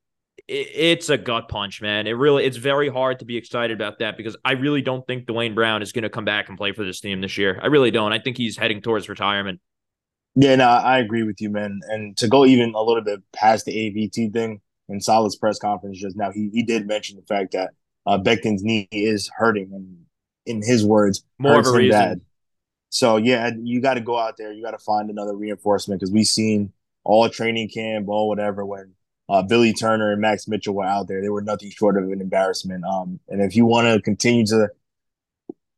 it, 0.47 0.69
it's 0.73 1.11
a 1.11 1.19
gut 1.19 1.49
punch, 1.49 1.83
man. 1.83 2.07
It 2.07 2.13
really, 2.13 2.45
it's 2.45 2.57
very 2.57 2.89
hard 2.89 3.19
to 3.19 3.25
be 3.25 3.37
excited 3.37 3.75
about 3.75 3.99
that 3.99 4.17
because 4.17 4.37
I 4.45 4.53
really 4.53 4.81
don't 4.81 5.05
think 5.09 5.27
Duane 5.27 5.57
Brown 5.57 5.83
is 5.83 5.91
going 5.91 6.05
to 6.05 6.09
come 6.09 6.25
back 6.25 6.49
and 6.49 6.57
play 6.57 6.71
for 6.71 6.85
this 6.85 7.01
team 7.01 7.21
this 7.21 7.37
year. 7.37 7.59
I 7.61 7.67
really 7.67 7.91
don't. 7.91 8.13
I 8.13 8.21
think 8.21 8.37
he's 8.37 8.57
heading 8.57 8.81
towards 8.81 9.09
retirement. 9.09 9.61
Yeah, 10.37 10.55
no, 10.55 10.69
I 10.69 10.99
agree 10.99 11.25
with 11.25 11.41
you, 11.41 11.51
man. 11.51 11.81
And 11.89 12.17
to 12.19 12.29
go 12.29 12.47
even 12.47 12.75
a 12.75 12.83
little 12.83 13.03
bit 13.03 13.21
past 13.33 13.65
the 13.65 13.75
AVT 13.75 14.33
thing 14.33 14.61
in 14.89 15.01
Saleh's 15.01 15.35
press 15.35 15.59
conference 15.59 15.99
just 15.99 16.17
now, 16.17 16.31
he 16.31 16.49
he 16.53 16.63
did 16.63 16.87
mention 16.87 17.17
the 17.17 17.23
fact 17.23 17.53
that 17.53 17.71
uh, 18.07 18.19
Becton's 18.19 18.63
knee 18.63 18.89
is 18.93 19.29
hurting, 19.37 19.71
and 19.73 19.97
in 20.47 20.63
his 20.63 20.85
words, 20.85 21.25
more 21.39 21.59
of 21.59 21.67
a 21.67 21.73
reason. 21.73 21.91
Bad. 21.91 22.21
So 22.91 23.17
yeah, 23.17 23.51
you 23.63 23.81
got 23.81 23.95
to 23.95 24.01
go 24.01 24.19
out 24.19 24.37
there. 24.37 24.53
You 24.53 24.63
got 24.63 24.73
to 24.73 24.79
find 24.79 25.11
another 25.11 25.37
reinforcement 25.37 26.01
because 26.01 26.13
we've 26.13 26.27
seen 26.27 26.73
all 27.05 27.29
training 27.29 27.69
camp, 27.69 28.09
all 28.09 28.29
whatever. 28.29 28.65
When 28.65 28.95
uh, 29.29 29.43
Billy 29.43 29.73
Turner 29.73 30.13
and 30.13 30.21
Max 30.21 30.49
Mitchell 30.49 30.75
were 30.75 30.85
out 30.85 31.09
there, 31.09 31.21
they 31.21 31.29
were 31.29 31.43
nothing 31.43 31.71
short 31.71 31.97
of 31.97 32.05
an 32.11 32.21
embarrassment. 32.21 32.85
Um, 32.85 33.21
and 33.29 33.43
if 33.43 33.57
you 33.57 33.67
want 33.67 33.87
to 33.89 34.01
continue 34.01 34.47
to 34.47 34.69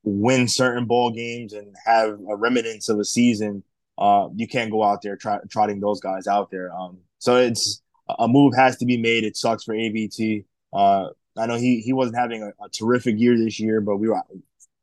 win 0.02 0.48
certain 0.48 0.86
ball 0.86 1.10
games 1.10 1.52
and 1.52 1.74
have 1.84 2.18
a 2.28 2.36
remnants 2.36 2.88
of 2.88 2.98
a 2.98 3.04
season, 3.04 3.62
uh, 3.98 4.28
you 4.34 4.48
can't 4.48 4.70
go 4.70 4.82
out 4.82 5.02
there 5.02 5.16
trotting 5.16 5.80
those 5.80 6.00
guys 6.00 6.26
out 6.26 6.50
there. 6.50 6.72
Um, 6.72 6.98
so 7.18 7.36
it's 7.36 7.82
a 8.18 8.26
move 8.26 8.54
has 8.56 8.76
to 8.78 8.86
be 8.86 8.96
made. 8.96 9.24
It 9.24 9.36
sucks 9.36 9.64
for 9.64 9.74
AVT. 9.74 10.44
Uh, 10.72 11.08
I 11.36 11.46
know 11.46 11.56
he 11.56 11.80
he 11.80 11.92
wasn't 11.92 12.16
having 12.16 12.42
a, 12.42 12.64
a 12.64 12.68
terrific 12.70 13.18
year 13.18 13.36
this 13.36 13.60
year, 13.60 13.80
but 13.80 13.96
we 13.96 14.08
were 14.08 14.20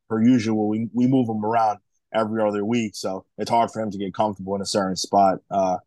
per 0.10 0.22
usual. 0.22 0.68
We 0.68 0.90
we 0.94 1.08
move 1.08 1.28
him 1.28 1.44
around 1.44 1.80
every 2.14 2.42
other 2.42 2.64
week. 2.64 2.96
So 2.96 3.26
it's 3.38 3.50
hard 3.50 3.72
for 3.72 3.82
him 3.82 3.92
to 3.92 3.98
get 3.98 4.14
comfortable 4.14 4.56
in 4.56 4.62
a 4.62 4.66
certain 4.66 4.96
spot. 4.96 5.40
Uh, 5.50 5.78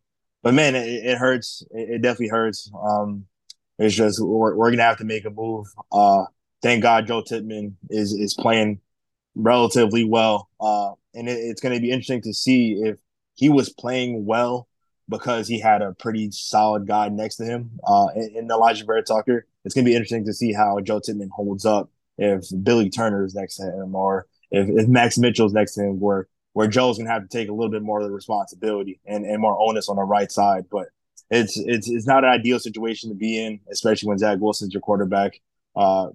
but 0.42 0.54
man, 0.54 0.74
it, 0.74 0.86
it 0.86 1.18
hurts. 1.18 1.62
It, 1.70 1.90
it, 1.90 2.02
definitely 2.02 2.28
hurts. 2.28 2.70
Um, 2.80 3.26
it's 3.78 3.94
just 3.94 4.22
we're, 4.22 4.54
we're 4.54 4.70
gonna 4.70 4.82
have 4.82 4.98
to 4.98 5.04
make 5.04 5.24
a 5.24 5.30
move. 5.30 5.66
Uh, 5.90 6.24
thank 6.62 6.82
God 6.82 7.06
Joe 7.06 7.22
Tippmann 7.22 7.76
is 7.88 8.12
is 8.12 8.34
playing 8.34 8.80
relatively 9.34 10.04
well. 10.04 10.48
Uh, 10.60 10.92
and 11.14 11.28
it, 11.28 11.38
it's 11.38 11.60
gonna 11.60 11.80
be 11.80 11.90
interesting 11.90 12.22
to 12.22 12.34
see 12.34 12.80
if 12.82 12.96
he 13.34 13.48
was 13.48 13.70
playing 13.70 14.24
well 14.26 14.68
because 15.08 15.48
he 15.48 15.58
had 15.58 15.82
a 15.82 15.92
pretty 15.92 16.30
solid 16.30 16.86
guy 16.86 17.08
next 17.08 17.36
to 17.36 17.44
him 17.44 17.70
uh, 17.84 18.08
in, 18.14 18.36
in 18.36 18.48
Alijah 18.48 18.86
Vera-Tucker. 18.86 19.46
It's 19.64 19.74
gonna 19.74 19.84
be 19.84 19.94
interesting 19.94 20.24
to 20.26 20.32
see 20.32 20.52
how 20.52 20.78
Joe 20.80 21.00
Tippmann 21.00 21.30
holds 21.30 21.64
up 21.64 21.90
if 22.16 22.44
Billy 22.62 22.90
Turner 22.90 23.24
is 23.24 23.34
next 23.34 23.56
to 23.56 23.64
him 23.64 23.94
or 23.94 24.26
if, 24.50 24.68
if 24.68 24.88
Max 24.88 25.18
Mitchell's 25.18 25.52
next 25.52 25.74
to 25.74 25.82
him, 25.82 26.00
where 26.00 26.28
where 26.52 26.66
Joe's 26.66 26.98
gonna 26.98 27.10
have 27.10 27.22
to 27.22 27.28
take 27.28 27.48
a 27.48 27.52
little 27.52 27.70
bit 27.70 27.82
more 27.82 28.00
of 28.00 28.06
the 28.06 28.12
responsibility 28.12 29.00
and, 29.06 29.24
and 29.24 29.40
more 29.40 29.56
onus 29.60 29.88
on 29.88 29.96
the 29.96 30.02
right 30.02 30.30
side. 30.30 30.64
But 30.70 30.88
it's 31.30 31.58
it's 31.58 31.88
it's 31.88 32.06
not 32.06 32.24
an 32.24 32.30
ideal 32.30 32.58
situation 32.58 33.10
to 33.10 33.14
be 33.14 33.44
in, 33.44 33.60
especially 33.70 34.08
when 34.08 34.18
Zach 34.18 34.38
Wilson's 34.40 34.74
your 34.74 34.80
quarterback. 34.80 35.40
Uh, 35.76 36.08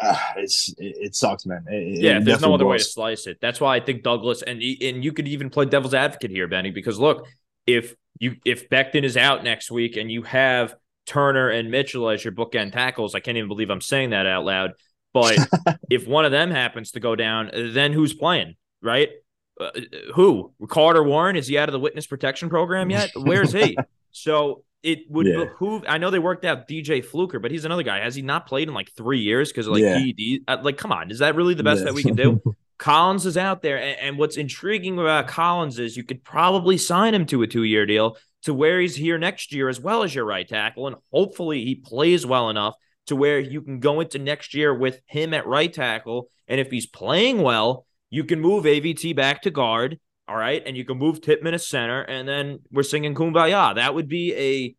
uh 0.00 0.18
it's 0.36 0.70
it, 0.78 0.96
it, 0.98 1.14
sucks, 1.14 1.46
man. 1.46 1.64
It, 1.68 2.00
yeah, 2.00 2.18
there's 2.18 2.40
no 2.40 2.54
other 2.54 2.66
way 2.66 2.78
to 2.78 2.84
slice 2.84 3.26
it. 3.26 3.38
That's 3.40 3.60
why 3.60 3.76
I 3.76 3.80
think 3.80 4.02
Douglas 4.02 4.42
and 4.42 4.62
and 4.62 5.04
you 5.04 5.12
could 5.12 5.28
even 5.28 5.50
play 5.50 5.66
devil's 5.66 5.94
advocate 5.94 6.30
here, 6.30 6.48
Benny, 6.48 6.70
because 6.70 6.98
look, 6.98 7.26
if 7.66 7.94
you 8.18 8.36
if 8.44 8.68
Becton 8.70 9.04
is 9.04 9.16
out 9.16 9.44
next 9.44 9.70
week 9.70 9.96
and 9.96 10.10
you 10.10 10.22
have 10.22 10.74
Turner 11.06 11.50
and 11.50 11.70
Mitchell 11.70 12.08
as 12.08 12.24
your 12.24 12.32
bookend 12.32 12.72
tackles, 12.72 13.14
I 13.14 13.20
can't 13.20 13.36
even 13.36 13.48
believe 13.48 13.70
I'm 13.70 13.80
saying 13.80 14.10
that 14.10 14.26
out 14.26 14.44
loud. 14.44 14.72
But 15.12 15.38
if 15.90 16.06
one 16.06 16.24
of 16.24 16.32
them 16.32 16.50
happens 16.50 16.92
to 16.92 17.00
go 17.00 17.16
down, 17.16 17.50
then 17.54 17.92
who's 17.92 18.14
playing, 18.14 18.56
right? 18.82 19.10
Uh, 19.58 19.70
who? 20.14 20.52
Carter 20.68 21.02
Warren? 21.02 21.36
Is 21.36 21.46
he 21.46 21.58
out 21.58 21.68
of 21.68 21.72
the 21.72 21.80
witness 21.80 22.06
protection 22.06 22.50
program 22.50 22.90
yet? 22.90 23.10
Where's 23.14 23.52
he? 23.52 23.76
so 24.10 24.64
it 24.82 25.10
would 25.10 25.26
yeah. 25.26 25.44
behoove. 25.44 25.84
I 25.88 25.98
know 25.98 26.10
they 26.10 26.18
worked 26.18 26.44
out 26.44 26.68
DJ 26.68 27.04
Fluker, 27.04 27.38
but 27.38 27.50
he's 27.50 27.64
another 27.64 27.82
guy. 27.82 28.00
Has 28.00 28.14
he 28.14 28.22
not 28.22 28.46
played 28.46 28.68
in 28.68 28.74
like 28.74 28.92
three 28.92 29.20
years? 29.20 29.50
Because 29.50 29.68
like 29.68 29.82
yeah. 29.82 29.98
he, 29.98 30.42
uh, 30.46 30.58
like, 30.62 30.76
come 30.76 30.92
on, 30.92 31.10
is 31.10 31.18
that 31.18 31.34
really 31.34 31.54
the 31.54 31.64
best 31.64 31.80
yeah. 31.80 31.86
that 31.86 31.94
we 31.94 32.02
can 32.02 32.14
do? 32.14 32.40
Collins 32.78 33.24
is 33.24 33.38
out 33.38 33.62
there, 33.62 33.78
and, 33.78 33.98
and, 33.98 34.18
what's 34.18 34.36
intriguing 34.36 34.98
about 34.98 35.28
Collins 35.28 35.78
is 35.78 35.96
you 35.96 36.04
could 36.04 36.22
probably 36.22 36.76
sign 36.76 37.14
him 37.14 37.24
to 37.24 37.40
a 37.40 37.46
two-year 37.46 37.86
deal 37.86 38.18
to 38.42 38.52
where 38.52 38.78
he's 38.78 38.94
here 38.94 39.16
next 39.16 39.50
year 39.50 39.70
as 39.70 39.80
well 39.80 40.02
as 40.02 40.14
your 40.14 40.26
right 40.26 40.46
tackle, 40.46 40.86
and 40.86 40.96
hopefully 41.10 41.64
he 41.64 41.74
plays 41.74 42.26
well 42.26 42.50
enough 42.50 42.74
to 43.06 43.16
where 43.16 43.38
you 43.38 43.62
can 43.62 43.80
go 43.80 44.00
into 44.00 44.18
next 44.18 44.54
year 44.54 44.74
with 44.74 45.00
him 45.06 45.34
at 45.34 45.46
right 45.46 45.72
tackle. 45.72 46.28
And 46.48 46.60
if 46.60 46.70
he's 46.70 46.86
playing 46.86 47.42
well, 47.42 47.86
you 48.10 48.24
can 48.24 48.40
move 48.40 48.64
AVT 48.64 49.14
back 49.16 49.42
to 49.42 49.50
guard. 49.50 49.98
All 50.28 50.36
right. 50.36 50.62
And 50.64 50.76
you 50.76 50.84
can 50.84 50.98
move 50.98 51.20
Tippmann 51.20 51.52
to 51.52 51.58
center. 51.58 52.02
And 52.02 52.26
then 52.26 52.60
we're 52.70 52.82
singing 52.82 53.14
Kumbaya. 53.14 53.76
That 53.76 53.94
would 53.94 54.08
be 54.08 54.34
a 54.34 54.76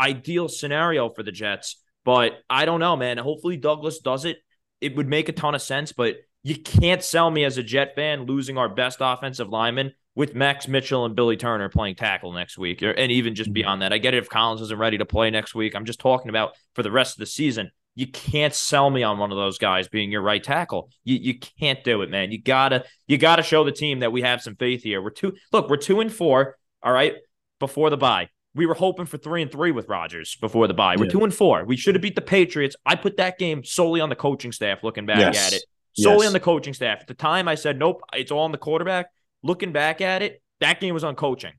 ideal 0.00 0.48
scenario 0.48 1.08
for 1.10 1.22
the 1.22 1.32
Jets. 1.32 1.80
But 2.04 2.38
I 2.48 2.64
don't 2.64 2.80
know, 2.80 2.96
man. 2.96 3.18
Hopefully 3.18 3.56
Douglas 3.56 3.98
does 3.98 4.24
it. 4.24 4.38
It 4.80 4.96
would 4.96 5.08
make 5.08 5.28
a 5.28 5.32
ton 5.32 5.54
of 5.54 5.62
sense, 5.62 5.92
but 5.92 6.16
you 6.42 6.56
can't 6.56 7.02
sell 7.02 7.30
me 7.30 7.44
as 7.44 7.58
a 7.58 7.62
Jet 7.62 7.94
fan 7.94 8.26
losing 8.26 8.56
our 8.56 8.68
best 8.68 8.98
offensive 9.00 9.48
lineman 9.48 9.92
with 10.18 10.34
Max 10.34 10.66
Mitchell 10.66 11.04
and 11.04 11.14
Billy 11.14 11.36
Turner 11.36 11.68
playing 11.68 11.94
tackle 11.94 12.32
next 12.32 12.58
week, 12.58 12.82
and 12.82 13.12
even 13.12 13.36
just 13.36 13.50
mm-hmm. 13.50 13.54
beyond 13.54 13.82
that. 13.82 13.92
I 13.92 13.98
get 13.98 14.14
it 14.14 14.18
if 14.18 14.28
Collins 14.28 14.60
isn't 14.62 14.76
ready 14.76 14.98
to 14.98 15.04
play 15.04 15.30
next 15.30 15.54
week. 15.54 15.76
I'm 15.76 15.84
just 15.84 16.00
talking 16.00 16.28
about 16.28 16.56
for 16.74 16.82
the 16.82 16.90
rest 16.90 17.14
of 17.14 17.20
the 17.20 17.26
season. 17.26 17.70
You 17.94 18.08
can't 18.08 18.52
sell 18.52 18.90
me 18.90 19.04
on 19.04 19.18
one 19.18 19.30
of 19.30 19.36
those 19.36 19.58
guys 19.58 19.86
being 19.86 20.10
your 20.10 20.22
right 20.22 20.42
tackle. 20.42 20.90
You 21.04 21.18
you 21.18 21.38
can't 21.38 21.84
do 21.84 22.02
it, 22.02 22.10
man. 22.10 22.32
You 22.32 22.42
gotta 22.42 22.84
you 23.06 23.16
gotta 23.16 23.44
show 23.44 23.62
the 23.62 23.70
team 23.70 24.00
that 24.00 24.10
we 24.10 24.22
have 24.22 24.42
some 24.42 24.56
faith 24.56 24.82
here. 24.82 25.00
We're 25.00 25.10
two 25.10 25.34
look, 25.52 25.70
we're 25.70 25.76
two 25.76 26.00
and 26.00 26.12
four. 26.12 26.56
All 26.82 26.92
right, 26.92 27.14
before 27.60 27.88
the 27.88 27.96
bye. 27.96 28.28
We 28.56 28.66
were 28.66 28.74
hoping 28.74 29.06
for 29.06 29.18
three 29.18 29.42
and 29.42 29.52
three 29.52 29.70
with 29.70 29.88
Rodgers 29.88 30.36
before 30.40 30.66
the 30.66 30.74
bye. 30.74 30.96
We're 30.96 31.04
yeah. 31.04 31.12
two 31.12 31.22
and 31.22 31.32
four. 31.32 31.64
We 31.64 31.76
should 31.76 31.94
have 31.94 32.02
beat 32.02 32.16
the 32.16 32.22
Patriots. 32.22 32.74
I 32.84 32.96
put 32.96 33.18
that 33.18 33.38
game 33.38 33.62
solely 33.62 34.00
on 34.00 34.08
the 34.08 34.16
coaching 34.16 34.50
staff. 34.50 34.82
Looking 34.82 35.06
back 35.06 35.32
yes. 35.32 35.46
at 35.46 35.52
it, 35.58 35.64
solely 35.96 36.24
yes. 36.24 36.26
on 36.26 36.32
the 36.32 36.40
coaching 36.40 36.74
staff. 36.74 37.02
At 37.02 37.06
the 37.06 37.14
time, 37.14 37.46
I 37.46 37.54
said, 37.54 37.78
nope, 37.78 38.00
it's 38.14 38.32
all 38.32 38.40
on 38.40 38.50
the 38.50 38.58
quarterback. 38.58 39.10
Looking 39.42 39.72
back 39.72 40.00
at 40.00 40.22
it, 40.22 40.42
that 40.60 40.80
game 40.80 40.94
was 40.94 41.04
on 41.04 41.14
coaching, 41.14 41.52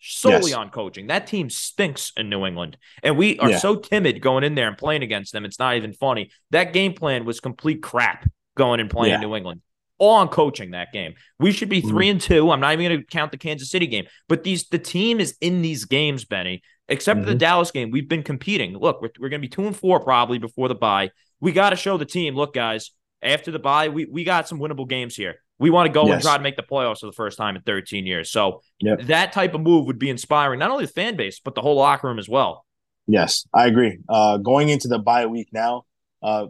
solely 0.00 0.50
yes. 0.50 0.54
on 0.54 0.70
coaching. 0.70 1.08
That 1.08 1.26
team 1.26 1.50
stinks 1.50 2.12
in 2.16 2.30
New 2.30 2.46
England. 2.46 2.76
And 3.02 3.16
we 3.16 3.38
are 3.38 3.50
yeah. 3.50 3.58
so 3.58 3.76
timid 3.76 4.20
going 4.20 4.44
in 4.44 4.54
there 4.54 4.68
and 4.68 4.78
playing 4.78 5.02
against 5.02 5.32
them. 5.32 5.44
It's 5.44 5.58
not 5.58 5.76
even 5.76 5.92
funny. 5.92 6.30
That 6.50 6.72
game 6.72 6.94
plan 6.94 7.24
was 7.24 7.40
complete 7.40 7.82
crap 7.82 8.28
going 8.56 8.80
and 8.80 8.90
playing 8.90 9.14
yeah. 9.14 9.20
New 9.20 9.34
England. 9.34 9.60
All 9.98 10.16
on 10.16 10.28
coaching 10.28 10.72
that 10.72 10.92
game. 10.92 11.14
We 11.38 11.52
should 11.52 11.70
be 11.70 11.80
3 11.80 11.90
mm-hmm. 11.90 12.10
and 12.10 12.20
two. 12.20 12.50
I'm 12.50 12.60
not 12.60 12.74
even 12.74 12.86
going 12.86 13.00
to 13.00 13.06
count 13.06 13.32
the 13.32 13.38
Kansas 13.38 13.70
City 13.70 13.86
game, 13.86 14.06
but 14.28 14.44
these 14.44 14.68
the 14.68 14.78
team 14.78 15.20
is 15.20 15.36
in 15.40 15.62
these 15.62 15.86
games, 15.86 16.26
Benny. 16.26 16.62
Except 16.88 17.16
mm-hmm. 17.16 17.24
for 17.24 17.30
the 17.30 17.32
mm-hmm. 17.32 17.38
Dallas 17.38 17.70
game, 17.70 17.90
we've 17.90 18.08
been 18.08 18.22
competing. 18.22 18.76
Look, 18.76 19.00
we're, 19.00 19.08
we're 19.18 19.28
going 19.30 19.40
to 19.40 19.48
be 19.48 19.50
two 19.50 19.66
and 19.66 19.76
four 19.76 20.00
probably 20.00 20.38
before 20.38 20.68
the 20.68 20.74
bye. 20.74 21.10
We 21.40 21.52
got 21.52 21.70
to 21.70 21.76
show 21.76 21.96
the 21.96 22.04
team. 22.04 22.34
Look, 22.36 22.54
guys, 22.54 22.92
after 23.22 23.50
the 23.50 23.58
bye, 23.58 23.88
we 23.88 24.04
we 24.04 24.22
got 24.22 24.48
some 24.48 24.58
winnable 24.58 24.88
games 24.88 25.16
here. 25.16 25.36
We 25.58 25.70
want 25.70 25.86
to 25.86 25.92
go 25.92 26.06
yes. 26.06 26.14
and 26.14 26.22
try 26.22 26.36
to 26.36 26.42
make 26.42 26.56
the 26.56 26.62
playoffs 26.62 27.00
for 27.00 27.06
the 27.06 27.12
first 27.12 27.38
time 27.38 27.56
in 27.56 27.62
13 27.62 28.06
years. 28.06 28.30
So 28.30 28.62
yep. 28.78 29.02
that 29.02 29.32
type 29.32 29.54
of 29.54 29.62
move 29.62 29.86
would 29.86 29.98
be 29.98 30.10
inspiring, 30.10 30.58
not 30.58 30.70
only 30.70 30.84
the 30.84 30.92
fan 30.92 31.16
base, 31.16 31.40
but 31.40 31.54
the 31.54 31.62
whole 31.62 31.76
locker 31.76 32.08
room 32.08 32.18
as 32.18 32.28
well. 32.28 32.66
Yes, 33.06 33.46
I 33.54 33.66
agree. 33.66 33.98
Uh, 34.08 34.36
going 34.38 34.68
into 34.68 34.88
the 34.88 34.98
bye 34.98 35.26
week 35.26 35.48
now, 35.52 35.84
uh, 36.22 36.46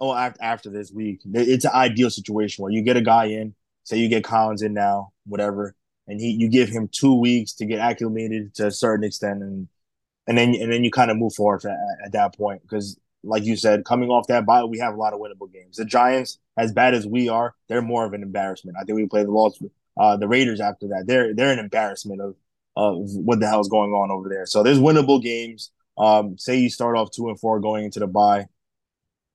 oh, 0.00 0.14
after, 0.14 0.42
after 0.42 0.70
this 0.70 0.92
week, 0.92 1.20
it's 1.24 1.64
an 1.64 1.72
ideal 1.74 2.10
situation 2.10 2.62
where 2.62 2.72
you 2.72 2.82
get 2.82 2.96
a 2.96 3.02
guy 3.02 3.26
in, 3.26 3.54
say 3.84 3.98
you 3.98 4.08
get 4.08 4.24
Collins 4.24 4.62
in 4.62 4.74
now, 4.74 5.12
whatever, 5.26 5.74
and 6.06 6.20
he 6.20 6.30
you 6.30 6.48
give 6.48 6.68
him 6.68 6.88
two 6.90 7.14
weeks 7.14 7.52
to 7.54 7.66
get 7.66 7.80
acclimated 7.80 8.54
to 8.54 8.68
a 8.68 8.70
certain 8.70 9.04
extent, 9.04 9.42
and 9.42 9.68
and 10.26 10.38
then 10.38 10.54
and 10.54 10.72
then 10.72 10.84
you 10.84 10.90
kind 10.90 11.10
of 11.10 11.16
move 11.16 11.34
forward 11.34 11.64
at, 11.64 11.76
at 12.06 12.12
that 12.12 12.36
point 12.36 12.62
because, 12.62 12.96
like 13.22 13.44
you 13.44 13.56
said, 13.56 13.84
coming 13.84 14.10
off 14.10 14.26
that 14.28 14.46
bye, 14.46 14.64
we 14.64 14.78
have 14.78 14.94
a 14.94 14.96
lot 14.96 15.12
of 15.12 15.20
winnable 15.20 15.52
games. 15.52 15.76
The 15.76 15.84
Giants, 15.84 16.38
as 16.56 16.72
bad 16.72 16.94
as 16.94 17.06
we 17.06 17.28
are, 17.28 17.54
they're 17.68 17.82
more 17.82 18.04
of 18.04 18.12
an 18.12 18.22
embarrassment. 18.22 18.76
I 18.80 18.84
think 18.84 18.96
we 18.96 19.06
play 19.06 19.24
the 19.24 19.30
Los, 19.30 19.58
uh, 19.98 20.16
the 20.16 20.28
Raiders 20.28 20.60
after 20.60 20.88
that. 20.88 21.04
They're 21.06 21.34
they're 21.34 21.52
an 21.52 21.58
embarrassment 21.58 22.20
of 22.20 22.36
of 22.76 22.98
what 23.14 23.40
the 23.40 23.48
hell 23.48 23.60
is 23.60 23.68
going 23.68 23.90
on 23.90 24.10
over 24.10 24.28
there. 24.28 24.46
So 24.46 24.62
there's 24.62 24.78
winnable 24.78 25.22
games. 25.22 25.72
Um, 25.96 26.38
say 26.38 26.58
you 26.58 26.70
start 26.70 26.96
off 26.96 27.10
two 27.10 27.28
and 27.28 27.38
four 27.40 27.58
going 27.58 27.84
into 27.84 27.98
the 27.98 28.06
bye, 28.06 28.46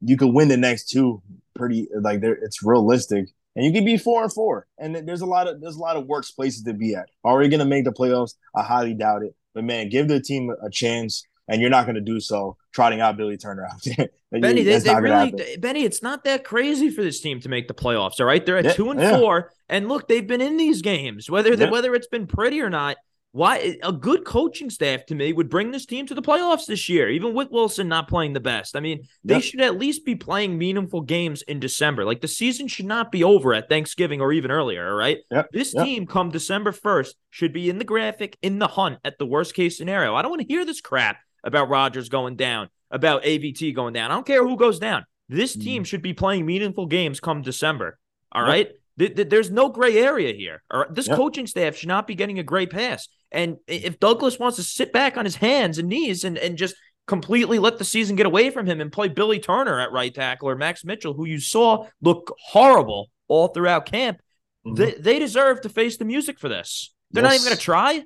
you 0.02 0.16
could 0.16 0.34
win 0.34 0.48
the 0.48 0.58
next 0.58 0.90
two 0.90 1.22
pretty 1.56 1.88
like 2.02 2.22
there. 2.22 2.34
It's 2.34 2.64
realistic 2.64 3.28
and 3.56 3.66
you 3.66 3.72
can 3.72 3.86
be 3.86 3.98
four 3.98 4.24
and 4.24 4.34
four. 4.34 4.68
And 4.78 4.96
there's 5.08 5.22
a 5.22 5.26
lot 5.26 5.48
of 5.48 5.62
there's 5.62 5.76
a 5.76 5.82
lot 5.82 5.96
of 5.96 6.08
worse 6.08 6.32
places 6.32 6.64
to 6.64 6.74
be 6.74 6.96
at. 6.96 7.10
Are 7.24 7.38
we 7.38 7.50
to 7.50 7.66
make 7.66 7.86
the 7.86 7.92
playoffs? 7.92 8.34
I 8.56 8.64
highly 8.64 8.94
doubt 8.94 9.24
it. 9.24 9.36
But 9.54 9.64
man, 9.64 9.90
give 9.90 10.08
the 10.08 10.20
team 10.20 10.50
a 10.50 10.70
chance, 10.70 11.26
and 11.48 11.62
you're 11.62 11.70
not 11.70 11.86
going 11.86 11.96
to 11.96 12.02
do 12.02 12.20
so 12.20 12.58
trotting 12.72 13.02
out 13.02 13.18
Billy 13.18 13.38
Turner 13.38 13.66
out 13.66 13.84
there. 13.84 14.10
Benny, 14.32 14.64
they, 14.64 14.80
they 14.80 14.96
really, 14.96 15.58
Benny, 15.60 15.84
it's 15.84 16.02
not 16.02 16.24
that 16.24 16.44
crazy 16.44 16.90
for 16.90 17.04
this 17.04 17.20
team 17.20 17.40
to 17.42 17.50
make 17.50 17.68
the 17.68 17.74
playoffs. 17.74 18.20
All 18.20 18.26
right, 18.26 18.44
they're 18.44 18.58
at 18.58 18.66
yeah, 18.66 18.74
two 18.74 18.90
and 18.90 19.00
yeah. 19.00 19.18
four, 19.18 19.52
and 19.70 19.88
look, 19.88 20.08
they've 20.08 20.26
been 20.26 20.42
in 20.42 20.58
these 20.58 20.82
games, 20.82 21.30
whether 21.30 21.56
they, 21.56 21.70
whether 21.70 21.94
it's 21.94 22.08
been 22.08 22.28
pretty 22.28 22.62
or 22.62 22.70
not. 22.70 22.98
Why 23.32 23.78
a 23.82 23.92
good 23.92 24.26
coaching 24.26 24.70
staff 24.70 25.08
to 25.08 25.16
me 25.16 25.34
would 25.34 25.50
bring 25.50 25.72
this 25.72 25.88
team 25.88 26.06
to 26.06 26.14
the 26.14 26.22
playoffs 26.22 26.68
this 26.68 26.88
year, 26.88 27.10
even 27.10 27.34
with 27.34 27.50
Wilson 27.50 27.88
not 27.88 28.08
playing 28.08 28.34
the 28.34 28.40
best. 28.40 28.76
I 28.76 28.80
mean, 28.80 29.08
they 29.24 29.40
should 29.40 29.62
at 29.62 29.80
least 29.80 30.06
be 30.06 30.16
playing 30.16 30.56
meaningful 30.56 31.02
games 31.02 31.42
in 31.42 31.60
December. 31.60 32.06
Like 32.06 32.22
the 32.22 32.28
season 32.28 32.68
should 32.68 32.86
not 32.86 33.12
be 33.12 33.24
over 33.24 33.56
at 33.56 33.70
Thanksgiving 33.70 34.22
or 34.22 34.34
even 34.34 34.52
earlier. 34.52 34.88
All 34.88 34.96
right. 34.96 35.18
This 35.52 35.74
team 35.74 36.06
come 36.06 36.30
December 36.30 36.72
1st 36.72 37.16
should 37.32 37.54
be 37.54 37.72
in 37.72 37.80
the 37.80 37.84
graphic, 37.84 38.38
in 38.44 38.60
the 38.60 38.68
hunt 38.68 39.00
at 39.04 39.18
the 39.18 39.26
worst 39.26 39.56
case 39.56 39.80
scenario. 39.80 40.14
I 40.14 40.22
don't 40.22 40.30
want 40.30 40.44
to 40.44 40.48
hear 40.48 40.64
this 40.64 40.80
crap 40.80 41.18
about 41.44 41.70
Rodgers 41.70 42.10
going 42.10 42.36
down, 42.36 42.70
about 42.92 43.24
AVT 43.24 43.76
going 43.76 43.94
down. 43.94 44.12
I 44.12 44.14
don't 44.14 44.26
care 44.26 44.44
who 44.48 44.58
goes 44.58 44.80
down. 44.80 45.06
This 45.30 45.56
team 45.56 45.84
mm. 45.84 45.86
should 45.86 46.02
be 46.02 46.14
playing 46.14 46.46
meaningful 46.46 46.86
games 46.86 47.20
come 47.20 47.42
December. 47.42 47.98
All 48.32 48.44
right. 48.44 48.72
There's 48.96 49.50
no 49.50 49.70
gray 49.70 49.98
area 49.98 50.34
here. 50.34 50.62
All 50.70 50.82
right. 50.82 50.94
This 50.94 51.08
coaching 51.08 51.48
staff 51.48 51.76
should 51.76 51.90
not 51.90 52.06
be 52.06 52.16
getting 52.16 52.40
a 52.40 52.44
gray 52.44 52.68
pass. 52.68 53.08
And 53.32 53.58
if 53.68 54.00
Douglas 54.00 54.38
wants 54.38 54.58
to 54.58 54.64
sit 54.64 54.94
back 54.94 55.18
on 55.18 55.26
his 55.26 55.36
hands 55.36 55.80
and 55.80 55.90
knees 55.90 56.24
and, 56.24 56.38
and 56.38 56.58
just 56.58 56.76
completely 57.08 57.60
let 57.60 57.78
the 57.78 57.86
season 57.86 58.16
get 58.16 58.26
away 58.26 58.50
from 58.50 58.68
him 58.68 58.80
and 58.80 58.92
play 58.92 59.08
Billy 59.08 59.40
Turner 59.40 59.80
at 59.80 59.92
right 59.92 60.14
tackle 60.14 60.50
or 60.50 60.56
Max 60.56 60.86
Mitchell, 60.86 61.14
who 61.14 61.26
you 61.26 61.40
saw 61.40 61.88
look 62.02 62.34
horrible 62.40 63.10
all 63.28 63.48
throughout 63.48 63.86
camp, 63.86 64.20
mm-hmm. 64.66 64.76
they, 64.76 64.92
they 64.92 65.20
deserve 65.20 65.62
to 65.62 65.70
face 65.70 65.98
the 65.98 66.06
music 66.06 66.40
for 66.40 66.50
this. 66.50 66.94
They're 67.12 67.24
yes. 67.24 67.32
not 67.32 67.36
even 67.36 67.46
going 67.46 67.58
to 67.58 67.64
try. 67.64 68.04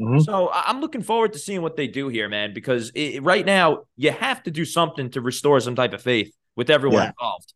Mm-hmm. 0.00 0.20
So 0.20 0.50
I'm 0.52 0.80
looking 0.80 1.02
forward 1.02 1.32
to 1.32 1.38
seeing 1.38 1.62
what 1.62 1.76
they 1.76 1.88
do 1.88 2.08
here, 2.08 2.28
man, 2.28 2.54
because 2.54 2.92
it, 2.94 3.22
right 3.22 3.44
now 3.44 3.84
you 3.96 4.12
have 4.12 4.42
to 4.44 4.50
do 4.50 4.64
something 4.64 5.10
to 5.10 5.20
restore 5.20 5.60
some 5.60 5.74
type 5.74 5.92
of 5.92 6.00
faith 6.00 6.32
with 6.56 6.70
everyone 6.70 7.02
yeah. 7.02 7.08
involved. 7.08 7.54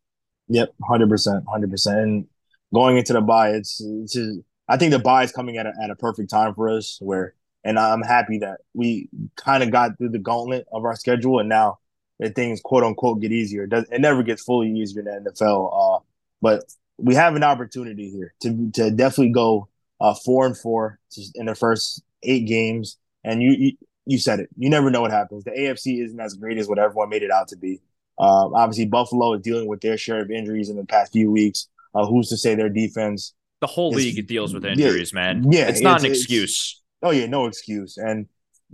Yep, 0.49 0.73
hundred 0.83 1.09
percent, 1.09 1.45
hundred 1.49 1.71
percent. 1.71 1.99
And 1.99 2.25
going 2.73 2.97
into 2.97 3.13
the 3.13 3.21
bye, 3.21 3.51
it's 3.51 3.79
it's 3.81 4.13
just, 4.13 4.39
I 4.67 4.77
think 4.77 4.91
the 4.91 4.99
bye 4.99 5.23
is 5.23 5.31
coming 5.31 5.57
at 5.57 5.65
a, 5.65 5.73
at 5.81 5.89
a 5.89 5.95
perfect 5.95 6.29
time 6.29 6.53
for 6.53 6.69
us. 6.69 6.97
Where 7.01 7.33
and 7.63 7.79
I'm 7.79 8.01
happy 8.01 8.39
that 8.39 8.59
we 8.73 9.09
kind 9.37 9.63
of 9.63 9.71
got 9.71 9.97
through 9.97 10.09
the 10.09 10.19
gauntlet 10.19 10.67
of 10.73 10.83
our 10.83 10.95
schedule, 10.97 11.39
and 11.39 11.47
now 11.47 11.79
that 12.19 12.35
things 12.35 12.59
quote 12.61 12.83
unquote 12.83 13.21
get 13.21 13.31
easier. 13.31 13.63
It, 13.63 13.69
does, 13.69 13.85
it 13.89 14.01
never 14.01 14.21
gets 14.21 14.43
fully 14.43 14.69
easier 14.69 14.99
in 14.99 15.23
the 15.23 15.31
NFL, 15.31 15.97
uh, 15.97 15.99
but 16.41 16.63
we 16.97 17.15
have 17.15 17.35
an 17.35 17.43
opportunity 17.43 18.09
here 18.09 18.33
to 18.41 18.71
to 18.71 18.91
definitely 18.91 19.31
go 19.31 19.69
uh, 20.01 20.13
four 20.13 20.45
and 20.45 20.57
four 20.57 20.99
in 21.35 21.45
the 21.45 21.55
first 21.55 22.03
eight 22.23 22.47
games. 22.47 22.97
And 23.23 23.41
you, 23.41 23.51
you 23.51 23.71
you 24.05 24.17
said 24.17 24.39
it. 24.39 24.49
You 24.57 24.69
never 24.69 24.91
know 24.91 25.01
what 25.01 25.11
happens. 25.11 25.43
The 25.45 25.51
AFC 25.51 26.03
isn't 26.03 26.19
as 26.19 26.33
great 26.33 26.57
as 26.57 26.67
what 26.67 26.79
everyone 26.79 27.09
made 27.09 27.23
it 27.23 27.31
out 27.31 27.47
to 27.49 27.57
be. 27.57 27.81
Um, 28.19 28.53
obviously, 28.53 28.85
Buffalo 28.85 29.33
is 29.33 29.41
dealing 29.41 29.67
with 29.67 29.81
their 29.81 29.97
share 29.97 30.21
of 30.21 30.29
injuries 30.29 30.69
in 30.69 30.75
the 30.75 30.85
past 30.85 31.13
few 31.13 31.31
weeks. 31.31 31.67
Uh, 31.95 32.05
who's 32.07 32.27
to 32.27 32.37
say 32.37 32.55
their 32.55 32.69
defense 32.69 33.33
the 33.63 33.67
whole 33.67 33.91
league 33.91 34.27
deals 34.27 34.53
with 34.53 34.65
injuries, 34.65 35.13
yeah, 35.13 35.33
man. 35.33 35.49
Yeah, 35.49 35.69
it's 35.69 35.79
not 35.79 35.95
it's, 35.95 36.03
an 36.03 36.11
excuse. 36.11 36.81
Oh 37.01 37.11
yeah, 37.11 37.27
no 37.27 37.45
excuse. 37.45 37.95
And 37.95 38.27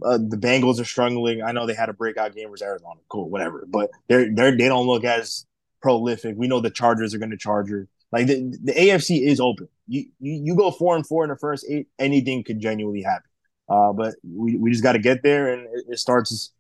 uh, 0.03 0.17
the 0.17 0.35
Bengals 0.35 0.81
are 0.81 0.85
struggling. 0.85 1.43
I 1.43 1.51
know 1.51 1.67
they 1.67 1.75
had 1.75 1.89
a 1.89 1.93
breakout 1.93 2.33
game 2.33 2.49
versus 2.49 2.65
Arizona. 2.65 2.99
Cool, 3.07 3.29
whatever. 3.29 3.67
But 3.67 3.91
they're 4.07 4.33
they're 4.33 4.57
they 4.57 4.67
don't 4.67 4.87
look 4.87 5.03
as 5.03 5.45
prolific. 5.79 6.35
We 6.37 6.47
know 6.47 6.59
the 6.59 6.71
Chargers 6.71 7.13
are 7.13 7.19
going 7.19 7.29
to 7.29 7.37
Charger. 7.37 7.87
Like 8.11 8.25
the, 8.25 8.57
the 8.63 8.73
AFC 8.73 9.27
is 9.27 9.39
open. 9.39 9.67
You, 9.87 10.05
you 10.19 10.41
you 10.43 10.55
go 10.55 10.71
four 10.71 10.95
and 10.95 11.05
four 11.05 11.23
in 11.23 11.29
the 11.29 11.37
first 11.37 11.67
eight, 11.69 11.87
anything 11.99 12.43
could 12.43 12.59
genuinely 12.59 13.03
happen. 13.03 13.28
Uh, 13.69 13.93
but 13.93 14.15
we, 14.23 14.57
we 14.57 14.71
just 14.71 14.83
got 14.83 14.93
to 14.93 14.99
get 14.99 15.21
there, 15.23 15.53
and 15.53 15.67
it, 15.73 15.85
it, 15.89 15.99
starts. 15.99 16.51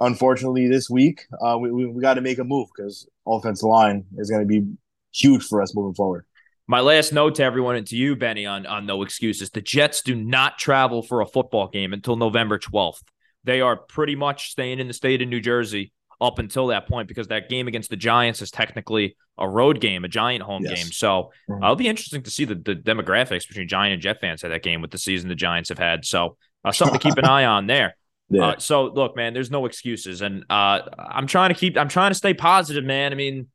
Unfortunately, 0.00 0.68
this 0.68 0.88
week 0.88 1.24
uh, 1.44 1.58
we 1.58 1.72
we, 1.72 1.86
we 1.86 2.00
got 2.00 2.14
to 2.14 2.20
make 2.20 2.38
a 2.38 2.44
move 2.44 2.68
because 2.74 3.08
offensive 3.26 3.68
line 3.68 4.04
is 4.16 4.30
going 4.30 4.42
to 4.42 4.46
be 4.46 4.64
huge 5.12 5.44
for 5.44 5.60
us 5.60 5.74
moving 5.74 5.94
forward. 5.94 6.24
My 6.66 6.80
last 6.80 7.12
note 7.12 7.36
to 7.36 7.42
everyone 7.42 7.76
and 7.76 7.86
to 7.88 7.96
you, 7.96 8.14
Benny, 8.14 8.44
on, 8.44 8.66
on 8.66 8.84
no 8.84 9.02
excuses. 9.02 9.50
The 9.50 9.62
Jets 9.62 10.02
do 10.02 10.14
not 10.14 10.58
travel 10.58 11.02
for 11.02 11.22
a 11.22 11.26
football 11.26 11.68
game 11.68 11.94
until 11.94 12.14
November 12.14 12.58
12th. 12.58 13.02
They 13.44 13.62
are 13.62 13.76
pretty 13.76 14.14
much 14.14 14.50
staying 14.50 14.78
in 14.78 14.86
the 14.86 14.92
state 14.92 15.22
of 15.22 15.28
New 15.28 15.40
Jersey 15.40 15.92
up 16.20 16.38
until 16.38 16.68
that 16.68 16.88
point 16.88 17.08
because 17.08 17.28
that 17.28 17.48
game 17.48 17.68
against 17.68 17.90
the 17.90 17.96
Giants 17.96 18.42
is 18.42 18.50
technically 18.50 19.16
a 19.38 19.48
road 19.48 19.80
game, 19.80 20.04
a 20.04 20.08
Giant 20.08 20.42
home 20.42 20.64
yes. 20.64 20.74
game. 20.74 20.92
So 20.92 21.30
mm-hmm. 21.48 21.62
it'll 21.62 21.76
be 21.76 21.88
interesting 21.88 22.22
to 22.24 22.30
see 22.30 22.44
the, 22.44 22.56
the 22.56 22.74
demographics 22.74 23.46
between 23.46 23.68
Giant 23.68 23.92
and 23.92 24.02
Jet 24.02 24.20
fans 24.20 24.42
at 24.42 24.48
that 24.48 24.62
game 24.62 24.80
with 24.82 24.90
the 24.90 24.98
season 24.98 25.28
the 25.28 25.34
Giants 25.34 25.68
have 25.68 25.78
had. 25.78 26.04
So 26.04 26.36
uh, 26.64 26.72
something 26.72 26.98
to 26.98 27.08
keep 27.08 27.18
an 27.18 27.24
eye 27.26 27.44
on 27.44 27.66
there. 27.66 27.96
Yeah. 28.30 28.46
Uh, 28.46 28.58
so 28.58 28.84
look, 28.84 29.16
man, 29.16 29.32
there's 29.32 29.50
no 29.50 29.64
excuses, 29.64 30.20
and 30.20 30.44
uh, 30.50 30.80
I'm 30.98 31.26
trying 31.26 31.48
to 31.48 31.54
keep. 31.54 31.78
I'm 31.78 31.88
trying 31.88 32.10
to 32.10 32.14
stay 32.14 32.34
positive, 32.34 32.84
man. 32.84 33.10
I 33.10 33.14
mean, 33.14 33.46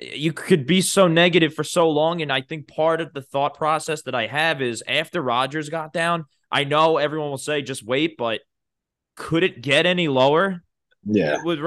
you 0.00 0.32
could 0.32 0.66
be 0.66 0.80
so 0.80 1.08
negative 1.08 1.54
for 1.54 1.64
so 1.64 1.90
long. 1.90 2.22
And 2.22 2.32
I 2.32 2.40
think 2.40 2.68
part 2.68 3.00
of 3.00 3.12
the 3.12 3.22
thought 3.22 3.54
process 3.54 4.02
that 4.02 4.14
I 4.14 4.26
have 4.26 4.62
is 4.62 4.82
after 4.86 5.20
Rodgers 5.20 5.68
got 5.68 5.92
down, 5.92 6.24
I 6.50 6.64
know 6.64 6.96
everyone 6.96 7.30
will 7.30 7.38
say 7.38 7.62
just 7.62 7.84
wait, 7.84 8.16
but 8.16 8.40
could 9.16 9.42
it 9.42 9.60
get 9.60 9.86
any 9.86 10.08
lower? 10.08 10.62
Yeah. 11.04 11.38
It 11.38 11.44
was 11.44 11.60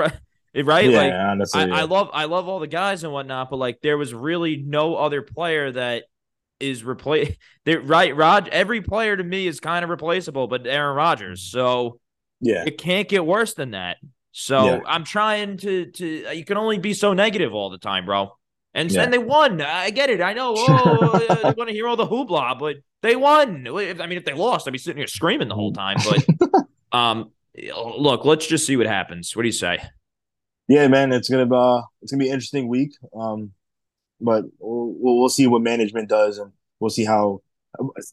right. 0.55 0.89
Yeah, 0.89 0.97
like 0.97 1.13
honestly, 1.13 1.61
I, 1.61 1.65
yeah. 1.65 1.75
I 1.75 1.81
love, 1.83 2.09
I 2.13 2.25
love 2.25 2.47
all 2.47 2.59
the 2.59 2.67
guys 2.67 3.03
and 3.03 3.11
whatnot, 3.11 3.49
but 3.49 3.57
like 3.57 3.81
there 3.81 3.97
was 3.97 4.13
really 4.13 4.57
no 4.57 4.95
other 4.95 5.21
player 5.21 5.71
that 5.71 6.03
is 6.59 6.83
replace. 6.83 7.35
Right, 7.65 8.15
Rod. 8.15 8.49
Every 8.49 8.81
player 8.81 9.15
to 9.15 9.23
me 9.23 9.47
is 9.47 9.61
kind 9.61 9.83
of 9.83 9.89
replaceable, 9.89 10.47
but 10.47 10.67
Aaron 10.67 10.95
Rodgers. 10.95 11.41
So 11.41 11.99
yeah, 12.41 12.65
it 12.65 12.77
can't 12.77 13.07
get 13.07 13.25
worse 13.25 13.53
than 13.53 13.71
that. 13.71 13.97
So 14.33 14.65
yeah. 14.65 14.79
I'm 14.85 15.05
trying 15.05 15.57
to 15.57 15.85
to 15.91 16.05
you 16.33 16.43
can 16.43 16.57
only 16.57 16.77
be 16.77 16.93
so 16.93 17.13
negative 17.13 17.53
all 17.53 17.69
the 17.69 17.77
time, 17.77 18.05
bro. 18.05 18.35
And 18.73 18.91
yeah. 18.91 19.01
then 19.01 19.11
they 19.11 19.17
won. 19.17 19.61
I 19.61 19.91
get 19.91 20.09
it. 20.09 20.21
I 20.21 20.33
know. 20.33 20.55
Oh, 20.57 21.25
they 21.43 21.51
want 21.51 21.69
to 21.69 21.73
hear 21.73 21.87
all 21.87 21.95
the 21.95 22.07
hoopla, 22.07 22.57
but 22.57 22.77
they 23.01 23.15
won. 23.15 23.67
I 23.67 24.07
mean, 24.07 24.17
if 24.17 24.25
they 24.25 24.33
lost, 24.33 24.67
I'd 24.67 24.71
be 24.71 24.79
sitting 24.79 24.97
here 24.97 25.07
screaming 25.07 25.47
the 25.47 25.55
whole 25.55 25.73
time. 25.73 25.97
But 26.03 26.65
um, 26.97 27.31
look, 27.75 28.25
let's 28.25 28.47
just 28.47 28.65
see 28.65 28.75
what 28.75 28.87
happens. 28.87 29.35
What 29.35 29.43
do 29.43 29.47
you 29.47 29.53
say? 29.53 29.79
Yeah, 30.67 30.87
man, 30.87 31.11
it's 31.11 31.29
gonna 31.29 31.45
be 31.45 31.55
uh, 31.55 31.81
it's 32.01 32.11
gonna 32.11 32.23
be 32.23 32.29
an 32.29 32.33
interesting 32.33 32.67
week. 32.67 32.93
Um, 33.15 33.51
but 34.21 34.45
we'll, 34.59 35.19
we'll 35.19 35.29
see 35.29 35.47
what 35.47 35.61
management 35.61 36.09
does, 36.09 36.37
and 36.37 36.51
we'll 36.79 36.89
see 36.89 37.05
how. 37.05 37.41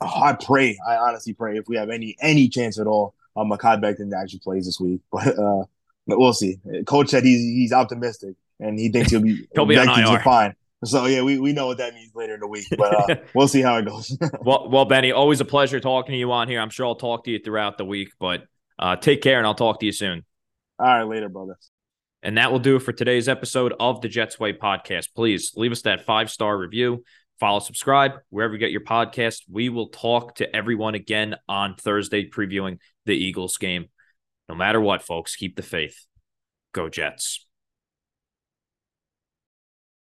I 0.00 0.32
pray. 0.42 0.78
I 0.88 0.96
honestly 0.96 1.34
pray 1.34 1.58
if 1.58 1.68
we 1.68 1.76
have 1.76 1.90
any 1.90 2.16
any 2.20 2.48
chance 2.48 2.80
at 2.80 2.86
all, 2.86 3.14
um, 3.36 3.50
Mekhi 3.50 3.80
Becton 3.80 4.10
actually 4.18 4.38
plays 4.40 4.66
this 4.66 4.80
week. 4.80 5.00
But 5.12 5.38
uh, 5.38 5.64
but 6.06 6.18
we'll 6.18 6.32
see. 6.32 6.58
Coach 6.86 7.10
said 7.10 7.24
he's 7.24 7.40
he's 7.40 7.72
optimistic 7.72 8.36
and 8.60 8.78
he 8.78 8.90
thinks 8.90 9.10
he'll 9.10 9.20
be 9.20 9.46
he'll 9.54 9.66
be 9.66 9.76
fine. 10.22 10.54
So 10.84 11.04
yeah, 11.06 11.20
we, 11.22 11.38
we 11.38 11.52
know 11.52 11.66
what 11.66 11.76
that 11.76 11.92
means 11.92 12.14
later 12.14 12.34
in 12.34 12.40
the 12.40 12.46
week, 12.46 12.64
but 12.78 13.10
uh, 13.10 13.16
we'll 13.34 13.48
see 13.48 13.60
how 13.60 13.76
it 13.76 13.84
goes. 13.84 14.16
well, 14.40 14.70
well, 14.70 14.86
Benny, 14.86 15.12
always 15.12 15.40
a 15.40 15.44
pleasure 15.44 15.78
talking 15.78 16.12
to 16.12 16.18
you 16.18 16.32
on 16.32 16.48
here. 16.48 16.58
I'm 16.58 16.70
sure 16.70 16.86
I'll 16.86 16.94
talk 16.94 17.24
to 17.24 17.30
you 17.30 17.38
throughout 17.38 17.76
the 17.76 17.84
week, 17.84 18.12
but 18.18 18.44
uh, 18.78 18.96
take 18.96 19.20
care 19.20 19.36
and 19.36 19.46
I'll 19.46 19.54
talk 19.54 19.80
to 19.80 19.86
you 19.86 19.92
soon. 19.92 20.24
All 20.78 20.86
right, 20.86 21.02
later, 21.02 21.28
brother. 21.28 21.58
And 22.22 22.36
that 22.36 22.52
will 22.52 22.58
do 22.58 22.76
it 22.76 22.80
for 22.82 22.92
today's 22.92 23.28
episode 23.28 23.74
of 23.80 24.00
the 24.00 24.08
Jets 24.08 24.38
Way 24.38 24.52
podcast. 24.52 25.08
Please 25.14 25.52
leave 25.56 25.72
us 25.72 25.82
that 25.82 26.04
five 26.04 26.30
star 26.30 26.56
review, 26.56 27.02
follow, 27.38 27.60
subscribe 27.60 28.12
wherever 28.28 28.52
you 28.52 28.58
get 28.58 28.72
your 28.72 28.82
podcast. 28.82 29.42
We 29.50 29.70
will 29.70 29.88
talk 29.88 30.36
to 30.36 30.54
everyone 30.54 30.94
again 30.94 31.36
on 31.48 31.76
Thursday, 31.76 32.28
previewing 32.28 32.78
the 33.06 33.14
Eagles 33.14 33.56
game. 33.56 33.86
No 34.48 34.54
matter 34.54 34.80
what, 34.80 35.02
folks, 35.02 35.36
keep 35.36 35.56
the 35.56 35.62
faith. 35.62 36.06
Go 36.72 36.88
Jets. 36.88 37.49